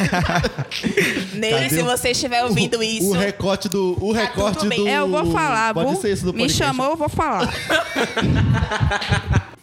Nele, 1.34 1.56
Cadê 1.56 1.70
se 1.70 1.82
o- 1.82 1.86
você 1.86 2.10
estiver 2.12 2.44
ouvindo 2.44 2.84
isso. 2.84 3.10
O 3.10 3.14
recorte 3.14 3.68
do. 3.70 3.98
O 4.00 4.12
recorte 4.12 4.60
tudo 4.60 4.70
bem. 4.70 4.80
do. 4.80 4.88
É, 4.88 4.98
eu 5.00 5.08
vou 5.10 5.32
falar, 5.32 5.74
Pode 5.74 5.96
Bu. 5.96 6.02
ser 6.02 6.14
isso 6.14 6.26
do 6.26 6.34
Me 6.34 6.50
chamou, 6.50 6.92
eu 6.92 6.98
vou 6.98 7.10
falar. 7.10 7.50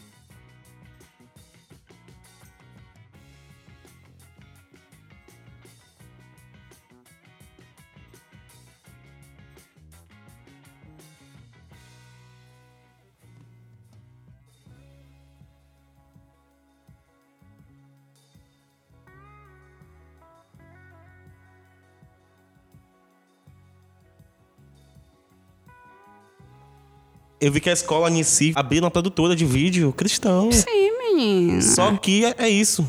Eu 27.43 27.51
vi 27.51 27.59
que 27.61 27.69
a 27.69 27.73
escola 27.73 28.09
em 28.09 28.23
si 28.23 28.53
abriu 28.55 28.81
uma 28.85 28.91
produtora 28.91 29.35
de 29.35 29.45
vídeo 29.45 29.93
cristão. 29.93 30.49
Sim, 30.53 30.93
menino. 30.97 31.61
Só 31.61 31.91
que 31.97 32.25
é, 32.25 32.37
é 32.39 32.49
isso. 32.49 32.87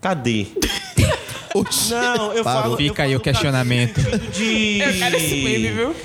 Cadê? 0.00 0.46
Não, 1.90 2.32
eu 2.32 2.44
Parou. 2.44 2.62
falo. 2.62 2.76
Fica 2.76 3.02
aí 3.02 3.10
eu 3.10 3.18
o 3.18 3.20
falo 3.20 3.32
questionamento. 3.32 4.00
De. 4.32 4.78
Eu 4.86 4.92
quero 4.92 5.16
esse 5.16 5.34
meme, 5.42 5.68
viu? 5.72 5.96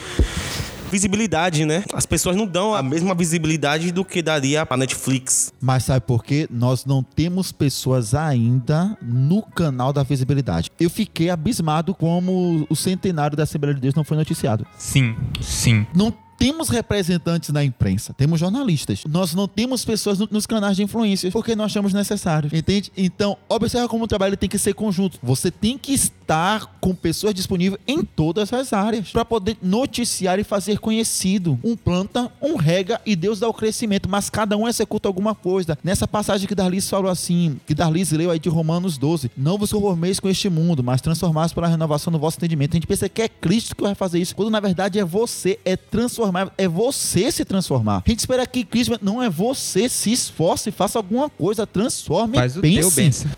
Visibilidade, 0.91 1.65
né? 1.65 1.84
As 1.93 2.05
pessoas 2.07 2.36
não 2.36 2.47
dão 2.47 2.73
a 2.73 2.82
mesma 2.82 3.13
visibilidade 3.13 3.91
do 3.91 4.03
que 4.03 4.23
daria 4.23 4.65
pra 4.65 4.75
Netflix. 4.75 5.53
Mas 5.61 5.84
sabe 5.84 6.03
por 6.03 6.23
quê? 6.23 6.47
Nós 6.49 6.86
não 6.86 7.03
temos 7.03 7.51
pessoas 7.51 8.15
ainda 8.15 8.97
no 9.01 9.43
canal 9.43 9.93
da 9.93 10.01
visibilidade. 10.01 10.71
Eu 10.80 10.89
fiquei 10.89 11.30
abismado 11.30 11.93
como 11.93 12.65
o 12.67 12.75
centenário 12.75 13.38
da 13.38 13.43
Assembleia 13.43 13.75
de 13.75 13.82
Deus 13.82 13.93
não 13.93 14.03
foi 14.03 14.17
noticiado. 14.17 14.65
Sim, 14.77 15.15
sim. 15.41 15.86
Não 15.93 16.11
temos 16.38 16.69
representantes 16.69 17.49
na 17.49 17.63
imprensa, 17.63 18.13
temos 18.13 18.39
jornalistas. 18.39 19.03
Nós 19.07 19.33
não 19.33 19.47
temos 19.47 19.83
pessoas 19.86 20.19
no- 20.19 20.27
nos 20.31 20.45
canais 20.45 20.75
de 20.75 20.83
influência, 20.83 21.31
porque 21.31 21.55
nós 21.55 21.67
achamos 21.71 21.93
necessário, 21.93 22.49
entende? 22.53 22.91
Então, 22.95 23.38
observa 23.49 23.88
como 23.88 24.03
o 24.03 24.07
trabalho 24.07 24.38
tem 24.38 24.49
que 24.49 24.57
ser 24.57 24.73
conjunto. 24.73 25.17
Você 25.23 25.49
tem 25.51 25.77
que 25.77 25.93
estar 25.93 26.65
com 26.79 26.93
pessoas 26.93 27.33
disponíveis 27.33 27.81
em 27.88 28.03
todas 28.03 28.51
as 28.53 28.73
áreas 28.73 29.09
para 29.11 29.23
poder 29.25 29.57
noticiar 29.61 30.39
e 30.39 30.43
fazer 30.43 30.79
conhecido. 30.79 31.59
Um 31.63 31.75
planta, 31.75 32.31
um 32.41 32.55
rega 32.55 32.99
e 33.05 33.15
Deus 33.15 33.39
dá 33.39 33.47
o 33.47 33.53
crescimento, 33.53 34.09
mas 34.09 34.29
cada 34.29 34.57
um 34.57 34.67
executa 34.67 35.07
alguma 35.07 35.36
coisa. 35.36 35.77
Nessa 35.83 36.07
passagem 36.07 36.47
que 36.47 36.55
Darlis 36.55 36.89
falou 36.89 37.09
assim, 37.11 37.59
que 37.65 37.73
Darlis 37.75 38.11
leu 38.11 38.31
aí 38.31 38.39
de 38.39 38.49
Romanos 38.49 38.97
12, 38.97 39.31
não 39.38 39.57
vos 39.57 39.71
conformeis 39.71 40.19
com 40.19 40.29
este 40.29 40.49
mundo, 40.49 40.83
mas 40.83 41.01
transformados 41.01 41.53
pela 41.53 41.67
renovação 41.67 42.11
do 42.11 42.19
vosso 42.19 42.38
entendimento. 42.38 42.71
A 42.73 42.75
gente 42.77 42.88
pensa 42.88 43.07
que 43.09 43.21
é 43.21 43.27
Cristo 43.29 43.75
que 43.75 43.81
vai 43.83 43.95
fazer 43.95 44.19
isso, 44.19 44.36
quando 44.36 44.49
na 44.49 44.59
verdade 44.59 44.99
é 44.99 45.05
você, 45.05 45.59
é 45.65 45.75
transformar, 46.26 46.51
é 46.57 46.67
você 46.67 47.32
se 47.32 47.45
transformar. 47.45 48.03
A 48.05 48.09
gente 48.09 48.19
espera 48.19 48.45
que 48.45 48.63
Cristo 48.63 48.97
não 49.01 49.21
é 49.21 49.30
você, 49.30 49.88
se 49.89 50.11
esforce, 50.11 50.71
faça 50.71 50.99
alguma 50.99 51.30
coisa, 51.30 51.65
transforme, 51.67 52.38
Faz 52.38 52.57
o 52.57 52.61
pense. 52.61 52.80
teu 52.80 52.91
benção. 52.91 53.32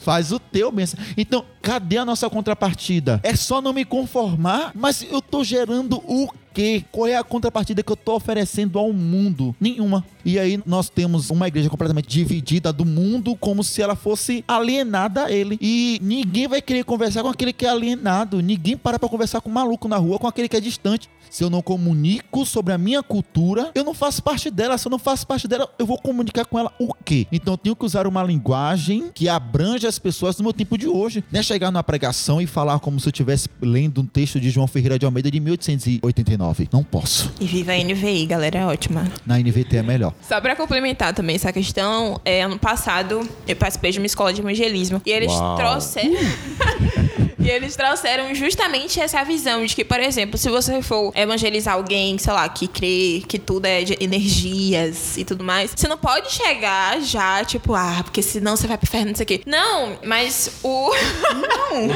Faz 0.00 0.32
o 0.32 0.38
teu 0.38 0.70
benção. 0.70 0.98
Então, 1.16 1.44
cadê 1.60 1.98
a 1.98 2.04
nossa 2.04 2.28
contrapartida? 2.28 3.20
É 3.22 3.36
só 3.36 3.60
não 3.60 3.72
me 3.72 3.84
conformar, 3.84 4.72
mas 4.74 5.02
eu 5.08 5.20
tô 5.22 5.44
gerando 5.44 5.98
o 6.06 6.28
quê? 6.52 6.84
Qual 6.92 7.06
é 7.06 7.16
a 7.16 7.24
contrapartida 7.24 7.82
que 7.82 7.90
eu 7.90 7.96
tô 7.96 8.14
oferecendo 8.14 8.78
ao 8.78 8.92
mundo? 8.92 9.54
Nenhuma. 9.60 10.04
E 10.24 10.38
aí 10.38 10.60
nós 10.64 10.88
temos 10.88 11.30
uma 11.30 11.48
igreja 11.48 11.68
completamente 11.68 12.08
dividida 12.08 12.72
do 12.72 12.84
mundo 12.84 13.34
como 13.36 13.64
se 13.64 13.82
ela 13.82 13.96
fosse 13.96 14.44
alienada 14.46 15.24
a 15.24 15.32
ele. 15.32 15.58
E 15.60 15.98
ninguém 16.02 16.46
vai 16.46 16.62
querer 16.62 16.84
conversar 16.84 17.22
com 17.22 17.28
aquele 17.28 17.52
que 17.52 17.66
é 17.66 17.68
alienado. 17.68 18.40
Ninguém 18.40 18.76
para 18.76 18.98
pra 18.98 19.08
conversar 19.08 19.40
com 19.40 19.50
um 19.50 19.52
maluco 19.52 19.88
na 19.88 19.96
rua, 19.96 20.18
com 20.18 20.26
aquele 20.26 20.48
que 20.48 20.56
é 20.56 20.60
distante. 20.60 21.08
Se 21.28 21.42
eu 21.42 21.48
não 21.48 21.62
comunico 21.62 22.44
sobre 22.44 22.74
a 22.74 22.78
minha 22.78 23.02
cultura, 23.02 23.70
eu 23.74 23.82
não 23.82 23.94
faço 23.94 24.22
parte 24.22 24.50
dela. 24.50 24.76
Se 24.76 24.86
eu 24.86 24.90
não 24.90 24.98
faço 24.98 25.26
parte 25.26 25.48
dela, 25.48 25.68
eu 25.78 25.86
vou 25.86 25.98
comunicar 25.98 26.44
com 26.44 26.58
ela 26.58 26.70
o 26.78 26.92
quê? 26.92 27.26
Então 27.32 27.54
eu 27.54 27.58
tenho 27.58 27.74
que 27.74 27.86
usar 27.86 28.06
uma 28.06 28.22
linguagem 28.22 29.10
que 29.14 29.28
abrange 29.30 29.86
as 29.86 29.98
pessoas 29.98 30.36
no 30.36 30.44
meu 30.44 30.52
tempo 30.52 30.76
de 30.76 30.86
hoje. 30.86 31.24
Não 31.32 31.40
é 31.40 31.42
chegar 31.42 31.70
numa 31.70 31.82
pregação 31.82 32.40
e 32.40 32.46
falar 32.46 32.78
como 32.80 33.00
se 33.00 33.08
eu 33.08 33.10
estivesse 33.10 33.48
lendo 33.60 34.02
um 34.02 34.06
texto 34.06 34.38
de 34.38 34.50
João 34.50 34.66
Ferreira 34.66 34.98
de 34.98 35.06
Almeida 35.06 35.30
de 35.30 35.40
1889. 35.40 36.41
Não 36.72 36.82
posso. 36.82 37.32
E 37.40 37.46
viva 37.46 37.72
a 37.72 37.76
NVI, 37.76 38.26
galera, 38.26 38.58
é 38.58 38.66
ótima. 38.66 39.10
Na 39.26 39.38
NVT 39.38 39.76
é 39.76 39.82
melhor. 39.82 40.12
Só 40.26 40.40
pra 40.40 40.56
complementar 40.56 41.14
também 41.14 41.36
essa 41.36 41.52
questão, 41.52 42.20
é, 42.24 42.42
ano 42.42 42.58
passado 42.58 43.28
eu 43.46 43.56
participei 43.56 43.90
de 43.92 43.98
uma 43.98 44.06
escola 44.06 44.32
de 44.32 44.40
evangelismo 44.40 45.00
e 45.04 45.10
eles 45.10 45.32
Uau. 45.32 45.56
trouxeram. 45.56 46.12
E 47.42 47.50
eles 47.50 47.74
trouxeram 47.74 48.32
justamente 48.36 49.00
essa 49.00 49.24
visão 49.24 49.66
de 49.66 49.74
que, 49.74 49.84
por 49.84 49.98
exemplo, 49.98 50.38
se 50.38 50.48
você 50.48 50.80
for 50.80 51.12
evangelizar 51.16 51.74
alguém, 51.74 52.16
sei 52.16 52.32
lá, 52.32 52.48
que 52.48 52.68
crê 52.68 53.20
que 53.26 53.36
tudo 53.36 53.66
é 53.66 53.82
de 53.82 53.96
energias 54.00 55.16
e 55.16 55.24
tudo 55.24 55.42
mais, 55.42 55.72
você 55.74 55.88
não 55.88 55.98
pode 55.98 56.32
chegar 56.32 57.00
já, 57.00 57.44
tipo, 57.44 57.74
ah, 57.74 58.00
porque 58.04 58.22
senão 58.22 58.56
você 58.56 58.68
vai 58.68 58.78
pro 58.78 58.86
inferno, 58.86 59.08
não 59.08 59.16
sei 59.16 59.24
o 59.24 59.26
quê. 59.26 59.40
Não, 59.44 59.98
mas 60.04 60.52
o. 60.62 60.92
Não! 61.32 61.88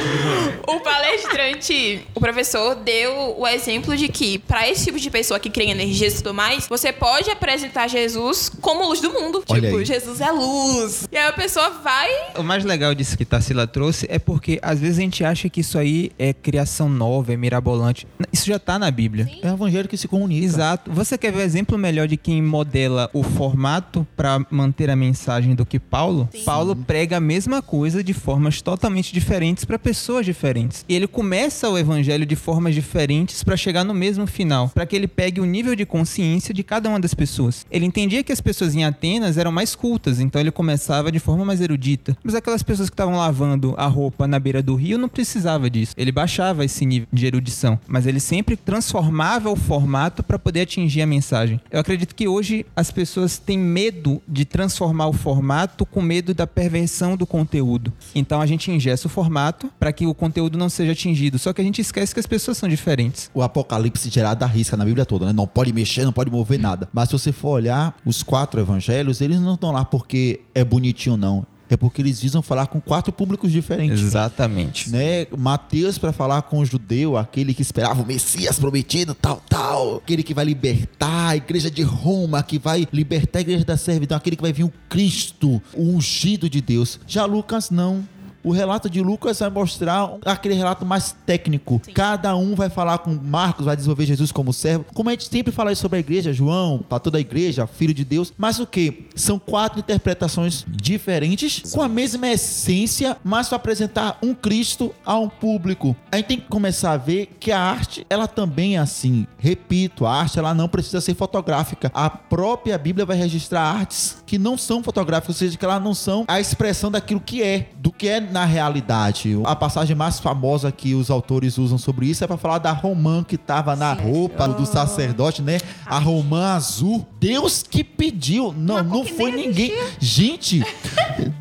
o 0.77 0.81
palestrante, 0.81 2.05
o 2.13 2.19
professor, 2.21 2.75
deu 2.75 3.37
o 3.39 3.47
exemplo 3.47 3.97
de 3.97 4.09
que, 4.09 4.39
pra 4.39 4.69
esse 4.69 4.87
tipo 4.87 4.99
de 4.99 5.11
pessoa 5.11 5.39
que 5.39 5.49
crê 5.49 5.67
em 5.67 5.71
energias 5.71 6.15
e 6.15 6.17
tudo 6.25 6.35
mais, 6.35 6.67
você 6.67 6.93
pode 6.93 7.31
apresentar 7.31 7.87
Jesus 7.87 8.51
como 8.61 8.89
luz 8.89 9.01
do 9.01 9.13
mundo. 9.13 9.45
Olha 9.49 9.61
tipo, 9.61 9.77
aí. 9.77 9.85
Jesus 9.85 10.21
é 10.21 10.33
luz. 10.33 11.09
E 11.13 11.17
aí 11.17 11.29
a 11.29 11.33
pessoa 11.33 11.71
vai 11.71 12.11
O 12.37 12.43
mais 12.43 12.65
legal 12.65 12.93
disso 12.97 13.17
que 13.17 13.25
Tarsila 13.25 13.67
trouxe 13.67 14.07
é 14.09 14.19
porque 14.19 14.59
às 14.61 14.81
vezes 14.81 14.99
a 14.99 15.03
gente 15.03 15.25
acha 15.25 15.36
que 15.37 15.61
isso 15.61 15.79
aí 15.79 16.11
é 16.19 16.33
criação 16.33 16.89
nova, 16.89 17.33
é 17.33 17.37
mirabolante. 17.37 18.07
Isso 18.33 18.47
já 18.47 18.59
tá 18.59 18.79
na 18.79 18.91
Bíblia. 18.91 19.29
É 19.43 19.51
o 19.51 19.55
evangelho 19.55 19.89
que 19.89 19.97
se 19.97 20.09
comunica. 20.09 20.45
Exato. 20.45 20.91
Você 20.93 21.17
quer 21.17 21.33
ver 21.33 21.39
o 21.39 21.43
exemplo 21.43 21.79
melhor 21.79 22.09
de 22.09 22.17
quem 22.17 22.43
modela 22.43 23.11
o 23.13 23.23
formato 23.23 24.07
para 24.17 24.45
manter 24.51 24.91
a 24.91 24.97
mensagem 24.97 25.55
do 25.55 25.65
que 25.67 25.79
Paulo? 25.79 26.29
Paulo 26.45 26.75
prega 26.75 27.17
a 27.17 27.21
mesma 27.21 27.63
coisa 27.63 28.03
de 28.03 28.13
formas 28.13 28.61
totalmente 28.61 29.13
diferentes 29.13 29.65
para 29.65 29.79
pessoas 29.79 30.25
diferentes. 30.25 30.85
E 30.89 30.95
ele 30.95 31.07
começa 31.07 31.69
o 31.69 31.79
evangelho 31.79 32.27
de 32.27 32.37
formas 32.37 32.75
diferentes 32.75 33.43
para 33.43 33.57
chegar 33.57 33.85
no 33.85 33.95
mesmo 33.95 34.27
final, 34.27 34.69
para 34.69 34.87
que 34.87 34.97
ele 34.97 35.09
pegue 35.09 35.41
o 35.41 35.45
nível 35.45 35.75
de 35.75 35.87
consciência 35.87 36.53
de 36.53 36.63
cada 36.63 36.89
uma 36.89 37.01
das 37.01 37.15
pessoas. 37.15 37.67
Ele 37.71 37.87
entendia 37.87 38.23
que 38.23 38.33
as 38.33 38.41
pessoas 38.41 38.75
em 38.75 38.85
Atenas 38.85 39.39
eram 39.39 39.53
mais 39.53 39.75
cultas, 39.75 40.21
então 40.21 40.41
ele 40.41 40.51
começava 40.51 41.11
de 41.11 41.19
forma 41.19 41.45
mais 41.45 41.61
erudita. 41.61 42.17
Mas 42.23 42.35
aquelas 42.35 42.63
pessoas 42.63 42.89
que 42.89 42.95
estavam 42.95 43.17
lavando 43.17 43.75
a 43.77 43.87
roupa 43.87 44.27
na 44.27 44.39
beira 44.39 44.63
do 44.63 44.75
rio 44.75 44.99
não 44.99 45.09
precisava 45.27 45.69
disso. 45.69 45.93
Ele 45.97 46.13
baixava 46.13 46.65
esse 46.65 46.87
nível 46.87 47.09
de 47.13 47.27
erudição, 47.27 47.79
mas 47.89 48.07
ele 48.07 48.21
sempre 48.21 48.57
transformava 48.57 49.51
o 49.51 49.57
formato 49.57 50.23
para 50.23 50.39
poder 50.39 50.61
atingir 50.63 51.03
a 51.03 51.07
mensagem. 51.07 51.61
Eu 51.71 51.81
acredito 51.81 52.15
que 52.15 52.29
hoje 52.29 52.65
as 52.77 52.93
pessoas 52.93 53.37
têm 53.37 53.59
medo 53.59 54.23
de 54.27 54.45
transformar 54.45 55.09
o 55.09 55.13
formato 55.13 55.85
com 55.85 56.01
medo 56.01 56.33
da 56.33 56.47
perversão 56.47 57.17
do 57.17 57.27
conteúdo. 57.27 57.93
Então 58.15 58.41
a 58.41 58.47
gente 58.47 58.71
ingessa 58.71 59.09
o 59.09 59.11
formato 59.11 59.71
para 59.79 59.93
que 59.93 60.07
o 60.07 60.15
conteúdo 60.15 60.57
não 60.57 60.69
seja 60.69 60.93
atingido. 60.93 61.39
Só 61.39 61.53
que 61.53 61.61
a 61.61 61.65
gente 61.65 61.81
esquece 61.81 62.15
que 62.15 62.21
as 62.21 62.27
pessoas 62.27 62.57
são 62.57 62.69
diferentes. 62.69 63.29
o 63.35 63.43
Apocalipse 63.43 64.09
gerado 64.09 64.41
da 64.41 64.47
risca 64.47 64.77
na 64.77 64.85
Bíblia 64.85 65.05
toda, 65.05 65.27
né? 65.27 65.33
Não 65.33 65.47
pode 65.47 65.73
mexer, 65.73 66.05
não 66.05 66.13
pode 66.13 66.31
mover 66.31 66.59
nada. 66.59 66.89
Mas 66.93 67.09
se 67.09 67.19
você 67.19 67.33
for 67.33 67.51
olhar 67.51 67.97
os 68.05 68.23
quatro 68.23 68.61
evangelhos, 68.61 69.21
eles 69.21 69.41
não 69.41 69.55
estão 69.55 69.73
lá 69.73 69.85
porque 69.85 70.41
é 70.55 70.65
bonitinho, 70.65 71.17
não. 71.17 71.45
É 71.69 71.77
porque 71.77 72.01
eles 72.01 72.21
visam 72.21 72.43
falar 72.43 72.67
com 72.69 72.81
quatro 72.81 73.13
públicos 73.13 73.51
diferentes. 73.51 74.01
Exatamente. 74.01 74.91
Né? 74.91 75.27
Mateus 75.37 75.99
para 75.99 76.13
falar 76.13 76.43
com 76.43 76.61
o 76.61 76.65
judeu, 76.65 77.17
aquele 77.17 77.53
que 77.53 77.63
esperava 77.63 78.03
o 78.03 78.07
Messias 78.07 78.59
prometido, 78.59 79.15
tal, 79.15 79.43
tal. 79.49 79.97
Aquele 79.97 80.23
que 80.23 80.35
vai 80.35 80.45
libertar 80.45 81.31
a 81.31 81.37
igreja 81.37 81.71
de 81.71 81.83
Roma, 81.83 82.43
que 82.43 82.59
vai 82.59 82.87
libertar 82.93 83.41
a 83.41 83.43
igreja 83.43 83.65
da 83.65 83.77
servidão, 83.77 84.17
aquele 84.17 84.37
que 84.37 84.43
vai 84.43 84.53
vir 84.53 84.65
o 84.65 84.73
Cristo, 84.89 85.61
o 85.75 85.83
ungido 85.83 86.49
de 86.49 86.61
Deus. 86.61 87.01
Já 87.07 87.25
Lucas 87.25 87.71
não. 87.71 88.07
O 88.47 88.53
relato 88.53 88.89
de 88.89 89.03
Lucas 89.03 89.41
vai 89.41 89.51
mostrar 89.51 90.09
aquele 90.25 90.55
relato 90.55 90.87
mais 90.87 91.17
técnico. 91.27 91.83
Cada 91.93 92.37
um 92.37 92.55
vai 92.55 92.71
falar 92.71 92.99
com 92.99 93.11
Marcos, 93.13 93.67
vai 93.67 93.75
desenvolver 93.75 94.07
Jesus 94.07 94.31
como 94.31 94.53
servo. 94.53 94.85
Como 94.95 95.09
a 95.09 95.13
gente 95.15 95.29
sempre 95.29 95.53
fala 95.53 95.73
isso 95.73 95.83
sobre 95.83 95.97
a 95.97 95.99
igreja, 95.99 96.33
João, 96.33 96.79
para 96.89 97.01
toda 97.01 97.19
a 97.19 97.21
igreja, 97.21 97.67
filho 97.67 97.93
de 97.93 98.05
Deus. 98.05 98.33
Mas 98.39 98.61
o 98.61 98.67
que? 98.67 99.09
São 99.17 99.37
quatro 99.37 99.81
interpretações 99.81 100.65
diferentes, 100.69 101.73
com 101.73 101.83
a 101.83 101.89
mesma 101.89 102.29
essência, 102.29 103.17
mas 103.25 103.49
para 103.49 103.57
apresentar 103.57 104.17
um 104.23 104.33
Cristo 104.33 104.95
a 105.05 105.19
um 105.19 105.29
público. 105.29 105.97
A 106.13 106.19
gente 106.19 106.27
tem 106.27 106.39
que 106.39 106.47
começar 106.47 106.93
a 106.93 106.97
ver 106.97 107.35
que 107.41 107.51
a 107.51 107.61
arte, 107.61 108.07
ela 108.09 108.29
também 108.29 108.77
é 108.77 108.79
assim. 108.79 109.27
Repito, 109.39 110.07
a 110.07 110.15
arte 110.15 110.39
ela 110.39 110.55
não 110.55 110.69
precisa 110.69 111.01
ser 111.01 111.17
fotográfica. 111.17 111.91
A 111.93 112.09
própria 112.09 112.79
Bíblia 112.79 113.05
vai 113.05 113.17
registrar 113.17 113.63
artes 113.63 114.23
que 114.25 114.39
não 114.39 114.57
são 114.57 114.85
fotográficas, 114.85 115.35
ou 115.35 115.39
seja, 115.39 115.59
que 115.59 115.65
elas 115.65 115.83
não 115.83 115.95
são 115.95 116.25
a 116.29 116.41
expressão 116.41 116.93
daquilo 116.93 117.19
que 117.19 117.43
é, 117.43 117.71
do 117.79 117.91
que 117.91 118.07
é 118.07 118.21
na 118.37 118.45
realidade. 118.45 119.35
A 119.45 119.57
passagem 119.57 119.97
mais 119.97 120.21
famosa 120.21 120.71
que 120.71 120.95
os 120.95 121.11
autores 121.11 121.57
usam 121.57 121.79
sobre 121.79 122.07
isso 122.07 122.23
é 122.23 122.27
para 122.27 122.37
falar 122.37 122.59
da 122.59 122.71
romã 122.71 123.25
que 123.25 123.37
estava 123.37 123.75
na 123.75 123.95
roupa 123.95 124.47
do 124.47 124.67
sacerdote, 124.67 125.41
né? 125.41 125.59
A 125.87 125.99
romã 125.99 126.55
azul. 126.55 127.07
Deus 127.19 127.63
que 127.63 127.83
pediu. 127.83 128.53
Não, 128.53 128.83
não 128.83 129.07
foi 129.07 129.33
ninguém. 129.33 129.73
Gente, 129.99 130.63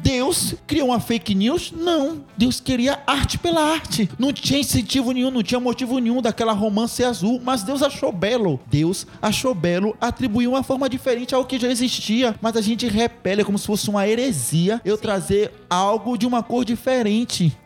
Deus 0.01 0.55
criou 0.65 0.87
uma 0.87 1.01
fake 1.01 1.35
news? 1.35 1.73
Não. 1.75 2.23
Deus 2.37 2.61
queria 2.61 2.99
arte 3.05 3.37
pela 3.37 3.61
arte. 3.61 4.09
Não 4.17 4.31
tinha 4.31 4.59
incentivo 4.59 5.11
nenhum, 5.11 5.31
não 5.31 5.43
tinha 5.43 5.59
motivo 5.59 5.99
nenhum 5.99 6.21
daquela 6.21 6.53
romã 6.53 6.87
ser 6.87 7.03
azul, 7.03 7.41
mas 7.43 7.63
Deus 7.63 7.83
achou 7.83 8.11
belo. 8.13 8.57
Deus 8.67 9.05
achou 9.21 9.53
belo, 9.53 9.97
atribuiu 9.99 10.51
uma 10.51 10.63
forma 10.63 10.87
diferente 10.87 11.35
ao 11.35 11.43
que 11.43 11.59
já 11.59 11.67
existia, 11.67 12.35
mas 12.41 12.55
a 12.55 12.61
gente 12.61 12.87
repele 12.87 13.43
como 13.43 13.57
se 13.57 13.67
fosse 13.67 13.89
uma 13.89 14.07
heresia 14.07 14.79
eu 14.85 14.97
trazer 14.97 15.51
algo 15.69 16.17
de 16.17 16.25
uma 16.25 16.41
cor 16.41 16.63
diferente. 16.63 16.84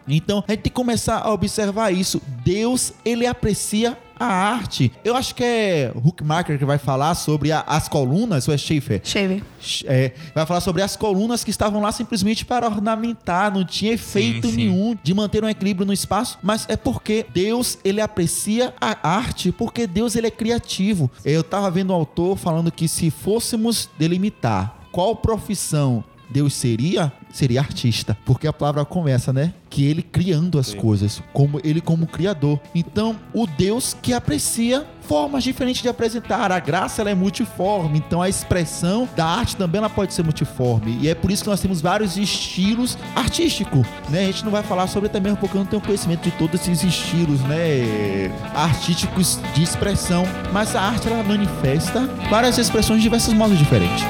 Então, 0.07 0.43
a 0.47 0.51
gente 0.51 0.61
tem 0.61 0.69
que 0.71 0.75
começar 0.75 1.17
a 1.19 1.31
observar 1.33 1.91
isso. 1.93 2.21
Deus, 2.43 2.93
ele 3.03 3.25
aprecia 3.25 3.97
a 4.21 4.25
arte, 4.25 4.91
eu 5.01 5.15
acho 5.15 5.33
que 5.33 5.41
é 5.41 5.93
Huckmacher 5.95 6.59
que 6.59 6.65
vai 6.65 6.77
falar 6.77 7.15
sobre 7.15 7.53
a- 7.53 7.63
as 7.65 7.87
colunas, 7.87 8.49
ou 8.49 8.53
é 8.53 8.57
Schaefer? 8.57 8.99
Cheve. 9.01 9.41
É, 9.85 10.11
vai 10.35 10.45
falar 10.45 10.59
sobre 10.59 10.81
as 10.81 10.97
colunas 10.97 11.41
que 11.41 11.49
estavam 11.49 11.81
lá 11.81 11.89
simplesmente 11.93 12.43
para 12.43 12.67
ornamentar, 12.67 13.49
não 13.53 13.63
tinha 13.63 13.93
efeito 13.93 14.49
sim. 14.49 14.55
nenhum 14.57 14.97
de 15.01 15.13
manter 15.13 15.41
um 15.41 15.47
equilíbrio 15.47 15.87
no 15.87 15.93
espaço, 15.93 16.37
mas 16.43 16.65
é 16.67 16.75
porque 16.75 17.25
Deus, 17.33 17.77
ele 17.81 18.01
aprecia 18.01 18.73
a 18.81 19.07
arte, 19.09 19.53
porque 19.53 19.87
Deus, 19.87 20.17
ele 20.17 20.27
é 20.27 20.31
criativo. 20.31 21.09
Eu 21.23 21.41
tava 21.41 21.71
vendo 21.71 21.91
o 21.91 21.93
autor 21.93 22.37
falando 22.37 22.69
que 22.73 22.89
se 22.89 23.09
fôssemos 23.09 23.89
delimitar 23.97 24.75
qual 24.91 25.15
profissão 25.15 26.03
Deus 26.29 26.53
seria, 26.53 27.11
seria 27.31 27.59
artista, 27.59 28.17
porque 28.25 28.47
a 28.47 28.53
palavra 28.53 28.83
começa, 28.85 29.31
né? 29.31 29.53
Que 29.69 29.85
ele 29.85 30.01
criando 30.01 30.57
as 30.57 30.73
coisas, 30.73 31.21
como 31.33 31.59
ele 31.63 31.81
como 31.81 32.07
criador. 32.07 32.59
Então, 32.73 33.15
o 33.33 33.45
Deus 33.45 33.95
que 34.01 34.13
aprecia 34.13 34.85
formas 35.09 35.43
diferentes 35.43 35.81
de 35.81 35.89
apresentar. 35.89 36.51
A 36.51 36.59
graça 36.59 37.01
ela 37.01 37.09
é 37.09 37.15
multiforme, 37.15 37.97
então 37.97 38.21
a 38.21 38.29
expressão 38.29 39.09
da 39.15 39.25
arte 39.25 39.55
também 39.55 39.79
ela 39.79 39.89
pode 39.89 40.13
ser 40.13 40.21
multiforme. 40.21 40.99
E 41.01 41.09
é 41.09 41.15
por 41.15 41.31
isso 41.31 41.43
que 41.43 41.49
nós 41.49 41.59
temos 41.59 41.81
vários 41.81 42.15
estilos 42.15 42.95
artísticos, 43.15 43.87
né? 44.09 44.21
A 44.21 44.25
gente 44.25 44.45
não 44.45 44.51
vai 44.51 44.61
falar 44.61 44.85
sobre 44.85 45.09
também 45.09 45.33
porque 45.33 45.57
eu 45.57 45.61
não 45.61 45.65
tenho 45.65 45.81
conhecimento 45.81 46.21
de 46.21 46.31
todos 46.31 46.61
esses 46.61 46.83
estilos, 46.83 47.41
né, 47.41 48.31
artísticos 48.53 49.39
de 49.55 49.63
expressão, 49.63 50.23
mas 50.53 50.75
a 50.75 50.81
arte 50.81 51.07
ela 51.07 51.23
manifesta 51.23 52.01
várias 52.29 52.59
expressões 52.59 52.99
de 52.99 53.03
diversos 53.03 53.33
modos 53.33 53.57
diferentes. 53.57 54.05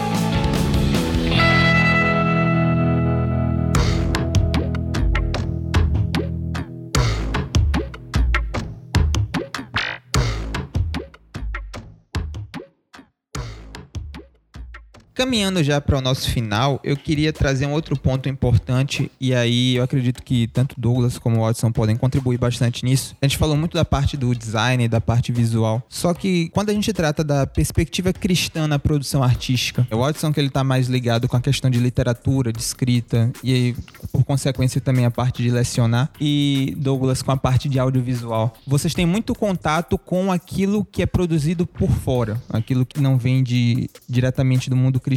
Caminhando 15.20 15.61
já 15.61 15.82
para 15.82 15.97
o 15.97 16.01
nosso 16.01 16.32
final, 16.32 16.80
eu 16.82 16.95
queria 16.95 17.34
trazer 17.34 17.65
um 17.65 17.74
outro 17.74 17.99
ponto 17.99 18.30
importante, 18.30 19.11
e 19.20 19.36
aí 19.36 19.76
eu 19.76 19.84
acredito 19.84 20.24
que 20.24 20.47
tanto 20.47 20.80
Douglas 20.80 21.17
como 21.17 21.41
Watson 21.41 21.74
podem 21.74 21.97
contribuir 21.97 22.38
bastante 22.38 22.86
nisso. 22.86 23.17
A 23.22 23.26
gente 23.28 23.38
falou 23.38 23.57
muito 23.57 23.74
da 23.74 23.84
parte 23.84 24.15
do 24.15 24.34
design, 24.34 24.88
da 24.88 25.01
parte 25.01 25.34
visual, 25.34 25.86
só 25.89 26.13
que 26.13 26.47
quando 26.53 26.70
a 26.70 26.74
gente 26.74 26.93
trata 26.93 27.22
da 27.22 27.45
perspectiva 27.45 28.13
cristã 28.13 28.65
na 28.65 28.80
produção 28.80 29.22
artística, 29.22 29.86
o 29.91 29.97
Watson 29.97 30.32
que 30.32 30.39
ele 30.39 30.49
tá 30.49 30.63
mais 30.63 30.88
ligado 30.88 31.28
com 31.28 31.36
a 31.36 31.41
questão 31.41 31.70
de 31.70 31.80
literatura, 31.80 32.53
de 32.53 32.61
escrita, 32.61 33.30
e 33.43 33.53
aí, 33.53 33.76
por 34.13 34.24
consequência 34.24 34.80
também 34.80 35.03
a 35.03 35.11
parte 35.11 35.43
de 35.43 35.51
lecionar, 35.51 36.09
e 36.17 36.74
Douglas 36.78 37.22
com 37.22 37.34
a 37.34 37.38
parte 37.38 37.67
de 37.67 37.78
audiovisual. 37.78 38.53
Vocês 38.65 38.93
têm 38.93 39.05
muito 39.05 39.36
contato 39.36 39.97
com 39.97 40.32
aquilo 40.32 40.86
que 40.89 41.01
é 41.01 41.05
produzido 41.05 41.67
por 41.67 41.91
fora, 41.91 42.41
aquilo 42.49 42.86
que 42.86 43.01
não 43.01 43.17
vem 43.17 43.43
de, 43.43 43.89
diretamente 44.07 44.70
do 44.70 44.78
mundo 44.78 44.97
cristão. 44.97 45.09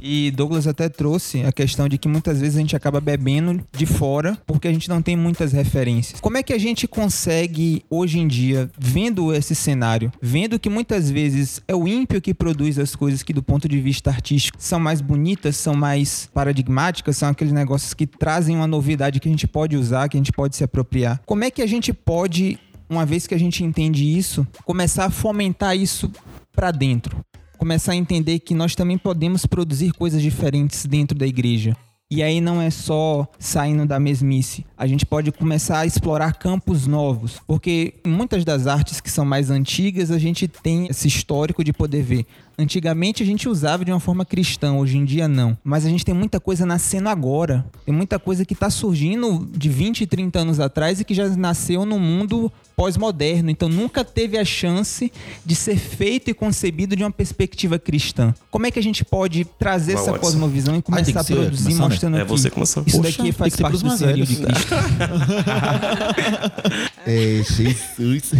E 0.00 0.30
Douglas 0.30 0.66
até 0.66 0.88
trouxe 0.88 1.42
a 1.44 1.52
questão 1.52 1.88
de 1.88 1.98
que 1.98 2.08
muitas 2.08 2.40
vezes 2.40 2.56
a 2.56 2.60
gente 2.60 2.76
acaba 2.76 3.00
bebendo 3.00 3.60
de 3.76 3.86
fora 3.86 4.38
porque 4.46 4.68
a 4.68 4.72
gente 4.72 4.88
não 4.88 5.02
tem 5.02 5.16
muitas 5.16 5.52
referências. 5.52 6.20
Como 6.20 6.36
é 6.36 6.42
que 6.42 6.52
a 6.52 6.58
gente 6.58 6.86
consegue 6.86 7.84
hoje 7.90 8.18
em 8.18 8.26
dia, 8.26 8.70
vendo 8.78 9.32
esse 9.32 9.54
cenário, 9.54 10.12
vendo 10.20 10.58
que 10.58 10.68
muitas 10.68 11.10
vezes 11.10 11.60
é 11.66 11.74
o 11.74 11.86
ímpio 11.86 12.20
que 12.20 12.34
produz 12.34 12.78
as 12.78 12.94
coisas 12.94 13.22
que 13.22 13.32
do 13.32 13.42
ponto 13.42 13.68
de 13.68 13.80
vista 13.80 14.10
artístico 14.10 14.58
são 14.60 14.80
mais 14.80 15.00
bonitas, 15.00 15.56
são 15.56 15.74
mais 15.74 16.28
paradigmáticas, 16.32 17.16
são 17.16 17.28
aqueles 17.28 17.52
negócios 17.52 17.94
que 17.94 18.06
trazem 18.06 18.56
uma 18.56 18.66
novidade 18.66 19.20
que 19.20 19.28
a 19.28 19.30
gente 19.30 19.46
pode 19.46 19.76
usar, 19.76 20.08
que 20.08 20.16
a 20.16 20.20
gente 20.20 20.32
pode 20.32 20.56
se 20.56 20.64
apropriar. 20.64 21.20
Como 21.26 21.44
é 21.44 21.50
que 21.50 21.62
a 21.62 21.66
gente 21.66 21.92
pode 21.92 22.58
uma 22.88 23.04
vez 23.04 23.26
que 23.26 23.34
a 23.34 23.38
gente 23.38 23.62
entende 23.62 24.04
isso, 24.16 24.46
começar 24.64 25.04
a 25.04 25.10
fomentar 25.10 25.76
isso 25.76 26.10
para 26.52 26.70
dentro. 26.70 27.24
Começar 27.58 27.92
a 27.92 27.96
entender 27.96 28.38
que 28.38 28.54
nós 28.54 28.76
também 28.76 28.96
podemos 28.96 29.44
produzir 29.44 29.92
coisas 29.92 30.22
diferentes 30.22 30.86
dentro 30.86 31.18
da 31.18 31.26
igreja. 31.26 31.76
E 32.08 32.22
aí 32.22 32.40
não 32.40 32.62
é 32.62 32.70
só 32.70 33.28
saindo 33.36 33.84
da 33.84 33.98
mesmice. 33.98 34.64
A 34.78 34.86
gente 34.86 35.04
pode 35.04 35.32
começar 35.32 35.80
a 35.80 35.86
explorar 35.86 36.34
campos 36.34 36.86
novos, 36.86 37.40
porque 37.48 37.94
muitas 38.06 38.44
das 38.44 38.68
artes 38.68 39.00
que 39.00 39.10
são 39.10 39.24
mais 39.24 39.50
antigas, 39.50 40.12
a 40.12 40.18
gente 40.18 40.46
tem 40.46 40.86
esse 40.86 41.08
histórico 41.08 41.64
de 41.64 41.72
poder 41.72 42.02
ver. 42.02 42.26
Antigamente 42.60 43.22
a 43.22 43.26
gente 43.26 43.48
usava 43.48 43.84
de 43.84 43.92
uma 43.92 44.00
forma 44.00 44.24
cristã, 44.24 44.72
hoje 44.72 44.98
em 44.98 45.04
dia 45.04 45.28
não. 45.28 45.56
Mas 45.62 45.86
a 45.86 45.88
gente 45.88 46.04
tem 46.04 46.12
muita 46.14 46.40
coisa 46.40 46.66
nascendo 46.66 47.08
agora. 47.08 47.64
Tem 47.86 47.94
muita 47.94 48.18
coisa 48.18 48.44
que 48.44 48.52
está 48.52 48.68
surgindo 48.68 49.48
de 49.56 49.68
20, 49.68 50.04
30 50.06 50.40
anos 50.40 50.58
atrás 50.58 50.98
e 51.00 51.04
que 51.04 51.14
já 51.14 51.28
nasceu 51.28 51.86
no 51.86 52.00
mundo 52.00 52.50
pós-moderno. 52.74 53.48
Então 53.50 53.68
nunca 53.68 54.04
teve 54.04 54.36
a 54.38 54.44
chance 54.44 55.12
de 55.46 55.54
ser 55.54 55.76
feito 55.76 56.30
e 56.30 56.34
concebido 56.34 56.96
de 56.96 57.04
uma 57.04 57.10
perspectiva 57.12 57.78
cristã. 57.78 58.34
Como 58.50 58.66
é 58.66 58.70
que 58.72 58.78
a 58.78 58.82
gente 58.82 59.04
pode 59.04 59.44
trazer 59.44 59.92
Vai, 59.94 60.02
essa 60.02 60.12
Watson. 60.12 60.26
cosmovisão 60.26 60.76
e 60.76 60.82
começar 60.82 61.12
que 61.12 61.18
a 61.18 61.24
produzir 61.24 61.62
começando, 61.62 61.78
né? 61.80 61.88
mostrando 61.88 62.16
É 62.16 62.20
aqui? 62.22 62.30
você 62.30 62.50
começando. 62.50 62.88
Isso 62.88 62.96
Poxa, 62.96 63.18
daqui 63.18 63.32
faz 63.32 63.54
parte 63.56 63.82
do 63.84 63.96
senhorio 63.96 64.26
de. 64.26 64.36
Cristo. 64.36 64.74
É, 67.10 67.42
Jesus. 67.42 68.32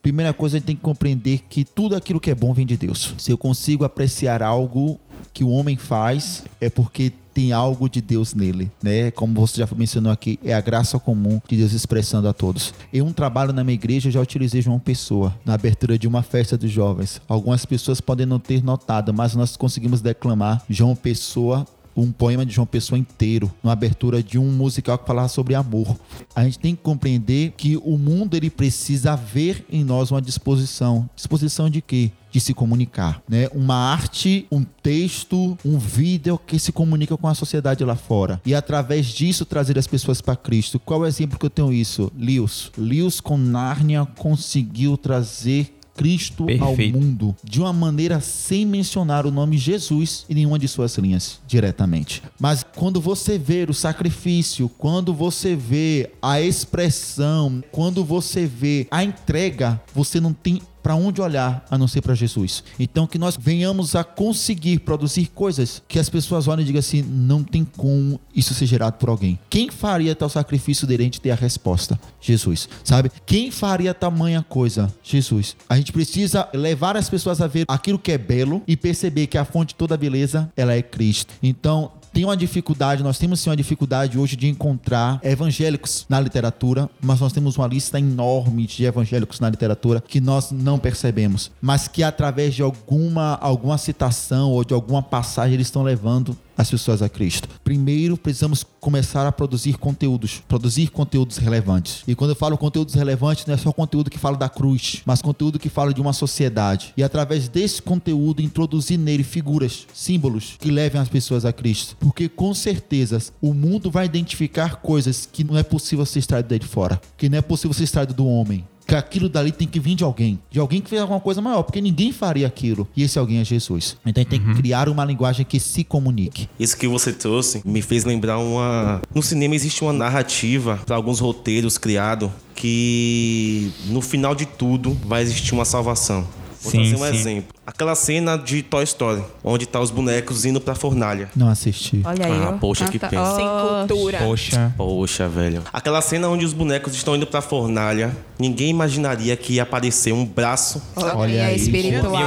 Primeira 0.00 0.32
coisa, 0.32 0.56
a 0.56 0.58
gente 0.58 0.64
tem 0.66 0.76
que 0.76 0.80
compreender 0.80 1.42
que 1.46 1.62
tudo 1.62 1.94
aquilo 1.94 2.18
que 2.18 2.30
é 2.30 2.34
bom 2.34 2.54
vem 2.54 2.64
de 2.64 2.74
Deus. 2.74 3.14
Se 3.18 3.30
eu 3.30 3.36
consigo 3.36 3.63
apreciar 3.84 4.42
algo 4.42 4.98
que 5.32 5.42
o 5.42 5.48
homem 5.48 5.76
faz, 5.76 6.44
é 6.60 6.68
porque 6.68 7.12
tem 7.34 7.52
algo 7.52 7.88
de 7.88 8.00
Deus 8.00 8.32
nele, 8.32 8.70
né? 8.80 9.10
Como 9.10 9.34
você 9.34 9.58
já 9.58 9.68
mencionou 9.76 10.12
aqui, 10.12 10.38
é 10.44 10.54
a 10.54 10.60
graça 10.60 10.98
comum 11.00 11.40
de 11.48 11.56
Deus 11.56 11.72
expressando 11.72 12.28
a 12.28 12.32
todos. 12.32 12.72
Em 12.92 13.02
um 13.02 13.12
trabalho 13.12 13.52
na 13.52 13.64
minha 13.64 13.74
igreja, 13.74 14.08
eu 14.08 14.12
já 14.12 14.20
utilizei 14.20 14.62
João 14.62 14.78
Pessoa 14.78 15.34
na 15.44 15.54
abertura 15.54 15.98
de 15.98 16.06
uma 16.06 16.22
festa 16.22 16.56
dos 16.56 16.70
jovens. 16.70 17.20
Algumas 17.26 17.66
pessoas 17.66 18.00
podem 18.00 18.24
não 18.24 18.38
ter 18.38 18.62
notado, 18.62 19.12
mas 19.12 19.34
nós 19.34 19.56
conseguimos 19.56 20.00
declamar 20.00 20.62
João 20.70 20.94
Pessoa 20.94 21.66
um 21.96 22.10
poema 22.10 22.44
de 22.44 22.54
João 22.54 22.66
Pessoa 22.66 22.98
inteiro, 22.98 23.52
numa 23.62 23.72
abertura 23.72 24.22
de 24.22 24.38
um 24.38 24.50
musical 24.50 24.98
que 24.98 25.06
falava 25.06 25.28
sobre 25.28 25.54
amor. 25.54 25.96
A 26.34 26.44
gente 26.44 26.58
tem 26.58 26.74
que 26.74 26.82
compreender 26.82 27.52
que 27.56 27.76
o 27.76 27.96
mundo 27.98 28.36
ele 28.36 28.50
precisa 28.50 29.14
ver 29.14 29.64
em 29.70 29.84
nós 29.84 30.10
uma 30.10 30.22
disposição. 30.22 31.08
Disposição 31.14 31.70
de 31.70 31.80
quê? 31.80 32.10
De 32.30 32.40
se 32.40 32.52
comunicar, 32.52 33.22
né? 33.28 33.48
Uma 33.54 33.76
arte, 33.76 34.44
um 34.50 34.64
texto, 34.64 35.56
um 35.64 35.78
vídeo 35.78 36.36
que 36.44 36.58
se 36.58 36.72
comunica 36.72 37.16
com 37.16 37.28
a 37.28 37.34
sociedade 37.34 37.84
lá 37.84 37.94
fora. 37.94 38.40
E 38.44 38.56
através 38.56 39.06
disso 39.06 39.44
trazer 39.44 39.78
as 39.78 39.86
pessoas 39.86 40.20
para 40.20 40.34
Cristo. 40.34 40.80
Qual 40.80 41.02
é 41.02 41.04
o 41.04 41.06
exemplo 41.06 41.38
que 41.38 41.46
eu 41.46 41.50
tenho 41.50 41.72
isso? 41.72 42.10
Lewis. 42.18 42.72
Lewis 42.76 43.20
com 43.20 43.36
Nárnia 43.36 44.04
conseguiu 44.18 44.96
trazer 44.96 45.73
Cristo 45.94 46.46
Perfeito. 46.46 46.64
ao 46.96 47.00
mundo 47.00 47.36
de 47.42 47.60
uma 47.60 47.72
maneira 47.72 48.20
sem 48.20 48.66
mencionar 48.66 49.26
o 49.26 49.30
nome 49.30 49.56
Jesus 49.56 50.24
em 50.28 50.34
nenhuma 50.34 50.58
de 50.58 50.68
suas 50.68 50.96
linhas 50.98 51.40
diretamente. 51.46 52.22
Mas 52.38 52.64
quando 52.74 53.00
você 53.00 53.38
vê 53.38 53.66
o 53.68 53.74
sacrifício, 53.74 54.68
quando 54.68 55.14
você 55.14 55.54
vê 55.54 56.10
a 56.20 56.40
expressão, 56.40 57.62
quando 57.70 58.04
você 58.04 58.46
vê 58.46 58.86
a 58.90 59.04
entrega, 59.04 59.80
você 59.94 60.20
não 60.20 60.32
tem 60.32 60.60
para 60.84 60.94
onde 60.94 61.22
olhar 61.22 61.64
a 61.70 61.78
não 61.78 61.88
ser 61.88 62.02
para 62.02 62.14
Jesus. 62.14 62.62
Então 62.78 63.06
que 63.06 63.16
nós 63.16 63.38
venhamos 63.40 63.96
a 63.96 64.04
conseguir 64.04 64.80
produzir 64.80 65.28
coisas 65.34 65.82
que 65.88 65.98
as 65.98 66.10
pessoas 66.10 66.46
olhem 66.46 66.62
e 66.62 66.66
digam 66.66 66.80
assim, 66.80 67.00
não 67.00 67.42
tem 67.42 67.64
como 67.64 68.20
isso 68.36 68.52
ser 68.52 68.66
gerado 68.66 68.98
por 68.98 69.08
alguém. 69.08 69.38
Quem 69.48 69.70
faria 69.70 70.14
tal 70.14 70.28
sacrifício 70.28 70.86
gente 71.04 71.22
ter 71.22 71.30
a 71.30 71.34
resposta, 71.34 71.98
Jesus, 72.20 72.68
sabe? 72.84 73.10
Quem 73.24 73.50
faria 73.50 73.94
tamanha 73.94 74.44
coisa? 74.46 74.92
Jesus. 75.02 75.56
A 75.68 75.76
gente 75.76 75.90
precisa 75.90 76.46
levar 76.52 76.98
as 76.98 77.08
pessoas 77.08 77.40
a 77.40 77.46
ver 77.46 77.64
aquilo 77.66 77.98
que 77.98 78.12
é 78.12 78.18
belo 78.18 78.62
e 78.66 78.76
perceber 78.76 79.26
que 79.26 79.38
a 79.38 79.44
fonte 79.44 79.70
de 79.70 79.76
toda 79.76 79.96
beleza, 79.96 80.52
ela 80.54 80.74
é 80.74 80.82
Cristo. 80.82 81.32
Então, 81.42 81.92
tem 82.14 82.24
uma 82.24 82.36
dificuldade, 82.36 83.02
nós 83.02 83.18
temos 83.18 83.40
sim 83.40 83.50
uma 83.50 83.56
dificuldade 83.56 84.16
hoje 84.16 84.36
de 84.36 84.46
encontrar 84.46 85.18
evangélicos 85.20 86.06
na 86.08 86.20
literatura, 86.20 86.88
mas 87.02 87.18
nós 87.18 87.32
temos 87.32 87.56
uma 87.58 87.66
lista 87.66 87.98
enorme 87.98 88.68
de 88.68 88.84
evangélicos 88.84 89.40
na 89.40 89.50
literatura 89.50 90.00
que 90.00 90.20
nós 90.20 90.52
não 90.52 90.78
percebemos, 90.78 91.50
mas 91.60 91.88
que 91.88 92.04
através 92.04 92.54
de 92.54 92.62
alguma, 92.62 93.34
alguma 93.40 93.76
citação 93.76 94.52
ou 94.52 94.64
de 94.64 94.72
alguma 94.72 95.02
passagem 95.02 95.54
eles 95.54 95.66
estão 95.66 95.82
levando 95.82 96.36
as 96.56 96.70
pessoas 96.70 97.02
a 97.02 97.08
Cristo. 97.08 97.48
Primeiro, 97.62 98.16
precisamos 98.16 98.64
começar 98.80 99.26
a 99.26 99.32
produzir 99.32 99.78
conteúdos, 99.78 100.42
produzir 100.48 100.88
conteúdos 100.88 101.38
relevantes. 101.38 102.02
E 102.06 102.14
quando 102.14 102.30
eu 102.30 102.36
falo 102.36 102.58
conteúdos 102.58 102.94
relevantes, 102.94 103.46
não 103.46 103.54
é 103.54 103.56
só 103.56 103.72
conteúdo 103.72 104.10
que 104.10 104.18
fala 104.18 104.36
da 104.36 104.48
cruz, 104.48 105.02
mas 105.04 105.22
conteúdo 105.22 105.58
que 105.58 105.68
fala 105.68 105.92
de 105.92 106.00
uma 106.00 106.12
sociedade. 106.12 106.92
E 106.96 107.02
através 107.02 107.48
desse 107.48 107.80
conteúdo, 107.80 108.42
introduzir 108.42 108.98
nele 108.98 109.24
figuras, 109.24 109.86
símbolos 109.94 110.56
que 110.58 110.70
levem 110.70 111.00
as 111.00 111.08
pessoas 111.08 111.44
a 111.44 111.52
Cristo. 111.52 111.96
Porque 111.98 112.28
com 112.28 112.52
certeza 112.54 113.22
o 113.40 113.54
mundo 113.54 113.90
vai 113.90 114.06
identificar 114.06 114.76
coisas 114.76 115.28
que 115.30 115.44
não 115.44 115.56
é 115.56 115.62
possível 115.62 116.04
ser 116.04 116.18
extraído 116.18 116.58
de 116.58 116.66
fora, 116.66 117.00
que 117.16 117.28
não 117.28 117.38
é 117.38 117.42
possível 117.42 117.72
ser 117.72 117.84
extraído 117.84 118.14
do 118.14 118.26
homem. 118.26 118.64
Que 118.86 118.94
aquilo 118.94 119.28
dali 119.28 119.52
tem 119.52 119.66
que 119.66 119.80
vir 119.80 119.94
de 119.94 120.04
alguém, 120.04 120.38
de 120.50 120.60
alguém 120.60 120.80
que 120.80 120.90
fez 120.90 121.00
alguma 121.00 121.20
coisa 121.20 121.40
maior, 121.40 121.62
porque 121.62 121.80
ninguém 121.80 122.12
faria 122.12 122.46
aquilo. 122.46 122.86
E 122.96 123.02
esse 123.02 123.18
alguém 123.18 123.38
é 123.38 123.44
Jesus. 123.44 123.96
Então 124.04 124.20
a 124.20 124.24
gente 124.24 124.30
tem 124.30 124.40
que 124.40 124.54
criar 124.54 124.88
uma 124.88 125.04
linguagem 125.04 125.44
que 125.44 125.58
se 125.58 125.84
comunique. 125.84 126.48
Isso 126.58 126.76
que 126.76 126.86
você 126.86 127.12
trouxe 127.12 127.62
me 127.64 127.80
fez 127.82 128.04
lembrar 128.04 128.38
uma. 128.38 129.00
No 129.14 129.22
cinema 129.22 129.54
existe 129.54 129.82
uma 129.82 129.92
narrativa 129.92 130.80
para 130.84 130.96
alguns 130.96 131.20
roteiros 131.20 131.78
criados 131.78 132.30
que 132.54 133.72
no 133.86 134.00
final 134.00 134.34
de 134.34 134.46
tudo 134.46 134.96
vai 135.04 135.22
existir 135.22 135.54
uma 135.54 135.64
salvação. 135.64 136.26
Vou 136.62 136.70
Sim, 136.70 136.78
trazer 136.78 136.96
um 136.96 136.98
sim. 136.98 137.14
exemplo. 137.14 137.53
Aquela 137.66 137.94
cena 137.94 138.36
de 138.36 138.62
Toy 138.62 138.84
Story, 138.84 139.22
onde 139.42 139.64
tá 139.64 139.80
os 139.80 139.90
bonecos 139.90 140.44
indo 140.44 140.60
pra 140.60 140.74
fornalha. 140.74 141.30
Não 141.34 141.48
assisti. 141.48 142.02
Olha 142.04 142.26
aí, 142.26 142.32
Ah, 142.32 142.50
ó. 142.50 142.58
poxa, 142.58 142.86
que 142.90 142.98
pena. 142.98 143.24
Sem 143.34 143.46
cultura. 143.88 144.18
Poxa. 144.18 144.74
Poxa, 144.76 145.26
velho. 145.28 145.62
Aquela 145.72 146.02
cena 146.02 146.28
onde 146.28 146.44
os 146.44 146.52
bonecos 146.52 146.94
estão 146.94 147.16
indo 147.16 147.26
pra 147.26 147.40
fornalha, 147.40 148.14
ninguém 148.38 148.68
imaginaria 148.68 149.34
que 149.34 149.54
ia 149.54 149.62
aparecer 149.62 150.12
um 150.12 150.26
braço. 150.26 150.82
Olha 150.94 151.46
aí, 151.46 151.56
espiritual. 151.56 152.10
Meu 152.18 152.20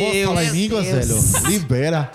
Posso 0.00 0.12
Deus. 0.12 0.26
falar 0.28 0.44
em 0.44 0.50
línguas, 0.52 0.86
velho? 0.86 1.18
Libera. 1.50 2.10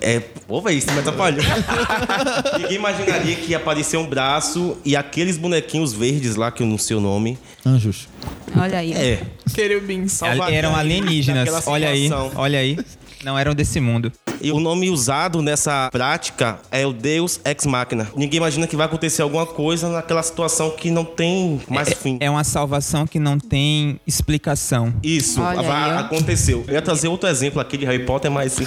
É, 0.00 0.20
pô, 0.20 0.62
velho, 0.62 0.78
isso 0.78 0.90
me 0.92 1.00
atrapalhou. 1.00 1.44
ninguém 2.58 2.76
imaginaria 2.76 3.36
que 3.36 3.50
ia 3.50 3.58
aparecer 3.58 3.98
um 3.98 4.06
braço 4.06 4.78
e 4.82 4.96
aqueles 4.96 5.36
bonequinhos 5.36 5.92
verdes 5.92 6.36
lá, 6.36 6.50
que 6.50 6.62
eu 6.62 6.66
não 6.66 6.78
sei 6.78 6.96
o 6.96 7.00
nome. 7.00 7.38
Anjos. 7.66 8.08
Olha 8.56 8.78
aí. 8.78 8.92
É. 8.92 9.22
Querubins. 9.52 10.12
salvaria 10.12 10.56
Eram 10.56 10.76
alienígenas. 10.76 11.66
Olha 11.66 11.88
aí, 11.88 12.08
olha 12.36 12.58
aí. 12.58 12.76
Não 13.22 13.38
eram 13.38 13.54
desse 13.54 13.80
mundo. 13.80 14.12
E 14.40 14.52
o 14.52 14.60
nome 14.60 14.90
usado 14.90 15.40
nessa 15.40 15.88
prática 15.90 16.58
é 16.70 16.86
o 16.86 16.92
Deus 16.92 17.40
Ex 17.44 17.64
Machina. 17.64 18.06
Ninguém 18.14 18.36
imagina 18.36 18.66
que 18.66 18.76
vai 18.76 18.84
acontecer 18.84 19.22
alguma 19.22 19.46
coisa 19.46 19.88
naquela 19.88 20.22
situação 20.22 20.70
que 20.72 20.90
não 20.90 21.04
tem 21.04 21.62
mais 21.68 21.94
fim. 21.94 22.18
É 22.20 22.28
uma 22.28 22.44
salvação 22.44 23.06
que 23.06 23.18
não 23.18 23.38
tem 23.38 23.98
explicação. 24.06 24.92
Isso, 25.02 25.40
Olha 25.40 25.62
vai- 25.62 25.90
aí, 25.90 25.96
ó. 25.96 26.00
aconteceu. 26.00 26.64
Eu 26.68 26.74
ia 26.74 26.82
trazer 26.82 27.08
outro 27.08 27.26
exemplo 27.28 27.58
aqui 27.60 27.78
de 27.78 27.86
Harry 27.86 28.04
Potter, 28.04 28.30
mas 28.30 28.58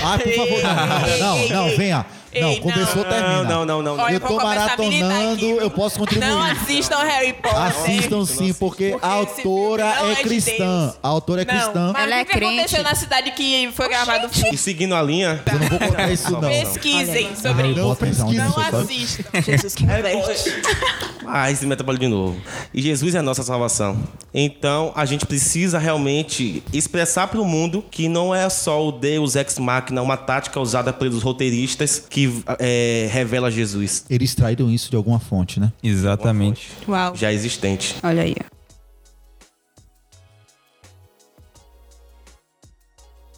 Ah, 0.00 0.18
por 0.18 0.32
favor, 0.32 0.62
não, 0.62 1.18
não, 1.18 1.48
não, 1.48 1.76
venha. 1.76 2.06
Não, 2.34 2.50
Ei, 2.50 2.60
começou, 2.60 3.02
não. 3.02 3.10
termina. 3.10 3.42
Não, 3.44 3.64
não, 3.64 3.82
não, 3.82 3.96
não. 3.96 4.04
Olha, 4.04 4.14
Eu 4.14 4.20
tô 4.20 4.36
maratonando, 4.36 5.46
eu 5.46 5.70
posso 5.70 5.98
contribuir. 5.98 6.28
Não 6.28 6.42
assistam 6.42 6.98
Harry 6.98 7.32
Potter. 7.32 7.58
Assistam 7.62 8.24
sim, 8.26 8.52
porque, 8.54 8.90
Porque 8.90 9.06
a 9.06 9.08
autora 9.12 9.94
não 9.96 10.06
é 10.08 10.12
é 10.12 10.14
de 10.16 10.22
cristã. 10.22 10.82
Deus. 10.86 10.98
A 11.02 11.08
autora 11.08 11.42
é 11.42 11.44
Não, 11.44 11.54
cristã. 11.54 11.90
mas 11.92 12.02
Ela 12.02 12.16
o 12.16 12.18
é 12.18 12.24
que 12.24 12.32
aconteceu 12.36 12.68
crente. 12.68 12.82
na 12.82 12.94
cidade 12.94 13.30
que 13.32 13.70
foi 13.74 13.88
gravado 13.88 14.26
o 14.26 14.28
filme? 14.30 14.54
E 14.54 14.58
seguindo 14.58 14.94
a 14.94 15.02
linha, 15.02 15.42
Eu 15.50 15.58
não 15.58 15.68
vou 15.68 15.78
contar 15.78 16.10
isso, 16.10 16.30
não. 16.32 16.40
Pesquisem 16.48 17.34
sobre 17.36 17.68
isso. 17.68 17.78
Não, 17.78 17.88
Não 17.88 18.32
isso, 18.32 18.52
sabe? 18.54 18.76
assistam. 18.76 19.24
Jesus 19.42 19.74
converte. 19.74 20.62
Ah, 21.26 21.50
esse 21.50 21.66
metabolo 21.66 21.98
de 21.98 22.08
novo. 22.08 22.36
E 22.72 22.80
Jesus 22.82 23.14
é 23.14 23.18
a 23.18 23.22
nossa 23.22 23.42
salvação. 23.42 23.98
Então, 24.32 24.92
a 24.94 25.04
gente 25.04 25.26
precisa 25.26 25.78
realmente 25.78 26.62
expressar 26.72 27.28
para 27.28 27.40
o 27.40 27.44
mundo 27.44 27.84
que 27.90 28.08
não 28.08 28.34
é 28.34 28.48
só 28.48 28.86
o 28.86 28.92
Deus 28.92 29.36
ex 29.36 29.58
machina, 29.58 30.00
uma 30.02 30.16
tática 30.16 30.58
usada 30.60 30.92
pelos 30.92 31.22
roteiristas 31.22 32.04
que 32.08 32.17
é, 32.58 33.08
revela 33.10 33.50
Jesus. 33.50 34.04
Eles 34.08 34.34
traíram 34.34 34.70
isso 34.70 34.90
de 34.90 34.96
alguma 34.96 35.18
fonte, 35.18 35.60
né? 35.60 35.72
Exatamente. 35.82 36.70
Uau. 36.86 37.14
Já 37.14 37.32
existente. 37.32 37.96
Olha 38.02 38.22
aí. 38.22 38.34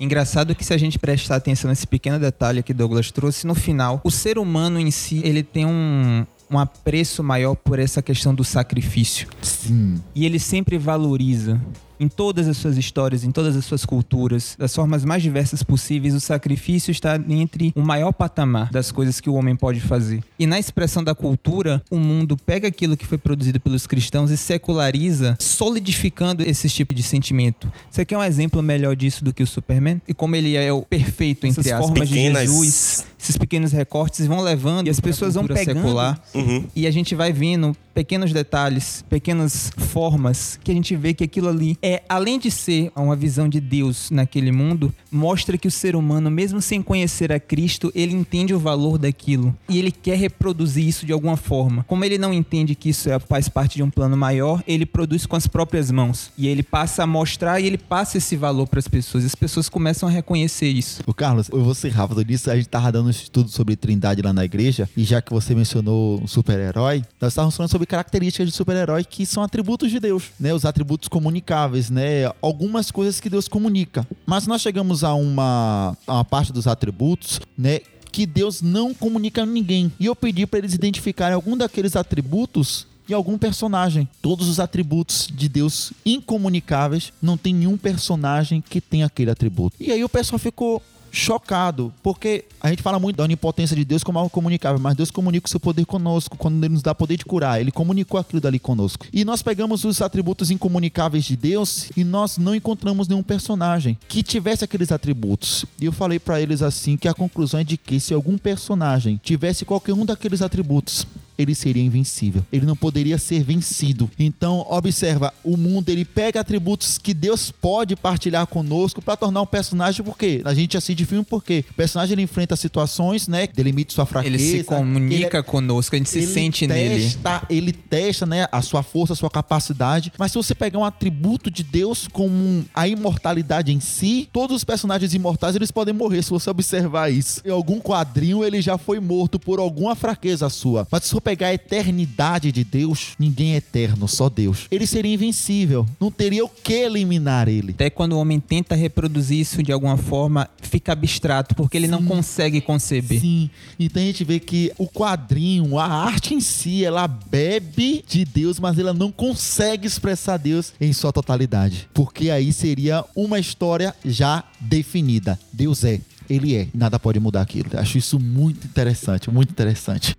Engraçado 0.00 0.54
que 0.54 0.64
se 0.64 0.72
a 0.72 0.78
gente 0.78 0.98
prestar 0.98 1.36
atenção 1.36 1.68
nesse 1.68 1.86
pequeno 1.86 2.18
detalhe 2.18 2.62
que 2.62 2.72
Douglas 2.72 3.10
trouxe, 3.10 3.46
no 3.46 3.54
final, 3.54 4.00
o 4.02 4.10
ser 4.10 4.38
humano 4.38 4.80
em 4.80 4.90
si, 4.90 5.20
ele 5.22 5.42
tem 5.42 5.66
um, 5.66 6.24
um 6.50 6.58
apreço 6.58 7.22
maior 7.22 7.54
por 7.54 7.78
essa 7.78 8.02
questão 8.02 8.34
do 8.34 8.44
sacrifício. 8.44 9.28
Sim. 9.42 10.00
E 10.14 10.24
ele 10.26 10.38
sempre 10.38 10.76
valoriza. 10.78 11.60
Em 12.02 12.08
todas 12.08 12.48
as 12.48 12.56
suas 12.56 12.78
histórias, 12.78 13.24
em 13.24 13.30
todas 13.30 13.54
as 13.54 13.62
suas 13.66 13.84
culturas, 13.84 14.56
das 14.58 14.74
formas 14.74 15.04
mais 15.04 15.22
diversas 15.22 15.62
possíveis, 15.62 16.14
o 16.14 16.20
sacrifício 16.20 16.90
está 16.90 17.20
entre 17.28 17.74
o 17.76 17.82
maior 17.82 18.10
patamar 18.10 18.70
das 18.70 18.90
coisas 18.90 19.20
que 19.20 19.28
o 19.28 19.34
homem 19.34 19.54
pode 19.54 19.80
fazer. 19.82 20.24
E 20.38 20.46
na 20.46 20.58
expressão 20.58 21.04
da 21.04 21.14
cultura, 21.14 21.82
o 21.90 21.98
mundo 21.98 22.38
pega 22.38 22.66
aquilo 22.68 22.96
que 22.96 23.04
foi 23.06 23.18
produzido 23.18 23.60
pelos 23.60 23.86
cristãos 23.86 24.30
e 24.30 24.38
seculariza, 24.38 25.36
solidificando 25.38 26.42
esse 26.42 26.70
tipo 26.70 26.94
de 26.94 27.02
sentimento. 27.02 27.70
Você 27.90 28.02
quer 28.06 28.16
um 28.16 28.24
exemplo 28.24 28.62
melhor 28.62 28.96
disso 28.96 29.22
do 29.22 29.32
que 29.34 29.42
o 29.42 29.46
Superman? 29.46 30.00
E 30.08 30.14
como 30.14 30.34
ele 30.34 30.56
é 30.56 30.72
o 30.72 30.80
perfeito 30.80 31.46
entre 31.46 31.60
Essas 31.60 31.72
as 31.72 31.80
formas 31.80 32.08
pequenas- 32.08 32.42
de 32.44 32.48
Jesus, 32.48 33.06
esses 33.30 33.38
pequenos 33.38 33.72
recortes 33.72 34.26
vão 34.26 34.40
levando 34.40 34.88
e 34.88 34.90
as 34.90 35.00
pessoas 35.00 35.34
vão 35.34 35.46
pegando 35.46 35.80
secular. 35.80 36.20
Uhum. 36.34 36.64
e 36.74 36.86
a 36.86 36.90
gente 36.90 37.14
vai 37.14 37.32
vendo 37.32 37.76
pequenos 38.00 38.32
detalhes, 38.32 39.04
pequenas 39.10 39.70
formas 39.76 40.58
que 40.64 40.70
a 40.70 40.74
gente 40.74 40.96
vê 40.96 41.12
que 41.12 41.22
aquilo 41.22 41.50
ali 41.50 41.76
é, 41.82 42.02
além 42.08 42.38
de 42.38 42.50
ser 42.50 42.90
uma 42.96 43.14
visão 43.14 43.46
de 43.46 43.60
Deus 43.60 44.10
naquele 44.10 44.50
mundo, 44.50 44.90
mostra 45.12 45.58
que 45.58 45.68
o 45.68 45.70
ser 45.70 45.94
humano, 45.94 46.30
mesmo 46.30 46.62
sem 46.62 46.80
conhecer 46.80 47.30
a 47.30 47.38
Cristo, 47.38 47.92
ele 47.94 48.14
entende 48.14 48.54
o 48.54 48.58
valor 48.58 48.96
daquilo 48.96 49.54
e 49.68 49.78
ele 49.78 49.92
quer 49.92 50.16
reproduzir 50.16 50.88
isso 50.88 51.04
de 51.04 51.12
alguma 51.12 51.36
forma. 51.36 51.84
Como 51.86 52.02
ele 52.02 52.16
não 52.16 52.32
entende 52.32 52.74
que 52.74 52.88
isso 52.88 53.10
é- 53.10 53.18
faz 53.18 53.50
parte 53.50 53.76
de 53.76 53.82
um 53.82 53.90
plano 53.90 54.16
maior, 54.16 54.64
ele 54.66 54.86
produz 54.86 55.26
com 55.26 55.36
as 55.36 55.46
próprias 55.46 55.90
mãos 55.90 56.30
e 56.38 56.48
ele 56.48 56.62
passa 56.62 57.02
a 57.02 57.06
mostrar 57.06 57.60
e 57.60 57.66
ele 57.66 57.76
passa 57.76 58.16
esse 58.16 58.34
valor 58.34 58.66
para 58.66 58.78
as 58.78 58.88
pessoas. 58.88 59.26
As 59.26 59.34
pessoas 59.34 59.68
começam 59.68 60.08
a 60.08 60.12
reconhecer 60.12 60.68
isso. 60.68 61.02
Ô 61.06 61.12
Carlos, 61.12 61.50
eu 61.52 61.62
vou 61.62 61.74
ser 61.74 61.90
rápido 61.90 62.22
nisso. 62.22 62.50
A 62.50 62.56
gente 62.56 62.68
tava 62.70 62.90
dando 62.90 63.08
um 63.08 63.10
estudo 63.10 63.50
sobre 63.50 63.76
Trindade 63.76 64.22
lá 64.22 64.32
na 64.32 64.46
igreja. 64.46 64.88
E 64.96 65.04
já 65.04 65.20
que 65.20 65.30
você 65.30 65.54
mencionou 65.54 66.18
um 66.22 66.26
super-herói, 66.26 67.02
nós 67.20 67.32
estávamos 67.32 67.54
falando 67.54 67.70
sobre 67.70 67.89
características 67.90 68.48
de 68.48 68.54
super-herói 68.54 69.02
que 69.02 69.26
são 69.26 69.42
atributos 69.42 69.90
de 69.90 69.98
Deus, 69.98 70.30
né? 70.38 70.54
Os 70.54 70.64
atributos 70.64 71.08
comunicáveis, 71.08 71.90
né? 71.90 72.30
Algumas 72.40 72.92
coisas 72.92 73.18
que 73.18 73.28
Deus 73.28 73.48
comunica. 73.48 74.06
Mas 74.24 74.46
nós 74.46 74.62
chegamos 74.62 75.02
a 75.02 75.12
uma, 75.14 75.96
a 76.06 76.14
uma 76.14 76.24
parte 76.24 76.52
dos 76.52 76.68
atributos, 76.68 77.40
né? 77.58 77.80
Que 78.12 78.26
Deus 78.26 78.62
não 78.62 78.94
comunica 78.94 79.42
a 79.42 79.46
ninguém. 79.46 79.92
E 79.98 80.06
eu 80.06 80.14
pedi 80.14 80.46
para 80.46 80.60
eles 80.60 80.72
identificarem 80.72 81.34
algum 81.34 81.56
daqueles 81.56 81.96
atributos 81.96 82.86
de 83.08 83.12
algum 83.12 83.36
personagem. 83.36 84.08
Todos 84.22 84.48
os 84.48 84.60
atributos 84.60 85.28
de 85.32 85.48
Deus 85.48 85.92
incomunicáveis, 86.06 87.12
não 87.20 87.36
tem 87.36 87.52
nenhum 87.52 87.76
personagem 87.76 88.60
que 88.60 88.80
tenha 88.80 89.06
aquele 89.06 89.32
atributo. 89.32 89.76
E 89.80 89.90
aí 89.90 90.04
o 90.04 90.08
pessoal 90.08 90.38
ficou 90.38 90.80
chocado, 91.10 91.92
porque 92.02 92.44
a 92.60 92.68
gente 92.68 92.82
fala 92.82 92.98
muito 92.98 93.16
da 93.16 93.24
onipotência 93.24 93.74
de 93.76 93.84
Deus 93.84 94.04
como 94.04 94.18
algo 94.18 94.30
comunicável, 94.30 94.78
mas 94.78 94.94
Deus 94.94 95.10
comunica 95.10 95.46
o 95.46 95.50
seu 95.50 95.60
poder 95.60 95.84
conosco, 95.84 96.36
quando 96.36 96.62
ele 96.62 96.74
nos 96.74 96.82
dá 96.82 96.94
poder 96.94 97.16
de 97.16 97.24
curar, 97.24 97.60
ele 97.60 97.70
comunicou 97.70 98.20
aquilo 98.20 98.40
dali 98.40 98.58
conosco. 98.58 99.06
E 99.12 99.24
nós 99.24 99.42
pegamos 99.42 99.84
os 99.84 100.02
atributos 100.02 100.50
incomunicáveis 100.50 101.24
de 101.24 101.36
Deus 101.36 101.90
e 101.96 102.04
nós 102.04 102.38
não 102.38 102.54
encontramos 102.54 103.08
nenhum 103.08 103.22
personagem 103.22 103.98
que 104.08 104.22
tivesse 104.22 104.64
aqueles 104.64 104.92
atributos. 104.92 105.64
E 105.80 105.86
eu 105.86 105.92
falei 105.92 106.18
pra 106.18 106.40
eles 106.40 106.62
assim 106.62 106.96
que 106.96 107.08
a 107.08 107.14
conclusão 107.14 107.60
é 107.60 107.64
de 107.64 107.76
que 107.76 107.98
se 107.98 108.14
algum 108.14 108.36
personagem 108.38 109.20
tivesse 109.22 109.64
qualquer 109.64 109.94
um 109.94 110.04
daqueles 110.04 110.42
atributos, 110.42 111.06
ele 111.40 111.54
seria 111.54 111.82
invencível. 111.82 112.44
Ele 112.52 112.66
não 112.66 112.76
poderia 112.76 113.18
ser 113.18 113.42
vencido. 113.42 114.10
Então, 114.18 114.66
observa, 114.68 115.32
o 115.42 115.56
mundo 115.56 115.88
ele 115.88 116.04
pega 116.04 116.40
atributos 116.40 116.98
que 116.98 117.14
Deus 117.14 117.50
pode 117.50 117.96
partilhar 117.96 118.46
conosco 118.46 119.00
para 119.02 119.16
tornar 119.16 119.42
um 119.42 119.46
personagem 119.46 120.04
porque 120.04 120.42
a 120.44 120.54
gente 120.54 120.76
assiste 120.76 121.04
filme 121.04 121.24
porque 121.28 121.64
o 121.70 121.74
personagem 121.74 122.12
ele 122.14 122.22
enfrenta 122.22 122.56
situações, 122.56 123.26
né, 123.28 123.46
delimita 123.46 123.92
sua 123.92 124.06
fraqueza, 124.06 124.34
Ele 124.34 124.58
se 124.58 124.64
comunica 124.64 125.14
ele 125.14 125.36
é- 125.36 125.42
conosco, 125.42 125.94
a 125.94 125.98
gente 125.98 126.10
se 126.10 126.26
sente 126.26 126.66
nele. 126.66 127.04
testa, 127.04 127.42
Ele 127.48 127.72
testa, 127.72 128.26
né, 128.26 128.46
a 128.52 128.62
sua 128.62 128.82
força, 128.82 129.12
a 129.12 129.16
sua 129.16 129.30
capacidade. 129.30 130.12
Mas 130.18 130.32
se 130.32 130.38
você 130.38 130.54
pegar 130.54 130.78
um 130.78 130.84
atributo 130.84 131.50
de 131.50 131.62
Deus 131.62 132.06
como 132.08 132.64
a 132.74 132.86
imortalidade 132.86 133.72
em 133.72 133.80
si, 133.80 134.28
todos 134.32 134.56
os 134.56 134.64
personagens 134.64 135.14
imortais 135.14 135.56
eles 135.56 135.70
podem 135.70 135.94
morrer 135.94 136.22
se 136.22 136.30
você 136.30 136.50
observar 136.50 137.10
isso. 137.12 137.40
Em 137.44 137.50
algum 137.50 137.80
quadrinho 137.80 138.44
ele 138.44 138.60
já 138.62 138.76
foi 138.78 139.00
morto 139.00 139.38
por 139.38 139.58
alguma 139.58 139.94
fraqueza 139.94 140.48
sua. 140.48 140.86
Mas 140.90 141.04
se 141.04 141.10
for 141.10 141.20
pegar 141.30 141.48
a 141.48 141.54
eternidade 141.54 142.50
de 142.50 142.64
Deus, 142.64 143.12
ninguém 143.16 143.52
é 143.52 143.58
eterno, 143.58 144.08
só 144.08 144.28
Deus. 144.28 144.66
Ele 144.68 144.84
seria 144.84 145.14
invencível. 145.14 145.86
Não 146.00 146.10
teria 146.10 146.44
o 146.44 146.48
que 146.48 146.72
eliminar 146.72 147.46
ele. 147.46 147.70
Até 147.70 147.88
quando 147.88 148.14
o 148.14 148.18
homem 148.18 148.40
tenta 148.40 148.74
reproduzir 148.74 149.38
isso 149.38 149.62
de 149.62 149.70
alguma 149.70 149.96
forma, 149.96 150.50
fica 150.60 150.90
abstrato, 150.90 151.54
porque 151.54 151.76
ele 151.76 151.86
não 151.86 152.02
consegue 152.04 152.60
conceber. 152.60 153.20
Sim, 153.20 153.48
então 153.78 154.02
a 154.02 154.06
gente 154.06 154.24
vê 154.24 154.40
que 154.40 154.72
o 154.76 154.88
quadrinho, 154.88 155.78
a 155.78 155.86
arte 155.86 156.34
em 156.34 156.40
si, 156.40 156.84
ela 156.84 157.06
bebe 157.06 158.04
de 158.08 158.24
Deus, 158.24 158.58
mas 158.58 158.76
ela 158.76 158.92
não 158.92 159.12
consegue 159.12 159.86
expressar 159.86 160.36
Deus 160.36 160.72
em 160.80 160.92
sua 160.92 161.12
totalidade. 161.12 161.88
Porque 161.94 162.28
aí 162.28 162.52
seria 162.52 163.04
uma 163.14 163.38
história 163.38 163.94
já 164.04 164.42
definida. 164.60 165.38
Deus 165.52 165.84
é, 165.84 166.00
ele 166.28 166.56
é, 166.56 166.68
nada 166.74 166.98
pode 166.98 167.18
mudar 167.18 167.42
aquilo. 167.42 167.68
Acho 167.74 167.98
isso 167.98 168.18
muito 168.18 168.66
interessante, 168.66 169.30
muito 169.30 169.50
interessante. 169.50 170.16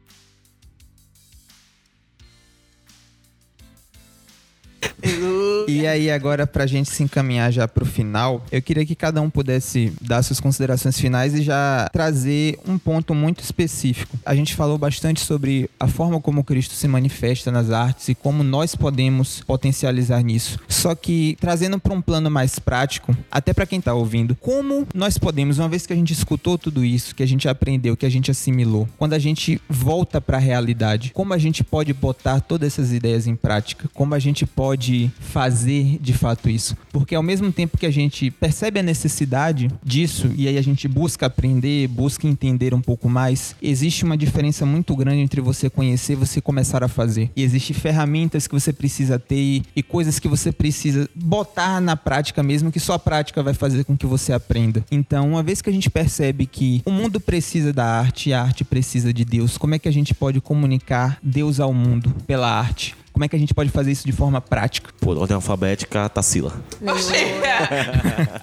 E 5.68 5.88
aí, 5.88 6.12
agora, 6.12 6.46
pra 6.46 6.66
gente 6.66 6.90
se 6.90 7.04
encaminhar 7.04 7.52
já 7.52 7.68
pro 7.68 7.86
final, 7.86 8.44
eu 8.52 8.62
queria 8.62 8.86
que 8.86 8.96
cada 8.96 9.22
um 9.22 9.30
pudesse 9.30 9.94
dar 10.02 10.22
suas 10.24 10.40
considerações 10.40 11.00
finais 11.00 11.34
e 11.34 11.42
já 11.42 11.90
trazer 11.92 12.60
um 12.68 12.78
ponto 12.78 13.14
muito 13.14 13.44
específico. 13.44 14.18
A 14.26 14.36
gente 14.36 14.56
falou 14.56 14.78
bastante 14.78 15.22
sobre 15.22 15.70
a 15.80 15.88
forma 15.88 16.20
como 16.20 16.44
Cristo 16.44 16.74
se 16.74 16.88
manifesta 16.88 17.52
nas 17.52 17.70
artes 17.70 18.10
e 18.10 18.16
como 18.16 18.44
nós 18.44 18.76
podemos 18.76 19.42
potencializar 19.46 20.22
nisso. 20.22 20.60
Só 20.68 20.96
que, 20.96 21.38
trazendo 21.40 21.80
para 21.80 21.94
um 21.94 22.02
plano 22.02 22.30
mais 22.30 22.60
prático, 22.60 23.16
até 23.32 23.54
para 23.54 23.66
quem 23.66 23.80
tá 23.80 23.94
ouvindo, 23.94 24.36
como 24.36 24.88
nós 24.94 25.18
podemos, 25.18 25.60
uma 25.60 25.70
vez 25.70 25.86
que 25.86 25.94
a 25.94 25.96
gente 25.96 26.14
escutou 26.14 26.58
tudo 26.58 26.84
isso, 26.84 27.16
que 27.16 27.24
a 27.24 27.28
gente 27.28 27.48
aprendeu, 27.48 27.96
que 27.96 28.06
a 28.06 28.12
gente 28.12 28.32
assimilou, 28.32 28.88
quando 28.98 29.14
a 29.14 29.20
gente 29.20 29.62
volta 29.70 30.20
para 30.20 30.38
a 30.38 30.42
realidade, 30.42 31.12
como 31.14 31.34
a 31.34 31.38
gente 31.38 31.64
pode 31.64 31.94
botar 31.94 32.40
todas 32.42 32.68
essas 32.68 32.92
ideias 32.92 33.28
em 33.28 33.36
prática? 33.36 33.90
Como 33.94 34.14
a 34.16 34.20
gente 34.20 34.46
pode 34.46 35.12
fazer 35.20 35.51
de 35.54 36.14
fato 36.14 36.50
isso? 36.50 36.76
Porque 36.92 37.16
ao 37.16 37.24
mesmo 37.24 37.52
tempo 37.52 37.78
que 37.78 37.86
a 37.86 37.92
gente 37.92 38.32
percebe 38.32 38.80
a 38.80 38.84
necessidade 38.84 39.70
disso 39.84 40.32
e 40.36 40.48
aí 40.48 40.58
a 40.58 40.62
gente 40.62 40.88
busca 40.88 41.26
aprender, 41.26 41.88
busca 41.88 42.28
entender 42.28 42.74
um 42.74 42.82
pouco 42.82 43.10
mais, 43.10 43.56
existe 43.62 44.04
uma 44.04 44.18
diferença 44.18 44.66
muito 44.66 44.96
grande 44.96 45.22
entre 45.22 45.42
você 45.42 45.70
conhecer 45.70 46.14
e 46.14 46.16
você 46.16 46.42
começar 46.42 46.84
a 46.84 46.88
fazer. 46.88 47.30
E 47.36 47.44
existem 47.44 47.76
ferramentas 47.76 48.48
que 48.48 48.54
você 48.54 48.74
precisa 48.74 49.20
ter 49.20 49.62
e 49.76 49.84
coisas 49.84 50.20
que 50.20 50.28
você 50.28 50.52
precisa 50.52 51.10
botar 51.16 51.80
na 51.80 51.96
prática 51.96 52.42
mesmo, 52.44 52.72
que 52.72 52.80
só 52.80 52.94
a 52.94 53.00
prática 53.00 53.44
vai 53.44 53.54
fazer 53.54 53.84
com 53.84 53.98
que 53.98 54.06
você 54.06 54.34
aprenda. 54.34 54.84
Então, 54.92 55.30
uma 55.30 55.44
vez 55.44 55.62
que 55.62 55.70
a 55.70 55.74
gente 55.74 55.90
percebe 55.90 56.46
que 56.46 56.82
o 56.86 56.92
mundo 56.92 57.20
precisa 57.20 57.74
da 57.74 57.86
arte 57.86 58.30
e 58.30 58.34
a 58.34 58.42
arte 58.42 58.64
precisa 58.64 59.14
de 59.14 59.26
Deus, 59.26 59.58
como 59.58 59.76
é 59.76 59.80
que 59.80 59.88
a 59.88 59.94
gente 59.94 60.14
pode 60.14 60.40
comunicar 60.42 61.18
Deus 61.22 61.60
ao 61.60 61.74
mundo 61.74 62.14
pela 62.26 62.52
arte? 62.52 62.96
Como 63.14 63.26
é 63.26 63.28
que 63.28 63.36
a 63.36 63.40
gente 63.40 63.54
pode 63.54 63.70
fazer 63.70 63.92
isso 63.92 64.06
de 64.06 64.12
forma 64.12 64.40
prática? 64.42 64.90
Por 65.00 65.18
ordem 65.18 65.36
alfabética, 65.36 66.08
Tassila. 66.10 66.54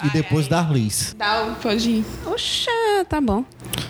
E 0.05 0.11
depois 0.13 0.47
Darlis. 0.47 1.15
Dá, 1.19 1.45
um- 1.45 1.55
pode 1.55 1.91
ir. 1.91 2.05
Oxa, 2.27 2.71
tá 3.09 3.21
bom. 3.21 3.45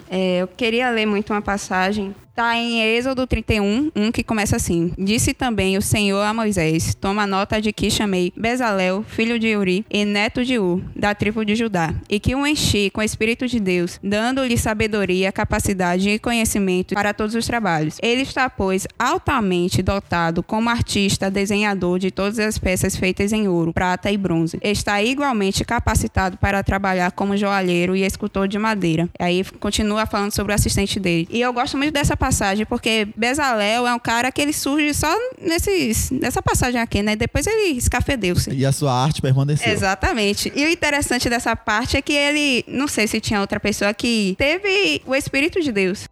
É, 0.09 0.39
eu 0.39 0.49
queria 0.49 0.91
ler 0.91 1.07
muito 1.07 1.33
uma 1.33 1.43
passagem. 1.43 2.15
Tá 2.39 2.57
em 2.57 2.81
Êxodo 2.81 3.27
31, 3.27 3.91
um 3.97 4.13
que 4.13 4.23
começa 4.23 4.55
assim: 4.55 4.93
Disse 4.97 5.35
também 5.35 5.77
o 5.77 5.83
Senhor 5.83 6.21
a 6.23 6.33
Moisés: 6.33 6.95
Toma 6.95 7.27
nota 7.27 7.61
de 7.61 7.73
que 7.73 7.91
chamei 7.91 8.33
Bezalel, 8.37 9.05
filho 9.09 9.41
de 9.41 9.57
Uri, 9.57 9.85
e 9.91 10.05
neto 10.05 10.45
de 10.45 10.57
Ur, 10.57 10.81
da 10.95 11.17
tribo 11.17 11.45
de 11.45 11.57
Judá, 11.57 11.93
e 12.09 12.21
que 12.21 12.37
o 12.37 12.47
enchi 12.47 12.91
com 12.91 13.01
o 13.01 13.03
Espírito 13.03 13.49
de 13.49 13.59
Deus, 13.59 13.99
dando-lhe 14.05 14.57
sabedoria, 14.57 15.33
capacidade 15.33 16.09
e 16.11 16.19
conhecimento 16.21 16.95
para 16.95 17.13
todos 17.13 17.35
os 17.35 17.45
trabalhos. 17.45 17.97
Ele 18.01 18.23
está, 18.23 18.49
pois, 18.49 18.87
altamente 18.97 19.83
dotado 19.83 20.41
como 20.41 20.71
artista, 20.71 21.29
desenhador 21.29 21.99
de 21.99 22.13
todas 22.13 22.39
as 22.39 22.57
peças 22.57 22.95
feitas 22.95 23.33
em 23.33 23.49
ouro, 23.49 23.73
prata 23.73 24.13
e 24.13 24.17
bronze. 24.17 24.61
Está 24.63 25.03
igualmente 25.03 25.65
capacitado 25.65 26.37
para 26.37 26.63
trabalhar 26.63 27.11
como 27.11 27.37
joalheiro 27.37 27.97
e 27.97 28.05
escultor 28.05 28.47
de 28.47 28.61
madeira. 28.61 29.09
Aí 29.19 29.43
continua 29.59 30.07
falando 30.07 30.31
sobre 30.31 30.53
o 30.53 30.55
assistente 30.55 31.01
dele. 31.01 31.27
E 31.33 31.41
eu 31.41 31.53
gosto 31.53 31.77
muito 31.77 31.93
dessa 31.93 32.17
passagem 32.29 32.67
porque 32.67 33.09
Bezalel 33.17 33.87
é 33.87 33.95
um 33.95 33.99
cara 33.99 34.31
que 34.31 34.41
ele 34.41 34.53
surge 34.53 34.93
só 34.93 35.13
nesses, 35.41 36.11
nessa 36.11 36.43
passagem 36.43 36.81
aqui, 36.81 37.03
né? 37.03 37.17
Depois 37.17 37.47
ele 37.47 37.79
escafedeu-se. 37.79 38.51
E 38.51 38.65
a 38.65 38.73
sua 38.73 38.93
arte 38.93 39.23
permaneceu. 39.23 39.73
Exatamente. 39.73 40.53
E 40.55 40.65
o 40.67 40.71
interessante 40.71 41.29
dessa 41.31 41.57
parte 41.57 41.97
é 41.97 42.03
que 42.03 42.13
ele, 42.13 42.65
não 42.69 42.87
sei 42.87 43.07
se 43.07 43.21
tinha 43.21 43.41
outra 43.41 43.59
pessoa 43.59 43.93
que 43.95 44.35
teve 44.39 45.03
o 45.07 45.15
Espírito 45.15 45.61
de 45.61 45.73
Deus. 45.73 46.09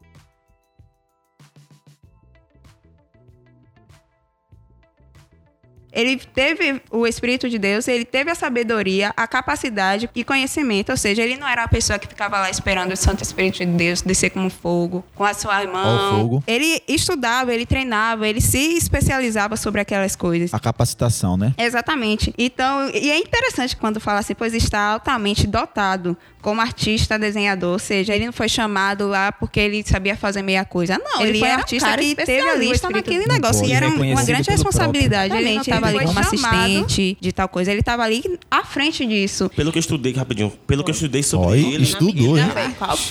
Ele 5.97 6.17
teve 6.19 6.83
o 6.91 7.07
Espírito 7.07 7.49
de 7.49 7.59
Deus, 7.59 7.89
ele 7.89 8.05
teve 8.05 8.31
a 8.31 8.35
sabedoria, 8.35 9.15
a 9.17 9.27
capacidade 9.27 10.11
e 10.15 10.23
conhecimento. 10.23 10.91
Ou 10.91 10.97
seja, 10.97 11.23
ele 11.23 11.37
não 11.39 11.49
era 11.49 11.63
a 11.65 11.69
pessoa 11.69 11.99
que 11.99 12.07
ficava 12.07 12.39
lá 12.39 12.51
esperando 12.51 12.93
o 12.93 12.97
Santo 12.97 13.23
Espírito 13.23 13.59
de 13.61 13.67
Deus 13.67 14.03
descer 14.03 14.29
como 14.31 14.51
fogo, 14.51 15.03
com 15.15 15.25
a 15.25 15.33
sua 15.33 15.65
mão. 15.67 16.21
fogo. 16.21 16.45
Ele 16.47 16.83
estudava, 16.87 17.55
ele 17.55 17.65
treinava, 17.65 18.29
ele 18.29 18.43
se 18.43 18.77
especializava 18.77 19.57
sobre 19.57 19.81
aquelas 19.81 20.15
coisas. 20.15 20.53
A 20.53 20.59
capacitação, 20.61 21.37
né? 21.37 21.55
Exatamente. 21.57 22.35
Então, 22.37 22.91
e 22.93 23.11
é 23.11 23.19
interessante 23.19 23.75
quando 23.77 23.99
fala 23.99 24.19
assim, 24.21 24.35
pois 24.35 24.53
está 24.53 24.79
altamente 24.81 25.47
dotado 25.47 26.17
como 26.43 26.61
artista, 26.61 27.19
desenhador, 27.19 27.73
ou 27.73 27.79
seja, 27.79 28.15
ele 28.15 28.27
não 28.27 28.33
foi 28.33 28.49
chamado 28.49 29.09
lá 29.09 29.33
porque 29.33 29.59
ele 29.59 29.83
sabia 29.85 30.17
fazer 30.17 30.43
meia 30.43 30.65
coisa. 30.65 30.97
Não, 30.97 31.21
ele, 31.23 31.31
Ele 31.31 31.39
foi 31.41 31.49
era 31.49 31.57
um 31.57 31.61
artista 31.61 31.89
que 31.89 31.97
teve 31.97 32.11
especialista 32.13 32.55
ali 32.55 32.71
está 32.71 32.91
naquele 32.91 33.27
Não 33.27 33.35
negócio. 33.35 33.65
E 33.67 33.73
era 33.73 33.89
um- 33.89 34.13
uma 34.13 34.23
grande 34.23 34.49
responsabilidade. 34.51 35.35
Ele 35.35 35.45
não 35.45 35.51
Exatamente, 35.63 35.71
estava 35.87 35.99
ali 35.99 36.07
como 36.07 36.19
assistente 36.21 37.17
de 37.21 37.33
tal 37.33 37.49
coisa, 37.49 37.71
ele 37.71 37.81
estava 37.81 38.03
ali 38.03 38.23
à 38.51 38.65
frente 38.65 39.05
disso. 39.07 39.51
Pelo 39.55 39.73
que 39.73 39.79
eu 39.79 39.81
estudei, 39.81 40.13
rapidinho, 40.13 40.53
pelo 40.67 40.83
que 40.85 40.91
eu 40.91 40.95
estudei 40.95 41.23
sobre 41.23 41.49
Oi, 41.49 41.75
ele. 41.75 41.83
estudou, 41.85 42.39
hein? 42.39 42.45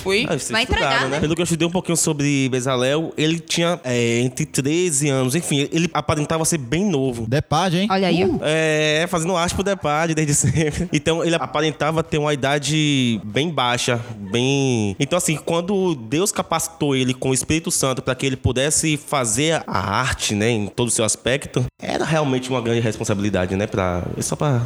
Foi? 0.02 0.26
Ah, 0.28 0.36
Vai 0.50 0.62
entregar, 0.62 1.08
né? 1.08 1.20
Pelo 1.20 1.34
que 1.34 1.40
eu 1.40 1.44
estudei 1.44 1.66
um 1.66 1.70
pouquinho 1.70 1.96
sobre 1.96 2.48
Bezalel, 2.48 3.12
ele 3.16 3.38
tinha 3.38 3.80
é, 3.84 4.20
entre 4.20 4.46
13 4.46 5.08
anos, 5.08 5.34
enfim, 5.34 5.68
ele 5.72 5.88
aparentava 5.92 6.44
ser 6.44 6.58
bem 6.58 6.84
novo. 6.84 7.26
Depade, 7.26 7.78
hein? 7.78 7.88
Olha 7.90 8.08
aí. 8.08 8.24
ó. 8.24 8.38
É, 8.42 9.06
fazendo 9.08 9.36
arte 9.36 9.54
pro 9.54 9.62
Depad 9.64 10.14
desde 10.14 10.34
sempre. 10.34 10.88
Então 10.92 11.24
ele 11.24 11.34
aparentava 11.34 12.02
ter 12.02 12.18
uma 12.18 12.32
idade 12.32 13.20
bem 13.24 13.50
baixa, 13.50 14.00
bem. 14.30 14.96
Então, 14.98 15.16
assim, 15.16 15.36
quando 15.36 15.94
Deus 15.94 16.32
capacitou 16.32 16.94
ele 16.94 17.14
com 17.14 17.30
o 17.30 17.34
Espírito 17.34 17.70
Santo 17.70 18.02
para 18.02 18.14
que 18.14 18.26
ele 18.26 18.36
pudesse 18.36 18.96
fazer 18.96 19.62
a 19.66 19.78
arte, 19.78 20.34
né, 20.34 20.50
em 20.50 20.66
todo 20.66 20.88
o 20.88 20.90
seu 20.90 21.04
aspecto, 21.04 21.64
era 21.80 22.04
realmente 22.04 22.48
uma 22.50 22.60
grande 22.66 22.80
responsabilidade, 22.80 23.56
né? 23.56 23.66
Pra... 23.66 24.02
Só 24.20 24.36
pra. 24.36 24.62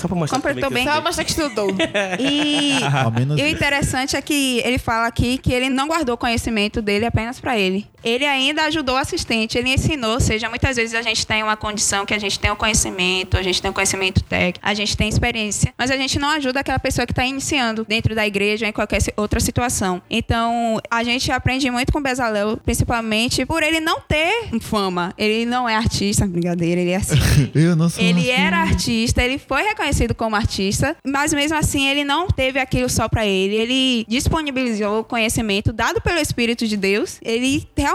Só 0.00 0.08
pra 0.08 0.16
mostrar 0.16 0.38
completou 0.38 0.70
bem. 0.70 0.84
Só 0.84 1.00
mostrar 1.00 1.24
que 1.24 1.30
estudou. 1.30 1.68
E, 2.18 2.78
e 3.36 3.42
o 3.42 3.46
interessante 3.46 4.16
é 4.16 4.22
que 4.22 4.60
ele 4.64 4.78
fala 4.78 5.06
aqui 5.06 5.38
que 5.38 5.52
ele 5.52 5.68
não 5.68 5.88
guardou 5.88 6.14
o 6.14 6.18
conhecimento 6.18 6.80
dele 6.80 7.06
apenas 7.06 7.40
para 7.40 7.58
ele. 7.58 7.86
Ele 8.04 8.26
ainda 8.26 8.64
ajudou 8.64 8.94
o 8.96 8.98
assistente, 8.98 9.56
ele 9.56 9.70
ensinou, 9.70 10.12
ou 10.14 10.20
seja, 10.20 10.48
muitas 10.48 10.76
vezes 10.76 10.94
a 10.94 11.02
gente 11.02 11.26
tem 11.26 11.42
uma 11.42 11.56
condição 11.56 12.04
que 12.04 12.12
a 12.14 12.18
gente 12.18 12.38
tem 12.38 12.50
o 12.50 12.56
conhecimento, 12.56 13.36
a 13.36 13.42
gente 13.42 13.60
tem 13.62 13.70
o 13.70 13.74
conhecimento 13.74 14.22
técnico, 14.22 14.60
a 14.62 14.74
gente 14.74 14.96
tem 14.96 15.08
experiência, 15.08 15.72
mas 15.78 15.90
a 15.90 15.96
gente 15.96 16.18
não 16.18 16.28
ajuda 16.28 16.60
aquela 16.60 16.78
pessoa 16.78 17.06
que 17.06 17.12
está 17.12 17.24
iniciando 17.24 17.84
dentro 17.88 18.14
da 18.14 18.26
igreja 18.26 18.66
ou 18.66 18.70
em 18.70 18.72
qualquer 18.72 18.98
outra 19.16 19.40
situação. 19.40 20.02
Então, 20.10 20.78
a 20.90 21.02
gente 21.02 21.32
aprende 21.32 21.70
muito 21.70 21.92
com 21.92 22.00
Bezalel, 22.02 22.58
principalmente 22.58 23.46
por 23.46 23.62
ele 23.62 23.80
não 23.80 24.00
ter 24.00 24.50
fama. 24.60 25.14
Ele 25.16 25.46
não 25.46 25.68
é 25.68 25.74
artista, 25.74 26.26
brincadeira, 26.26 26.80
ele 26.80 26.90
é 26.90 26.96
assim. 26.96 27.14
Eu 27.54 27.74
não 27.74 27.88
sou 27.88 28.02
Ele 28.02 28.20
assim. 28.20 28.30
era 28.30 28.58
artista, 28.58 29.22
ele 29.22 29.38
foi 29.38 29.62
reconhecido 29.62 30.14
como 30.14 30.36
artista, 30.36 30.96
mas 31.06 31.32
mesmo 31.32 31.56
assim 31.56 31.88
ele 31.88 32.04
não 32.04 32.26
teve 32.26 32.58
aquilo 32.58 32.88
só 32.88 33.08
pra 33.08 33.26
ele. 33.26 33.54
Ele 33.54 34.04
disponibilizou 34.08 35.00
o 35.00 35.04
conhecimento 35.04 35.72
dado 35.72 36.00
pelo 36.00 36.18
Espírito 36.18 36.66
de 36.66 36.76
Deus. 36.76 37.18
Ele 37.22 37.66
realmente 37.76 37.93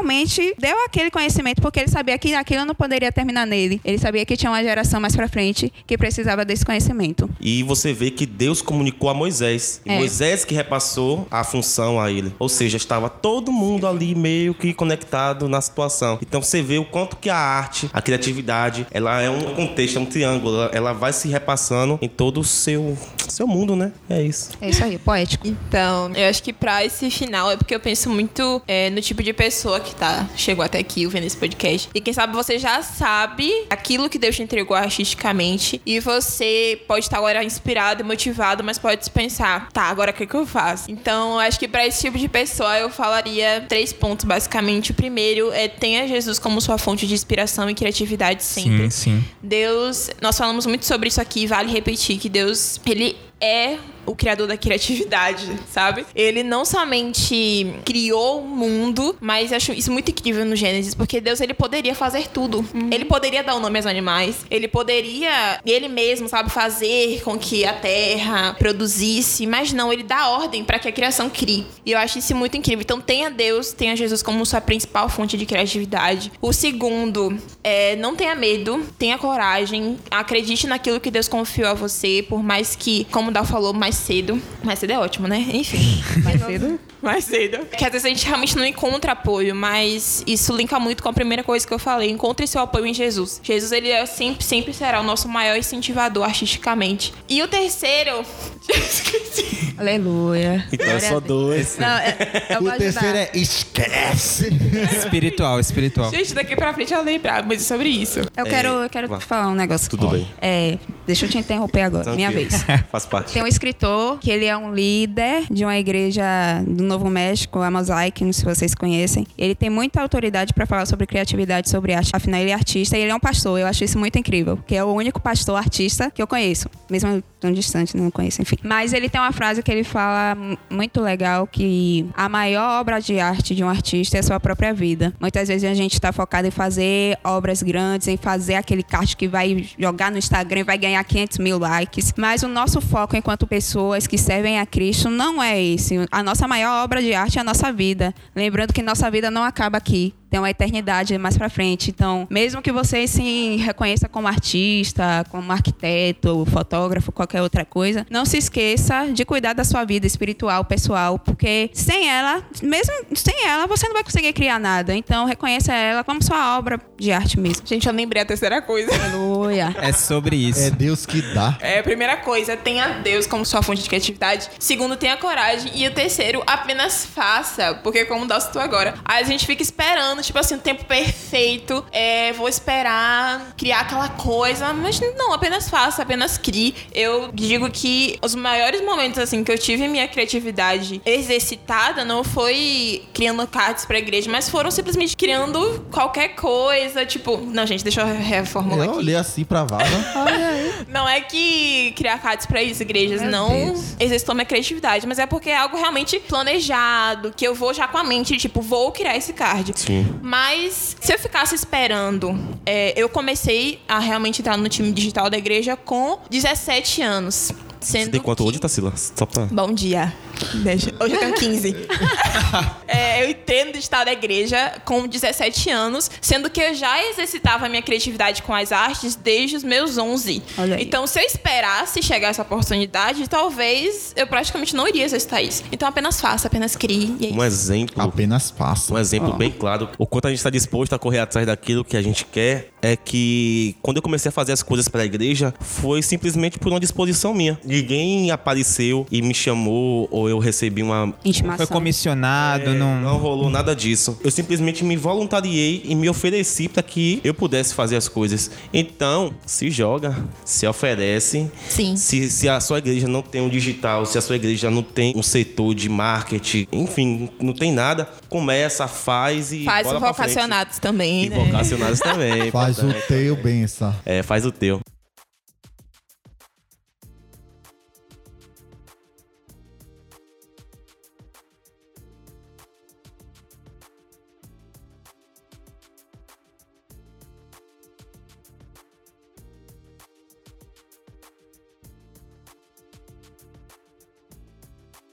deu 0.58 0.86
aquele 0.86 1.12
conhecimento 1.12 1.62
porque 1.62 1.80
ele 1.80 1.90
sabia 1.90 2.18
que 2.18 2.34
aquilo 2.34 2.66
não 2.66 2.76
poderia 2.76 3.12
terminar 3.12 3.46
nele. 3.46 3.82
Ele 3.84 3.98
sabia 3.98 4.26
que 4.26 4.36
tinha 4.36 4.52
uma 4.52 4.64
geração 4.64 5.00
mais 5.00 5.16
pra 5.16 5.28
frente 5.28 5.72
que 5.86 5.98
precisava 5.98 6.46
desse 6.46 6.66
conhecimento. 6.66 7.30
E 7.40 7.64
você 7.64 7.94
vê 7.94 8.12
que 8.12 8.26
Deus 8.26 8.62
comunicou 8.62 9.10
a 9.10 9.14
Moisés. 9.14 9.82
E 9.86 9.92
É. 9.92 9.98
Moisés 9.98 10.46
que 10.46 10.54
repassou 10.54 11.28
a 11.30 11.44
função 11.44 12.00
a 12.00 12.12
ele. 12.12 12.34
Ou 12.40 12.50
seja, 12.50 12.78
estava 12.78 13.10
todo 13.10 13.52
mundo 13.52 13.88
ali 13.88 14.16
meio 14.16 14.54
que 14.54 14.74
conectado 14.74 15.48
na 15.48 15.62
situação. 15.62 16.20
Então 16.22 16.42
você 16.42 16.62
vê 16.62 16.78
o 16.78 16.86
quanto 16.86 17.18
que 17.18 17.30
a 17.30 17.38
arte, 17.38 17.90
a 17.94 18.02
criatividade, 18.02 18.86
ela 18.92 19.22
é 19.22 19.30
um 19.30 19.56
contexto, 19.56 19.98
é 19.98 20.00
um 20.02 20.06
triângulo. 20.06 20.56
Ela, 20.56 20.72
ela 20.74 20.94
vai 20.94 21.14
se 21.14 21.28
repassando 21.28 21.98
em 22.02 22.08
todo 22.08 22.40
o 22.40 22.44
seu, 22.44 22.98
seu 23.28 23.48
mundo, 23.48 23.76
né? 23.76 23.92
É 24.10 24.22
isso. 24.22 24.52
É 24.62 24.70
isso 24.70 24.84
aí, 24.84 24.98
poético. 24.98 25.48
Então, 25.48 26.12
eu 26.16 26.30
acho 26.30 26.42
que 26.44 26.54
pra 26.54 26.84
esse 26.84 27.10
final 27.10 27.52
é 27.52 27.58
porque 27.58 27.74
eu 27.74 27.80
penso 27.80 28.10
muito 28.10 28.62
é, 28.68 28.90
no 28.90 29.02
tipo 29.02 29.22
de 29.24 29.34
pessoa 29.34 29.80
que 29.80 29.89
tá, 29.96 30.28
chegou 30.36 30.64
até 30.64 30.80
aqui 30.80 31.06
ouvindo 31.06 31.26
esse 31.26 31.38
podcast. 31.38 31.90
E 31.94 32.02
quem 32.02 32.14
sabe 32.14 32.34
você 32.34 32.58
já 32.58 32.82
sabe 32.82 33.52
aquilo 33.70 34.10
que 34.10 34.18
Deus 34.18 34.36
te 34.36 34.44
entregou 34.44 34.76
artisticamente. 34.76 35.82
E 35.86 36.00
você 36.00 36.82
pode 36.88 37.06
estar 37.06 37.18
agora 37.18 37.44
inspirado 37.44 38.02
e 38.02 38.06
motivado, 38.06 38.64
mas 38.64 38.78
pode 38.78 39.10
pensar, 39.10 39.70
tá, 39.72 39.84
agora 39.84 40.12
o 40.12 40.14
que, 40.14 40.26
que 40.26 40.36
eu 40.36 40.46
faço? 40.46 40.90
Então, 40.90 41.34
eu 41.34 41.40
acho 41.40 41.60
que 41.60 41.68
pra 41.68 41.86
esse 41.86 42.02
tipo 42.02 42.18
de 42.18 42.28
pessoa 42.28 42.78
eu 42.78 42.90
falaria 42.90 43.66
três 43.68 43.94
pontos, 43.94 44.26
basicamente. 44.26 44.92
O 44.92 44.94
primeiro 44.94 45.52
é 45.52 45.68
tenha 45.68 46.08
Jesus 46.08 46.40
como 46.40 46.60
sua 46.62 46.78
fonte 46.78 47.08
de 47.08 47.14
inspiração 47.14 47.70
e 47.70 47.74
criatividade 47.74 48.44
sempre. 48.44 48.90
Sim, 48.92 49.20
sim. 49.20 49.24
Deus, 49.42 50.10
nós 50.22 50.38
falamos 50.38 50.66
muito 50.66 50.86
sobre 50.86 51.08
isso 51.08 51.22
aqui, 51.22 51.48
vale 51.48 51.72
repetir 51.72 52.18
que 52.18 52.30
Deus, 52.30 52.80
ele 52.86 53.16
é 53.42 53.78
o 54.06 54.16
criador 54.16 54.48
da 54.48 54.58
criatividade, 54.58 55.48
sabe? 55.72 56.06
Ele 56.16 56.42
não 56.42 56.66
somente 56.66 57.76
criou 57.86 58.42
o 58.42 58.48
mundo, 58.48 59.16
mas 59.20 59.54
acho 59.54 59.72
isso 59.72 59.92
muito 59.92 60.10
incrível 60.10 60.44
no 60.46 60.56
Gênesis, 60.56 60.96
porque 60.96 61.22
Deus 61.22 61.40
ele 61.42 61.54
poderia 61.54 61.94
fazer 61.94 62.28
tudo. 62.28 62.68
Ele 62.92 63.06
poderia 63.06 63.44
dar 63.44 63.56
o 63.56 63.60
nome 63.60 63.78
aos 63.78 63.86
animais, 63.86 64.46
ele 64.50 64.68
poderia 64.68 65.60
ele 65.64 65.88
mesmo, 65.88 66.28
sabe, 66.28 66.50
fazer 66.50 67.22
com 67.24 67.38
que 67.38 67.66
a 67.66 67.74
terra 67.74 68.56
produzisse, 68.58 69.46
mas 69.46 69.72
não, 69.72 69.94
ele 69.94 70.04
dá 70.04 70.30
ordem 70.30 70.64
para 70.64 70.80
que 70.80 70.88
a 70.88 70.92
criação 70.92 71.30
crie. 71.30 71.66
E 71.86 71.92
eu 71.92 72.00
acho 72.00 72.18
isso 72.18 72.36
muito 72.36 72.58
incrível. 72.58 72.82
Então 72.82 73.00
tenha 73.00 73.30
Deus, 73.30 73.74
tenha 73.74 73.96
Jesus 73.96 74.24
como 74.24 74.46
sua 74.46 74.62
principal 74.62 75.08
fonte 75.08 75.38
de 75.38 75.46
criatividade. 75.46 76.32
O 76.42 76.52
segundo 76.52 77.38
é 77.64 77.96
não 77.98 78.16
tenha 78.16 78.34
medo, 78.34 78.84
tenha 78.98 79.18
coragem, 79.18 79.98
acredite 80.10 80.66
naquilo 80.66 81.00
que 81.00 81.12
Deus 81.12 81.28
confiou 81.28 81.70
a 81.70 81.74
você, 81.74 82.26
por 82.28 82.42
mais 82.42 82.76
que, 82.76 83.06
como 83.12 83.29
o 83.30 83.32
Dal 83.32 83.46
falou 83.46 83.74
mais 83.74 83.96
cedo, 83.96 84.42
mais 84.64 84.80
cedo 84.80 84.92
é 84.92 85.00
ótimo, 85.00 85.28
né? 85.28 85.46
Enfim, 85.54 86.04
mais 86.24 86.42
cedo. 86.42 86.80
Mais 87.02 87.24
cedo. 87.24 87.66
Que 87.78 87.86
às 87.86 87.92
vezes 87.92 88.06
a 88.06 88.10
gente 88.10 88.26
realmente 88.26 88.58
não 88.58 88.66
encontra 88.66 89.14
apoio, 89.14 89.56
mas 89.56 90.22
isso 90.28 90.54
linka 90.54 90.78
muito 90.80 91.02
com 91.02 91.08
a 91.08 91.14
primeira 91.14 91.44
coisa 91.44 91.66
que 91.66 91.74
eu 91.74 91.80
falei. 91.80 92.10
Encontre 92.10 92.46
seu 92.46 92.62
apoio 92.62 92.86
em 92.86 92.94
Jesus. 92.94 93.40
Jesus, 93.42 93.72
ele 93.72 93.90
é 93.90 94.06
sempre, 94.06 94.44
sempre 94.44 94.74
será 94.74 95.00
o 95.00 95.04
nosso 95.04 95.30
maior 95.30 95.56
incentivador 95.58 96.26
artisticamente. 96.26 97.14
E 97.30 97.42
o 97.42 97.48
terceiro. 97.48 98.26
Esqueci. 98.68 99.74
Aleluia. 99.78 100.68
Então 100.74 100.88
é 100.88 101.00
só 101.00 101.20
dois. 101.22 101.78
Não, 101.78 101.88
é, 101.88 102.18
eu 102.50 102.60
vou 102.62 102.70
O 102.70 102.78
terceiro 102.78 103.18
é 103.18 103.32
esquece. 103.34 104.50
Espiritual, 104.98 105.58
espiritual. 105.60 106.12
Gente, 106.12 106.34
daqui 106.34 106.56
pra 106.56 106.74
frente 106.74 106.94
eu 106.94 107.02
lembrar, 107.02 107.46
mas 107.46 107.62
é 107.62 107.64
sobre 107.64 107.88
isso. 107.88 108.20
Eu 108.36 108.46
quero, 108.46 108.68
eu 108.68 108.90
quero 108.90 109.20
falar 109.22 109.48
um 109.48 109.56
negócio. 109.56 109.90
Tudo 109.90 110.10
bem. 110.10 110.28
É, 110.42 110.78
deixa 111.08 111.26
eu 111.26 111.30
te 111.30 111.38
interromper 111.38 111.84
agora, 111.84 112.14
minha 112.14 112.30
Tranquilo. 112.30 112.50
vez. 112.50 112.84
Faz 112.92 113.06
parte. 113.06 113.19
Tem 113.24 113.44
um 113.44 113.48
escritor 113.48 114.20
que 114.20 114.30
ele 114.32 114.46
é 114.46 114.56
um 114.56 114.74
líder 114.74 115.46
de 115.50 115.64
uma 115.64 115.78
igreja 115.78 116.24
do 116.66 116.84
Novo 116.84 117.10
México, 117.10 117.60
a 117.60 117.72
Mosaic, 117.72 118.24
não 118.24 118.34
sei 118.34 118.40
se 118.40 118.56
vocês 118.56 118.76
conhecem. 118.76 119.26
Ele 119.38 119.56
tem 119.56 119.70
muita 119.70 120.02
autoridade 120.02 120.54
para 120.54 120.66
falar 120.66 120.86
sobre 120.86 121.06
criatividade, 121.06 121.70
sobre 121.70 121.94
arte. 121.94 122.12
Afinal, 122.14 122.40
ele 122.42 122.52
é 122.52 122.54
artista 122.54 122.98
e 122.98 123.02
ele 123.02 123.12
é 123.12 123.16
um 123.16 123.20
pastor. 123.20 123.60
Eu 123.60 123.68
acho 123.68 123.84
isso 123.84 123.98
muito 123.98 124.18
incrível, 124.18 124.58
que 124.66 124.76
é 124.76 124.84
o 124.84 124.92
único 124.94 125.20
pastor 125.20 125.58
artista 125.58 126.12
que 126.12 126.22
eu 126.22 126.28
conheço, 126.28 126.70
mesmo 126.90 127.24
tão 127.40 127.52
distante, 127.52 127.96
não 127.96 128.12
conheço, 128.12 128.42
enfim. 128.42 128.58
Mas 128.64 128.94
ele 128.94 129.10
tem 129.10 129.20
uma 129.20 129.32
frase 129.32 129.64
que 129.64 129.72
ele 129.72 129.84
fala 129.84 130.38
muito 130.70 131.02
legal 131.02 131.48
que 131.48 132.06
a 132.16 132.28
maior 132.28 132.80
obra 132.82 133.00
de 133.00 133.20
arte 133.20 133.56
de 133.56 133.64
um 133.64 133.70
artista 133.70 134.18
é 134.18 134.20
a 134.20 134.24
sua 134.24 134.40
própria 134.40 134.74
vida. 134.74 135.14
Muitas 135.20 135.48
vezes 135.48 135.70
a 135.70 135.74
gente 135.74 135.94
está 135.94 136.12
focado 136.12 136.48
em 136.48 136.52
fazer 136.52 137.18
obras 137.24 137.64
grandes, 137.64 138.08
em 138.08 138.18
fazer 138.18 138.56
aquele 138.56 138.84
card 138.84 139.16
que 139.16 139.28
vai 139.28 139.66
jogar 139.78 140.12
no 140.12 140.18
Instagram 140.18 140.62
e 140.62 140.64
vai 140.64 140.78
ganhar 140.78 141.04
500 141.04 141.38
mil 141.38 141.58
likes. 141.58 142.14
Mas 142.18 142.44
o 142.44 142.48
nosso 142.48 142.82
foco 142.82 143.09
enquanto 143.16 143.48
pessoas 143.48 144.08
que 144.08 144.18
servem 144.18 144.60
a 144.60 144.66
Cristo 144.66 145.10
não 145.10 145.42
é 145.42 145.62
esse. 145.62 145.96
A 146.12 146.22
nossa 146.22 146.48
maior 146.48 146.84
obra 146.84 147.02
de 147.02 147.14
arte 147.14 147.38
é 147.38 147.42
a 147.42 147.44
nossa 147.44 147.72
vida. 147.72 148.14
Lembrando 148.36 148.74
que 148.74 148.82
nossa 148.82 149.10
vida 149.10 149.32
não 149.32 149.44
acaba 149.44 149.78
aqui. 149.78 150.14
Tem 150.30 150.40
uma 150.40 150.50
eternidade 150.50 151.18
mais 151.18 151.38
pra 151.38 151.50
frente. 151.50 151.90
Então, 151.90 152.28
mesmo 152.30 152.62
que 152.62 152.72
você 152.72 153.08
se 153.08 153.58
reconheça 153.58 154.08
como 154.08 154.28
artista, 154.28 155.26
como 155.30 155.52
arquiteto, 155.52 156.46
fotógrafo, 156.46 157.12
qualquer 157.12 157.42
outra 157.42 157.66
coisa, 157.66 158.06
não 158.10 158.26
se 158.26 158.38
esqueça 158.38 159.08
de 159.12 159.26
cuidar 159.26 159.54
da 159.54 159.64
sua 159.64 159.84
vida 159.84 160.06
espiritual, 160.06 160.64
pessoal, 160.66 161.18
porque 161.18 161.70
sem 161.74 162.10
ela, 162.10 162.44
mesmo 162.62 162.94
sem 163.16 163.48
ela, 163.48 163.68
você 163.68 163.88
não 163.88 163.94
vai 163.94 164.04
conseguir 164.04 164.34
criar 164.34 164.60
nada. 164.60 164.96
Então, 164.96 165.26
reconheça 165.26 165.74
ela 165.74 166.04
como 166.04 166.22
sua 166.24 166.58
obra 166.58 166.80
de 166.98 167.12
arte 167.12 167.40
mesmo. 167.40 167.66
Gente, 167.66 167.88
eu 167.88 167.94
lembrei 167.94 168.22
a 168.22 168.26
terceira 168.26 168.62
coisa. 168.62 168.94
Aleluia. 168.94 169.76
É 169.80 169.92
sobre 169.92 170.36
isso. 170.36 170.60
É 170.60 170.70
Deus 170.70 171.06
que 171.06 171.22
dá. 171.34 171.58
É, 171.62 171.82
primeira 171.82 172.18
coisa, 172.18 172.56
tenha 172.56 173.00
Deus 173.00 173.26
como 173.26 173.46
sua 173.46 173.62
fonte 173.62 173.82
de 173.82 173.90
criatividade. 173.90 174.50
Segundo, 174.60 174.96
tenha 174.96 175.18
coragem. 175.18 175.72
E 175.76 175.88
o 175.88 175.92
terceiro, 175.92 176.44
apenas 176.46 177.06
faça. 177.06 177.76
Porque, 177.76 178.06
como 178.06 178.26
dá 178.26 178.40
citou 178.40 178.62
agora, 178.62 178.96
aí 179.06 179.24
a 179.24 179.26
gente 179.26 179.46
fica 179.46 179.62
esperando, 179.62 180.19
tipo 180.22 180.38
assim, 180.40 180.56
o 180.56 180.60
tempo 180.60 180.86
perfeito. 180.86 181.86
É, 181.92 182.32
vou 182.34 182.48
esperar 182.50 183.54
criar 183.58 183.82
aquela 183.82 184.10
coisa. 184.10 184.72
Mas 184.74 185.00
não, 185.18 185.34
apenas 185.34 185.70
faça, 185.70 186.02
apenas 186.04 186.38
crie. 186.38 186.76
Eu 186.94 187.30
digo 187.34 187.70
que 187.70 188.18
os 188.22 188.36
maiores 188.36 188.82
momentos, 188.84 189.20
assim, 189.20 189.44
que 189.44 189.52
eu 189.52 189.58
tive 189.58 189.88
minha 189.88 190.08
criatividade 190.08 191.02
exercitada 191.06 192.04
não 192.06 192.24
foi 192.24 193.04
criando 193.14 193.46
cards 193.48 193.86
pra 193.86 193.98
igreja, 193.98 194.30
mas 194.32 194.50
foram 194.50 194.72
simplesmente 194.72 195.16
criando 195.16 195.86
qualquer 195.92 196.30
coisa. 196.30 197.06
Tipo, 197.06 197.38
não, 197.38 197.66
gente, 197.66 197.84
deixa 197.84 198.02
eu 198.02 198.08
reformular 198.08 198.86
Eu 198.86 198.90
aqui. 198.92 198.98
olhei 199.00 199.16
assim 199.16 199.44
pra 199.44 199.64
vaga. 199.64 199.86
Não 200.88 201.08
é 201.08 201.22
que 201.22 201.92
criar 201.96 202.18
cards 202.20 202.46
pra 202.46 202.64
isso, 202.64 202.82
igrejas, 202.82 203.22
Meu 203.22 203.30
não 203.32 203.50
Deus. 203.50 203.96
exercitou 204.00 204.34
minha 204.34 204.46
criatividade, 204.46 205.06
mas 205.06 205.20
é 205.20 205.26
porque 205.26 205.50
é 205.50 205.58
algo 205.58 205.78
realmente 205.78 206.20
planejado, 206.20 207.34
que 207.36 207.46
eu 207.46 207.54
vou 207.54 207.74
já 207.74 207.88
com 207.88 207.98
a 207.98 208.04
mente, 208.04 208.38
tipo, 208.38 208.62
vou 208.62 208.92
criar 208.92 209.16
esse 209.16 209.34
card. 209.34 209.74
Sim. 209.76 210.09
Mas 210.22 210.96
se 211.00 211.14
eu 211.14 211.20
ficasse 211.20 211.56
esperando, 211.56 212.38
é, 212.66 212.94
eu 213.00 213.10
comecei 213.10 213.80
a 213.88 214.00
realmente 214.00 214.42
entrar 214.42 214.58
no 214.58 214.68
time 214.70 214.92
digital 214.92 215.30
da 215.30 215.38
igreja 215.38 215.76
com 215.76 216.20
17 216.30 217.02
anos. 217.02 217.52
Sendo 217.80 218.06
Você 218.06 218.12
tem 218.12 218.22
quanto 218.22 218.44
que- 218.44 218.50
hoje, 218.50 218.60
Tassila? 218.60 218.94
Só 218.96 219.26
pra... 219.26 219.46
Bom 219.46 219.72
dia. 219.74 220.14
Deixa. 220.64 220.94
Hoje 221.00 221.16
eu 221.16 221.20
tenho 221.20 221.34
15. 221.36 221.76
É, 222.88 223.24
eu 223.24 223.30
entrei 223.30 223.66
no 223.66 223.74
digital 223.74 224.04
da 224.04 224.12
igreja 224.12 224.82
com 224.84 225.06
17 225.08 225.70
anos, 225.70 226.10
sendo 226.22 226.50
que 226.50 226.60
eu 226.60 226.74
já 226.74 227.02
exercitava 227.10 227.68
a 227.68 227.70
minha 227.70 227.82
criatividade 227.82 228.42
com 228.42 228.54
as 228.54 228.72
artes 228.72 229.16
desde 229.16 229.58
os 229.58 229.64
meus 229.64 229.98
11. 229.98 230.42
Olha 230.58 230.76
aí. 230.76 230.84
Então, 230.84 231.06
se 231.06 231.20
eu 231.20 231.24
esperasse 231.24 232.02
chegar 232.02 232.30
essa 232.30 232.42
oportunidade, 232.42 233.28
talvez 233.30 234.14
eu 234.16 234.26
praticamente 234.26 234.76
não 234.76 234.88
iria 234.88 235.04
exercitar 235.06 235.44
isso. 235.44 235.64
Então, 235.72 235.88
apenas 235.88 236.20
faça, 236.20 236.48
apenas 236.48 236.76
crie. 236.76 237.16
E 237.20 237.28
é 237.28 237.30
Um 237.30 237.34
isso. 237.36 237.44
exemplo 237.46 238.02
Apenas 238.02 238.50
passa. 238.50 238.94
Um 238.94 238.98
exemplo 238.98 239.34
bem 239.34 239.52
claro. 239.52 239.90
O 239.98 240.08
quanto 240.08 240.26
a 240.26 240.30
gente 240.32 240.40
está 240.40 240.50
disposto 240.50 240.94
a 240.94 241.00
correr 241.00 241.20
atrás 241.20 241.46
daquilo 241.46 241.86
que 241.86 241.96
a 241.96 242.02
gente 242.02 242.26
quer 242.26 242.70
é 242.82 242.96
que 242.96 243.76
quando 243.82 243.98
eu 243.98 244.02
comecei 244.04 244.30
a 244.30 244.32
fazer 244.32 244.54
as 244.54 244.64
coisas 244.64 244.88
para 244.88 245.02
a 245.02 245.06
igreja, 245.06 245.54
foi 245.60 246.02
simplesmente 246.02 246.58
por 246.58 246.70
uma 246.72 246.80
disposição 246.80 247.34
minha. 247.34 247.60
Ninguém 247.64 248.32
apareceu 248.32 249.06
e 249.12 249.22
me 249.22 249.34
chamou 249.34 250.08
ou 250.10 250.29
eu 250.30 250.40
recebi 250.40 250.84
uma. 250.84 251.14
Intimação. 251.26 251.66
Foi 251.66 251.68
comissionado, 251.68 252.70
É, 252.72 252.74
não... 252.74 253.02
não 253.02 253.18
rolou 253.18 253.50
nada 253.50 253.76
disso. 253.76 254.18
Eu 254.24 254.32
simplesmente 254.32 254.84
me 254.84 254.96
voluntariei 254.96 255.82
e 255.86 255.96
me 255.96 256.10
ofereci 256.10 256.68
para 256.68 256.84
que 256.84 257.20
eu 257.24 257.34
pudesse 257.34 257.74
fazer 257.74 257.96
as 257.96 258.08
coisas. 258.08 258.52
Então, 258.74 259.34
se 259.46 259.70
joga, 259.70 260.16
se 260.46 260.66
oferece. 260.68 261.50
Sim. 261.68 261.96
Se, 261.96 262.30
se 262.30 262.48
a 262.50 262.60
sua 262.60 262.78
igreja 262.80 263.08
não 263.08 263.22
tem 263.22 263.42
um 263.42 263.50
digital, 263.50 264.06
se 264.06 264.18
a 264.18 264.22
sua 264.22 264.36
igreja 264.36 264.70
não 264.70 264.84
tem 264.84 265.14
um 265.16 265.24
setor 265.24 265.74
de 265.74 265.90
marketing, 265.90 266.68
enfim, 266.72 267.30
não 267.42 267.54
tem 267.54 267.72
nada, 267.72 268.08
começa, 268.30 268.88
faz 268.88 269.52
e. 269.52 269.64
Faz 269.66 269.86
bola 269.88 269.98
o 269.98 270.02
vocacionados 270.02 270.80
também, 270.80 271.26
E 271.26 271.30
né? 271.30 271.36
vocacionados 271.46 272.00
também. 272.00 272.52
Faz 272.52 272.78
o 272.80 272.82
importante. 272.88 273.08
teu 273.08 273.36
benção. 273.36 273.96
É, 274.06 274.22
faz 274.24 274.46
o 274.46 274.52
teu. 274.52 274.80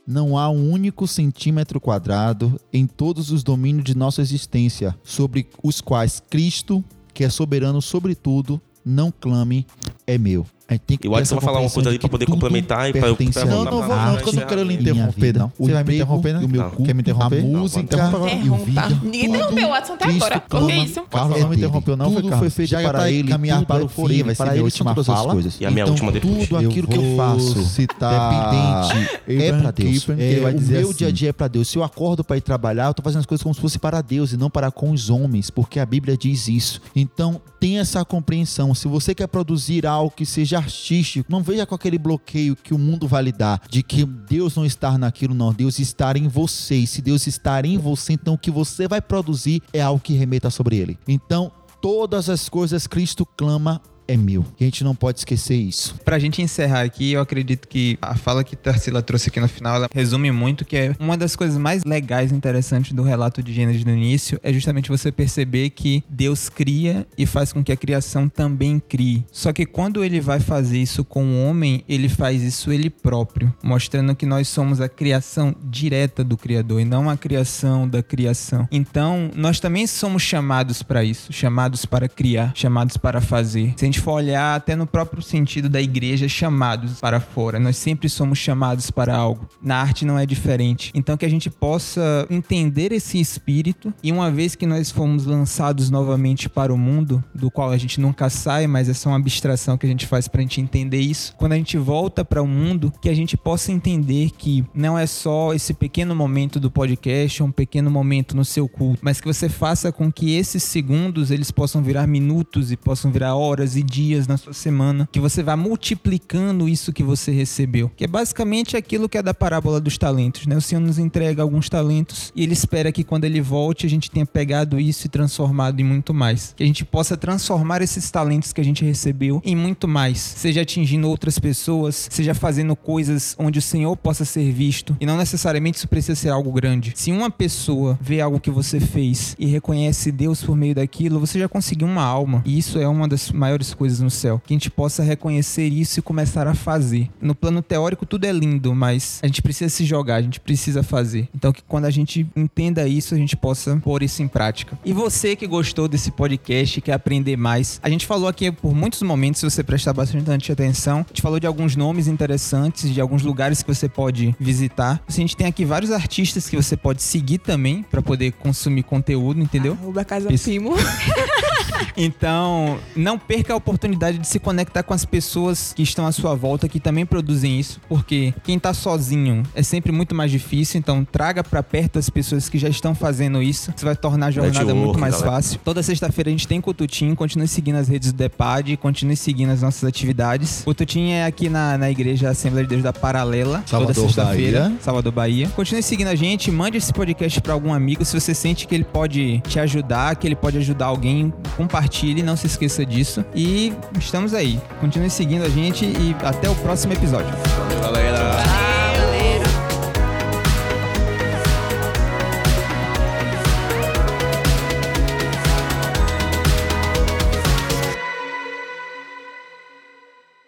Não 0.06 0.38
há 0.38 0.48
um 0.48 0.70
único 0.70 1.06
centímetro 1.08 1.80
quadrado 1.80 2.60
em 2.72 2.86
todos 2.86 3.32
os 3.32 3.42
domínios 3.42 3.84
de 3.84 3.96
nossa 3.96 4.22
existência, 4.22 4.96
sobre 5.02 5.48
os 5.62 5.80
quais 5.80 6.22
Cristo, 6.30 6.84
que 7.12 7.24
é 7.24 7.28
soberano 7.28 7.82
sobre 7.82 8.14
tudo, 8.14 8.60
não 8.84 9.10
clame, 9.10 9.66
é 10.06 10.16
meu. 10.16 10.46
A 10.68 10.72
gente 10.74 10.82
tem 10.82 10.96
que 10.98 11.06
E 11.06 11.08
o 11.08 11.12
ter 11.12 11.18
Alisson 11.18 11.36
essa 11.36 11.44
vai 11.46 11.54
falar 11.54 11.60
uma 11.64 11.70
coisa 11.70 11.88
ali 11.90 11.96
de 11.98 12.08
poder 12.08 12.24
que 12.26 12.32
complementar 12.32 12.88
e 12.90 12.92
pra 12.92 13.02
eu- 13.02 13.06
eu 13.10 13.16
Deus. 13.16 13.34
Não, 13.36 13.64
não 13.64 13.70
vou, 13.70 13.86
não, 13.96 14.14
porque 14.16 14.28
eu 14.30 14.32
não 14.32 14.46
quero 14.48 14.62
lhe 14.64 14.74
interromper, 14.74 15.32
não. 15.38 15.52
Você 15.56 15.72
vai 15.72 15.84
me 15.84 15.94
interromper, 15.94 16.32
não? 16.32 16.44
o 16.44 16.48
meu 16.48 16.62
Não. 16.62 16.70
Quer 16.84 16.94
me 16.94 17.00
interromper? 17.02 17.38
A 17.38 17.40
pode 17.42 17.54
música 17.54 17.96
não. 17.96 18.28
e 18.28 18.50
o 18.50 18.56
vídeo. 18.56 19.00
Ninguém 19.04 19.24
interrompeu 19.26 19.68
o 19.68 19.70
Watson 19.70 19.92
até 19.92 20.04
Cristo 20.06 20.24
agora. 20.24 20.40
clama- 20.40 20.66
O 20.66 20.68
que 20.68 20.72
é 20.74 20.78
isso? 20.84 21.02
Carlos 21.08 21.40
não 21.40 21.48
me 21.48 21.56
interrompeu, 21.56 21.96
não, 21.96 22.04
Tudo 22.06 22.14
foi, 22.14 22.22
Carlos? 22.30 22.38
foi 22.40 22.50
feito 22.50 22.70
Já 22.70 22.82
para 22.82 22.98
tá 22.98 23.10
ele, 23.12 23.28
caminhar 23.28 23.64
para 23.64 23.80
é 23.80 23.84
o 23.84 23.88
por 23.88 24.08
fim, 24.08 24.14
ele, 24.14 24.22
vai 24.24 24.34
ser 24.34 24.42
para 24.42 24.52
minha 24.52 24.64
última 24.64 24.94
fala. 25.04 25.32
coisas. 25.34 25.60
E 25.60 25.66
a 25.66 25.70
minha 25.70 25.82
então, 25.84 25.92
última 25.94 26.10
depois. 26.10 26.48
tudo 26.48 26.56
aquilo 26.66 26.88
que 26.88 26.96
eu 26.98 27.16
faço 27.16 27.54
dependente 27.54 29.10
é 29.28 29.52
para 29.52 29.70
Deus. 29.70 30.04
Que 30.04 30.12
É, 30.12 30.14
ele 30.32 30.40
vai 30.40 30.54
o 30.54 30.60
meu 30.60 30.80
assim, 30.90 30.94
dia 30.98 31.08
a 31.08 31.10
dia 31.10 31.28
é 31.30 31.32
para 31.32 31.48
Deus. 31.48 31.68
Se 31.68 31.78
eu 31.78 31.84
acordo 31.84 32.24
para 32.24 32.36
ir 32.36 32.40
trabalhar, 32.40 32.86
eu 32.88 32.94
tô 32.94 33.02
fazendo 33.02 33.20
as 33.20 33.26
coisas 33.26 33.42
como 33.42 33.54
se 33.54 33.60
fosse 33.60 33.78
para 33.78 34.00
Deus 34.02 34.32
e 34.32 34.36
não 34.36 34.50
para 34.50 34.70
com 34.70 34.90
os 34.90 35.10
homens, 35.10 35.50
porque 35.50 35.78
a 35.78 35.86
Bíblia 35.86 36.16
diz 36.16 36.48
isso. 36.48 36.80
Então, 36.94 37.40
tenha 37.60 37.80
essa 37.80 38.04
compreensão. 38.04 38.74
Se 38.74 38.88
você 38.88 39.14
quer 39.14 39.26
produzir 39.28 39.86
algo 39.86 40.10
que 40.14 40.26
seja 40.26 40.55
artístico, 40.56 41.30
não 41.30 41.42
veja 41.42 41.66
com 41.66 41.74
aquele 41.74 41.98
bloqueio 41.98 42.56
que 42.56 42.74
o 42.74 42.78
mundo 42.78 43.06
vai 43.06 43.22
lhe 43.22 43.32
dar 43.32 43.60
de 43.68 43.82
que 43.82 44.04
Deus 44.04 44.56
não 44.56 44.64
está 44.64 44.96
naquilo, 44.98 45.34
não. 45.34 45.52
Deus 45.52 45.78
está 45.78 46.16
em 46.16 46.28
você. 46.28 46.76
E 46.76 46.86
se 46.86 47.00
Deus 47.02 47.26
está 47.26 47.60
em 47.64 47.78
você, 47.78 48.14
então 48.14 48.34
o 48.34 48.38
que 48.38 48.50
você 48.50 48.88
vai 48.88 49.00
produzir 49.00 49.62
é 49.72 49.80
algo 49.80 50.00
que 50.00 50.14
remeta 50.14 50.50
sobre 50.50 50.76
ele. 50.76 50.98
Então, 51.06 51.52
todas 51.80 52.28
as 52.28 52.48
coisas 52.48 52.86
Cristo 52.86 53.26
clama 53.36 53.80
é. 54.08 54.16
E 54.58 54.64
a 54.64 54.66
gente 54.66 54.82
não 54.82 54.94
pode 54.94 55.20
esquecer 55.20 55.54
isso. 55.54 55.94
Pra 56.04 56.18
gente 56.18 56.42
encerrar 56.42 56.82
aqui, 56.82 57.12
eu 57.12 57.20
acredito 57.20 57.68
que 57.68 57.96
a 58.02 58.16
fala 58.16 58.42
que 58.42 58.56
Tarsila 58.56 59.02
trouxe 59.02 59.28
aqui 59.28 59.38
no 59.38 59.46
final, 59.46 59.76
ela 59.76 59.88
resume 59.92 60.32
muito 60.32 60.64
que 60.64 60.76
é 60.76 60.96
uma 60.98 61.16
das 61.16 61.36
coisas 61.36 61.56
mais 61.56 61.84
legais 61.84 62.32
e 62.32 62.34
interessantes 62.34 62.92
do 62.92 63.02
relato 63.02 63.42
de 63.42 63.52
Gênesis 63.52 63.84
no 63.84 63.92
início, 63.92 64.40
é 64.42 64.52
justamente 64.52 64.88
você 64.88 65.12
perceber 65.12 65.70
que 65.70 66.02
Deus 66.08 66.48
cria 66.48 67.06
e 67.16 67.26
faz 67.26 67.52
com 67.52 67.62
que 67.62 67.70
a 67.70 67.76
criação 67.76 68.28
também 68.28 68.80
crie. 68.80 69.24
Só 69.30 69.52
que 69.52 69.64
quando 69.64 70.02
ele 70.02 70.20
vai 70.20 70.40
fazer 70.40 70.78
isso 70.78 71.04
com 71.04 71.24
o 71.24 71.44
homem, 71.46 71.84
ele 71.88 72.08
faz 72.08 72.42
isso 72.42 72.72
ele 72.72 72.90
próprio, 72.90 73.54
mostrando 73.62 74.14
que 74.14 74.26
nós 74.26 74.48
somos 74.48 74.80
a 74.80 74.88
criação 74.88 75.54
direta 75.62 76.24
do 76.24 76.36
Criador 76.36 76.80
e 76.80 76.84
não 76.84 77.08
a 77.08 77.16
criação 77.16 77.88
da 77.88 78.02
criação. 78.02 78.66
Então, 78.72 79.30
nós 79.36 79.60
também 79.60 79.86
somos 79.86 80.22
chamados 80.22 80.82
para 80.82 81.04
isso, 81.04 81.32
chamados 81.32 81.84
para 81.84 82.08
criar, 82.08 82.52
chamados 82.54 82.96
para 82.96 83.20
fazer. 83.20 83.74
Se 83.76 83.84
a 83.84 83.86
gente 83.86 83.95
for 84.00 84.12
olhar 84.12 84.56
até 84.56 84.74
no 84.74 84.86
próprio 84.86 85.22
sentido 85.22 85.68
da 85.68 85.80
igreja, 85.80 86.28
chamados 86.28 87.00
para 87.00 87.20
fora, 87.20 87.58
nós 87.58 87.76
sempre 87.76 88.08
somos 88.08 88.38
chamados 88.38 88.90
para 88.90 89.16
algo. 89.16 89.48
Na 89.62 89.76
arte 89.76 90.04
não 90.04 90.18
é 90.18 90.26
diferente. 90.26 90.90
Então, 90.94 91.16
que 91.16 91.26
a 91.26 91.30
gente 91.30 91.50
possa 91.50 92.26
entender 92.30 92.92
esse 92.92 93.20
espírito 93.20 93.92
e 94.02 94.12
uma 94.12 94.30
vez 94.30 94.54
que 94.54 94.66
nós 94.66 94.90
fomos 94.90 95.26
lançados 95.26 95.90
novamente 95.90 96.48
para 96.48 96.72
o 96.72 96.78
mundo, 96.78 97.22
do 97.34 97.50
qual 97.50 97.70
a 97.70 97.76
gente 97.76 98.00
nunca 98.00 98.28
sai, 98.30 98.66
mas 98.66 98.88
é 98.88 98.94
só 98.94 99.10
uma 99.10 99.18
abstração 99.18 99.76
que 99.76 99.86
a 99.86 99.88
gente 99.88 100.06
faz 100.06 100.28
para 100.28 100.40
a 100.40 100.42
gente 100.42 100.60
entender 100.60 101.00
isso. 101.00 101.34
Quando 101.36 101.52
a 101.52 101.56
gente 101.56 101.76
volta 101.76 102.24
para 102.24 102.42
o 102.42 102.46
mundo, 102.46 102.92
que 103.00 103.08
a 103.08 103.14
gente 103.14 103.36
possa 103.36 103.72
entender 103.72 104.30
que 104.30 104.64
não 104.74 104.98
é 104.98 105.06
só 105.06 105.54
esse 105.54 105.74
pequeno 105.74 106.14
momento 106.14 106.58
do 106.58 106.70
podcast, 106.70 107.42
um 107.42 107.50
pequeno 107.50 107.90
momento 107.90 108.36
no 108.36 108.44
seu 108.44 108.68
culto, 108.68 109.00
mas 109.02 109.20
que 109.20 109.26
você 109.26 109.48
faça 109.48 109.92
com 109.92 110.10
que 110.10 110.36
esses 110.36 110.62
segundos 110.62 111.30
eles 111.30 111.50
possam 111.50 111.82
virar 111.82 112.06
minutos 112.06 112.70
e 112.72 112.76
possam 112.76 113.10
virar 113.10 113.34
horas 113.34 113.76
e 113.76 113.82
dias 113.86 114.26
na 114.26 114.36
sua 114.36 114.52
semana, 114.52 115.08
que 115.10 115.20
você 115.20 115.42
vá 115.42 115.56
multiplicando 115.56 116.68
isso 116.68 116.92
que 116.92 117.02
você 117.02 117.30
recebeu, 117.30 117.90
que 117.96 118.04
é 118.04 118.06
basicamente 118.06 118.76
aquilo 118.76 119.08
que 119.08 119.18
é 119.18 119.22
da 119.22 119.32
parábola 119.32 119.80
dos 119.80 119.96
talentos, 119.96 120.46
né? 120.46 120.56
O 120.56 120.60
Senhor 120.60 120.80
nos 120.80 120.98
entrega 120.98 121.42
alguns 121.42 121.68
talentos 121.68 122.32
e 122.34 122.42
ele 122.42 122.52
espera 122.52 122.92
que 122.92 123.04
quando 123.04 123.24
ele 123.24 123.40
volte 123.40 123.86
a 123.86 123.88
gente 123.88 124.10
tenha 124.10 124.26
pegado 124.26 124.80
isso 124.80 125.06
e 125.06 125.10
transformado 125.10 125.80
em 125.80 125.84
muito 125.84 126.12
mais, 126.12 126.52
que 126.56 126.62
a 126.62 126.66
gente 126.66 126.84
possa 126.84 127.16
transformar 127.16 127.80
esses 127.82 128.10
talentos 128.10 128.52
que 128.52 128.60
a 128.60 128.64
gente 128.64 128.84
recebeu 128.84 129.40
em 129.44 129.54
muito 129.54 129.86
mais, 129.86 130.18
seja 130.18 130.62
atingindo 130.62 131.08
outras 131.08 131.38
pessoas, 131.38 132.08
seja 132.10 132.34
fazendo 132.34 132.74
coisas 132.74 133.36
onde 133.38 133.58
o 133.58 133.62
Senhor 133.62 133.96
possa 133.96 134.24
ser 134.24 134.52
visto 134.52 134.96
e 135.00 135.06
não 135.06 135.16
necessariamente 135.16 135.78
isso 135.78 135.88
precisa 135.88 136.14
ser 136.14 136.30
algo 136.30 136.52
grande. 136.52 136.92
Se 136.94 137.12
uma 137.12 137.30
pessoa 137.30 137.98
vê 138.00 138.20
algo 138.20 138.40
que 138.40 138.50
você 138.50 138.80
fez 138.80 139.36
e 139.38 139.46
reconhece 139.46 140.10
Deus 140.10 140.42
por 140.42 140.56
meio 140.56 140.74
daquilo, 140.74 141.20
você 141.20 141.38
já 141.38 141.48
conseguiu 141.48 141.86
uma 141.86 142.02
alma. 142.02 142.42
E 142.44 142.58
isso 142.58 142.78
é 142.78 142.88
uma 142.88 143.06
das 143.06 143.30
maiores 143.30 143.74
coisas 143.76 144.00
no 144.00 144.10
céu. 144.10 144.40
Que 144.44 144.54
a 144.54 144.56
gente 144.56 144.70
possa 144.70 145.02
reconhecer 145.02 145.68
isso 145.68 146.00
e 146.00 146.02
começar 146.02 146.46
a 146.46 146.54
fazer. 146.54 147.08
No 147.20 147.34
plano 147.34 147.62
teórico, 147.62 148.04
tudo 148.06 148.24
é 148.24 148.32
lindo, 148.32 148.74
mas 148.74 149.20
a 149.22 149.26
gente 149.26 149.42
precisa 149.42 149.68
se 149.68 149.84
jogar, 149.84 150.16
a 150.16 150.22
gente 150.22 150.40
precisa 150.40 150.82
fazer. 150.82 151.28
Então, 151.34 151.52
que 151.52 151.62
quando 151.62 151.84
a 151.84 151.90
gente 151.90 152.26
entenda 152.34 152.86
isso, 152.88 153.14
a 153.14 153.18
gente 153.18 153.36
possa 153.36 153.76
pôr 153.76 154.02
isso 154.02 154.22
em 154.22 154.28
prática. 154.28 154.78
E 154.84 154.92
você 154.92 155.36
que 155.36 155.46
gostou 155.46 155.86
desse 155.86 156.10
podcast, 156.10 156.80
quer 156.80 156.92
aprender 156.92 157.36
mais, 157.36 157.78
a 157.82 157.88
gente 157.88 158.06
falou 158.06 158.28
aqui 158.28 158.50
por 158.50 158.74
muitos 158.74 159.02
momentos, 159.02 159.40
se 159.40 159.48
você 159.48 159.62
prestar 159.62 159.92
bastante 159.92 160.50
atenção, 160.50 160.98
a 160.98 161.08
gente 161.08 161.22
falou 161.22 161.38
de 161.38 161.46
alguns 161.46 161.76
nomes 161.76 162.08
interessantes, 162.08 162.92
de 162.92 163.00
alguns 163.00 163.22
lugares 163.22 163.62
que 163.62 163.74
você 163.74 163.88
pode 163.88 164.34
visitar. 164.40 165.00
A 165.06 165.12
gente 165.12 165.36
tem 165.36 165.46
aqui 165.46 165.64
vários 165.64 165.90
artistas 165.90 166.48
que 166.48 166.56
você 166.56 166.76
pode 166.76 167.02
seguir 167.02 167.38
também 167.38 167.82
para 167.82 168.02
poder 168.02 168.32
consumir 168.32 168.82
conteúdo, 168.82 169.40
entendeu? 169.40 169.72
Arroba 169.80 170.04
Casa. 170.04 170.28
Pimo. 170.28 170.74
Então, 171.96 172.78
não 172.94 173.18
perca 173.18 173.52
a 173.52 173.56
oportunidade 173.56 174.18
de 174.18 174.26
se 174.26 174.38
conectar 174.38 174.82
com 174.82 174.94
as 174.94 175.04
pessoas 175.04 175.72
que 175.74 175.82
estão 175.82 176.06
à 176.06 176.12
sua 176.12 176.34
volta, 176.34 176.68
que 176.68 176.78
também 176.78 177.06
produzem 177.06 177.58
isso, 177.58 177.80
porque 177.88 178.34
quem 178.44 178.58
tá 178.58 178.74
sozinho 178.74 179.42
é 179.54 179.62
sempre 179.62 179.92
muito 179.92 180.14
mais 180.14 180.30
difícil, 180.30 180.78
então 180.78 181.04
traga 181.04 181.42
pra 181.42 181.62
perto 181.62 181.98
as 181.98 182.10
pessoas 182.10 182.48
que 182.48 182.58
já 182.58 182.68
estão 182.68 182.94
fazendo 182.94 183.42
isso. 183.42 183.72
Isso 183.74 183.84
vai 183.84 183.96
tornar 183.96 184.26
a 184.26 184.30
jornada 184.30 184.58
Network, 184.58 184.84
muito 184.84 184.98
mais 184.98 185.14
galera. 185.14 185.32
fácil. 185.32 185.60
Toda 185.64 185.82
sexta-feira 185.82 186.30
a 186.30 186.32
gente 186.32 186.46
tem 186.46 186.60
Cututim, 186.60 187.14
continue 187.14 187.48
seguindo 187.48 187.76
as 187.76 187.88
redes 187.88 188.12
do 188.12 188.16
DEPAD, 188.16 188.76
continue 188.76 189.16
seguindo 189.16 189.50
as 189.50 189.62
nossas 189.62 189.84
atividades. 189.84 190.62
Cututim 190.64 191.10
é 191.10 191.24
aqui 191.24 191.48
na, 191.48 191.78
na 191.78 191.90
igreja 191.90 192.30
Assembleia 192.30 192.66
de 192.66 192.70
Deus 192.70 192.82
da 192.82 192.92
Paralela, 192.92 193.62
Salvador, 193.66 193.94
toda 193.94 194.06
sexta-feira. 194.06 194.72
Salvador, 194.80 195.12
Bahia. 195.12 195.48
Continue 195.50 195.82
seguindo 195.82 196.08
a 196.08 196.14
gente, 196.14 196.50
mande 196.50 196.76
esse 196.76 196.92
podcast 196.92 197.40
pra 197.40 197.52
algum 197.52 197.72
amigo, 197.72 198.04
se 198.04 198.18
você 198.18 198.34
sente 198.34 198.66
que 198.66 198.74
ele 198.74 198.84
pode 198.84 199.40
te 199.48 199.58
ajudar, 199.58 200.16
que 200.16 200.26
ele 200.26 200.36
pode 200.36 200.58
ajudar 200.58 200.86
alguém, 200.86 201.32
compartilhe, 201.66 202.22
não 202.22 202.36
se 202.36 202.46
esqueça 202.46 202.86
disso. 202.86 203.24
E 203.34 203.72
estamos 203.98 204.32
aí. 204.32 204.60
Continue 204.80 205.10
seguindo 205.10 205.44
a 205.44 205.48
gente 205.48 205.84
e 205.84 206.14
até 206.24 206.48
o 206.48 206.54
próximo 206.54 206.92
episódio. 206.92 207.34
Galera. 207.82 208.36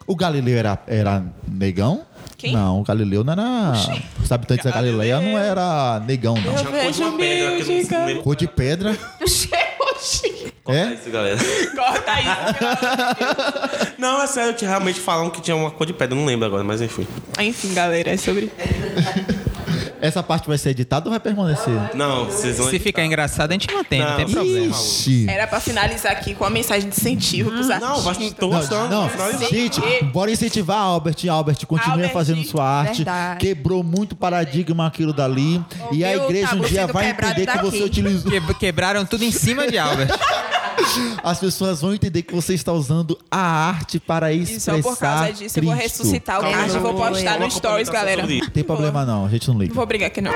O 0.07 0.17
Galileu 0.17 0.57
era, 0.57 0.79
era 0.87 1.23
negão? 1.47 2.03
Quem? 2.39 2.53
Não, 2.53 2.81
o 2.81 2.85
Galileu 2.85 3.25
não 3.25 3.33
era. 3.33 3.73
Os 4.23 4.31
habitantes 4.33 4.65
da 4.65 4.71
Galileia 4.71 5.21
não 5.21 5.37
era 5.37 6.01
negão, 6.01 6.35
não. 6.37 6.57
Eu 6.57 6.71
vejo 6.71 7.13
pedra 7.17 7.51
não 7.51 7.57
mística. 7.57 8.05
lembro. 8.07 8.23
Cor 8.23 8.37
de 8.37 8.47
pedra. 8.47 8.97
Corta 10.69 10.81
É? 10.83 10.95
isso, 10.95 11.11
galera. 11.11 11.39
Corta 11.75 12.21
isso. 12.21 13.95
Não, 13.97 14.21
é 14.23 14.27
sério, 14.27 14.55
que 14.55 14.67
realmente 14.67 15.01
falam 15.01 15.31
que 15.31 15.41
tinha 15.41 15.57
uma 15.57 15.71
cor 15.71 15.87
de 15.87 15.95
pedra, 15.95 16.15
eu 16.15 16.19
não 16.21 16.27
lembro 16.27 16.47
agora, 16.47 16.63
mas 16.63 16.83
enfim. 16.83 17.07
Enfim, 17.41 17.73
galera, 17.73 18.11
é 18.11 18.17
sobre. 18.19 18.53
Essa 20.01 20.23
parte 20.23 20.47
vai 20.49 20.57
ser 20.59 20.71
editada 20.71 21.07
ou 21.07 21.11
vai 21.11 21.21
permanecer? 21.21 21.75
Não, 21.95 22.27
vocês 22.27 22.59
vão. 22.59 22.69
Se 22.71 22.79
ficar 22.79 23.05
engraçado, 23.05 23.51
a 23.51 23.55
gente 23.55 23.73
mantém, 23.73 24.01
não, 24.01 24.11
Não, 24.11 24.17
tem 24.17 24.29
problema. 24.31 24.67
Ixi. 24.67 25.27
Era 25.29 25.47
pra 25.47 25.61
finalizar 25.61 26.13
aqui 26.13 26.35
com 26.35 26.45
uma 26.45 26.51
mensagem 26.51 26.89
de 26.89 26.97
incentivo 26.97 27.51
pros 27.51 27.69
artistas. 27.71 27.97
Não, 27.97 28.03
mas 28.05 28.33
tô 28.35 28.47
Não, 28.49 28.59
gostando. 28.59 28.89
não, 28.89 29.11
gente, 29.51 29.81
bora 30.13 30.31
incentivar 30.31 30.77
a 30.77 30.81
Albert. 30.81 31.17
Albert, 31.29 31.67
continue 31.67 31.93
Albert, 31.95 32.13
fazendo 32.13 32.43
sua 32.45 32.65
arte. 32.65 32.97
verdade. 32.99 33.41
Quebrou 33.41 33.83
muito 33.83 34.15
paradigma 34.17 34.87
aquilo 34.87 35.13
dali. 35.13 35.63
e 35.93 36.05
a 36.05 36.15
igreja 36.17 36.55
um 36.55 36.61
dia 36.61 36.87
vai 36.87 37.11
entender 37.11 37.47
que 37.47 37.59
você 37.59 37.83
utilizou. 37.83 38.31
Que- 38.31 38.55
quebraram 38.55 39.05
tudo 39.05 39.25
em 39.25 39.33
cima 39.33 39.67
de 39.69 39.79
Albert. 39.79 40.09
As 41.23 41.39
pessoas 41.39 41.81
vão 41.81 41.95
entender 41.95 42.23
que 42.23 42.35
você 42.35 42.55
está 42.55 42.73
usando 42.73 43.19
a 43.31 43.39
arte 43.39 43.99
para 44.01 44.33
E 44.33 44.43
expressar 44.43 44.83
só 44.83 44.89
por 44.91 44.99
causa 44.99 45.33
disso 45.33 45.59
eu 45.59 45.63
vou 45.65 45.77
Cristo. 45.77 45.99
ressuscitar 46.03 46.39
o 46.39 46.43
card 46.43 46.77
e 46.77 46.79
vou 46.79 46.95
postar 46.95 47.39
no 47.41 47.51
Stories, 47.51 47.89
galera. 47.89 48.23
isso. 48.31 48.45
Não 48.45 48.51
tem 48.51 48.65
problema 48.65 49.05
não, 49.05 49.27
a 49.27 49.29
gente 49.29 49.49
não 49.49 49.59
liga. 49.59 49.69
Não 49.69 49.77
vou 49.77 49.87
brigar 49.87 50.09
aqui 50.09 50.21
não. 50.21 50.33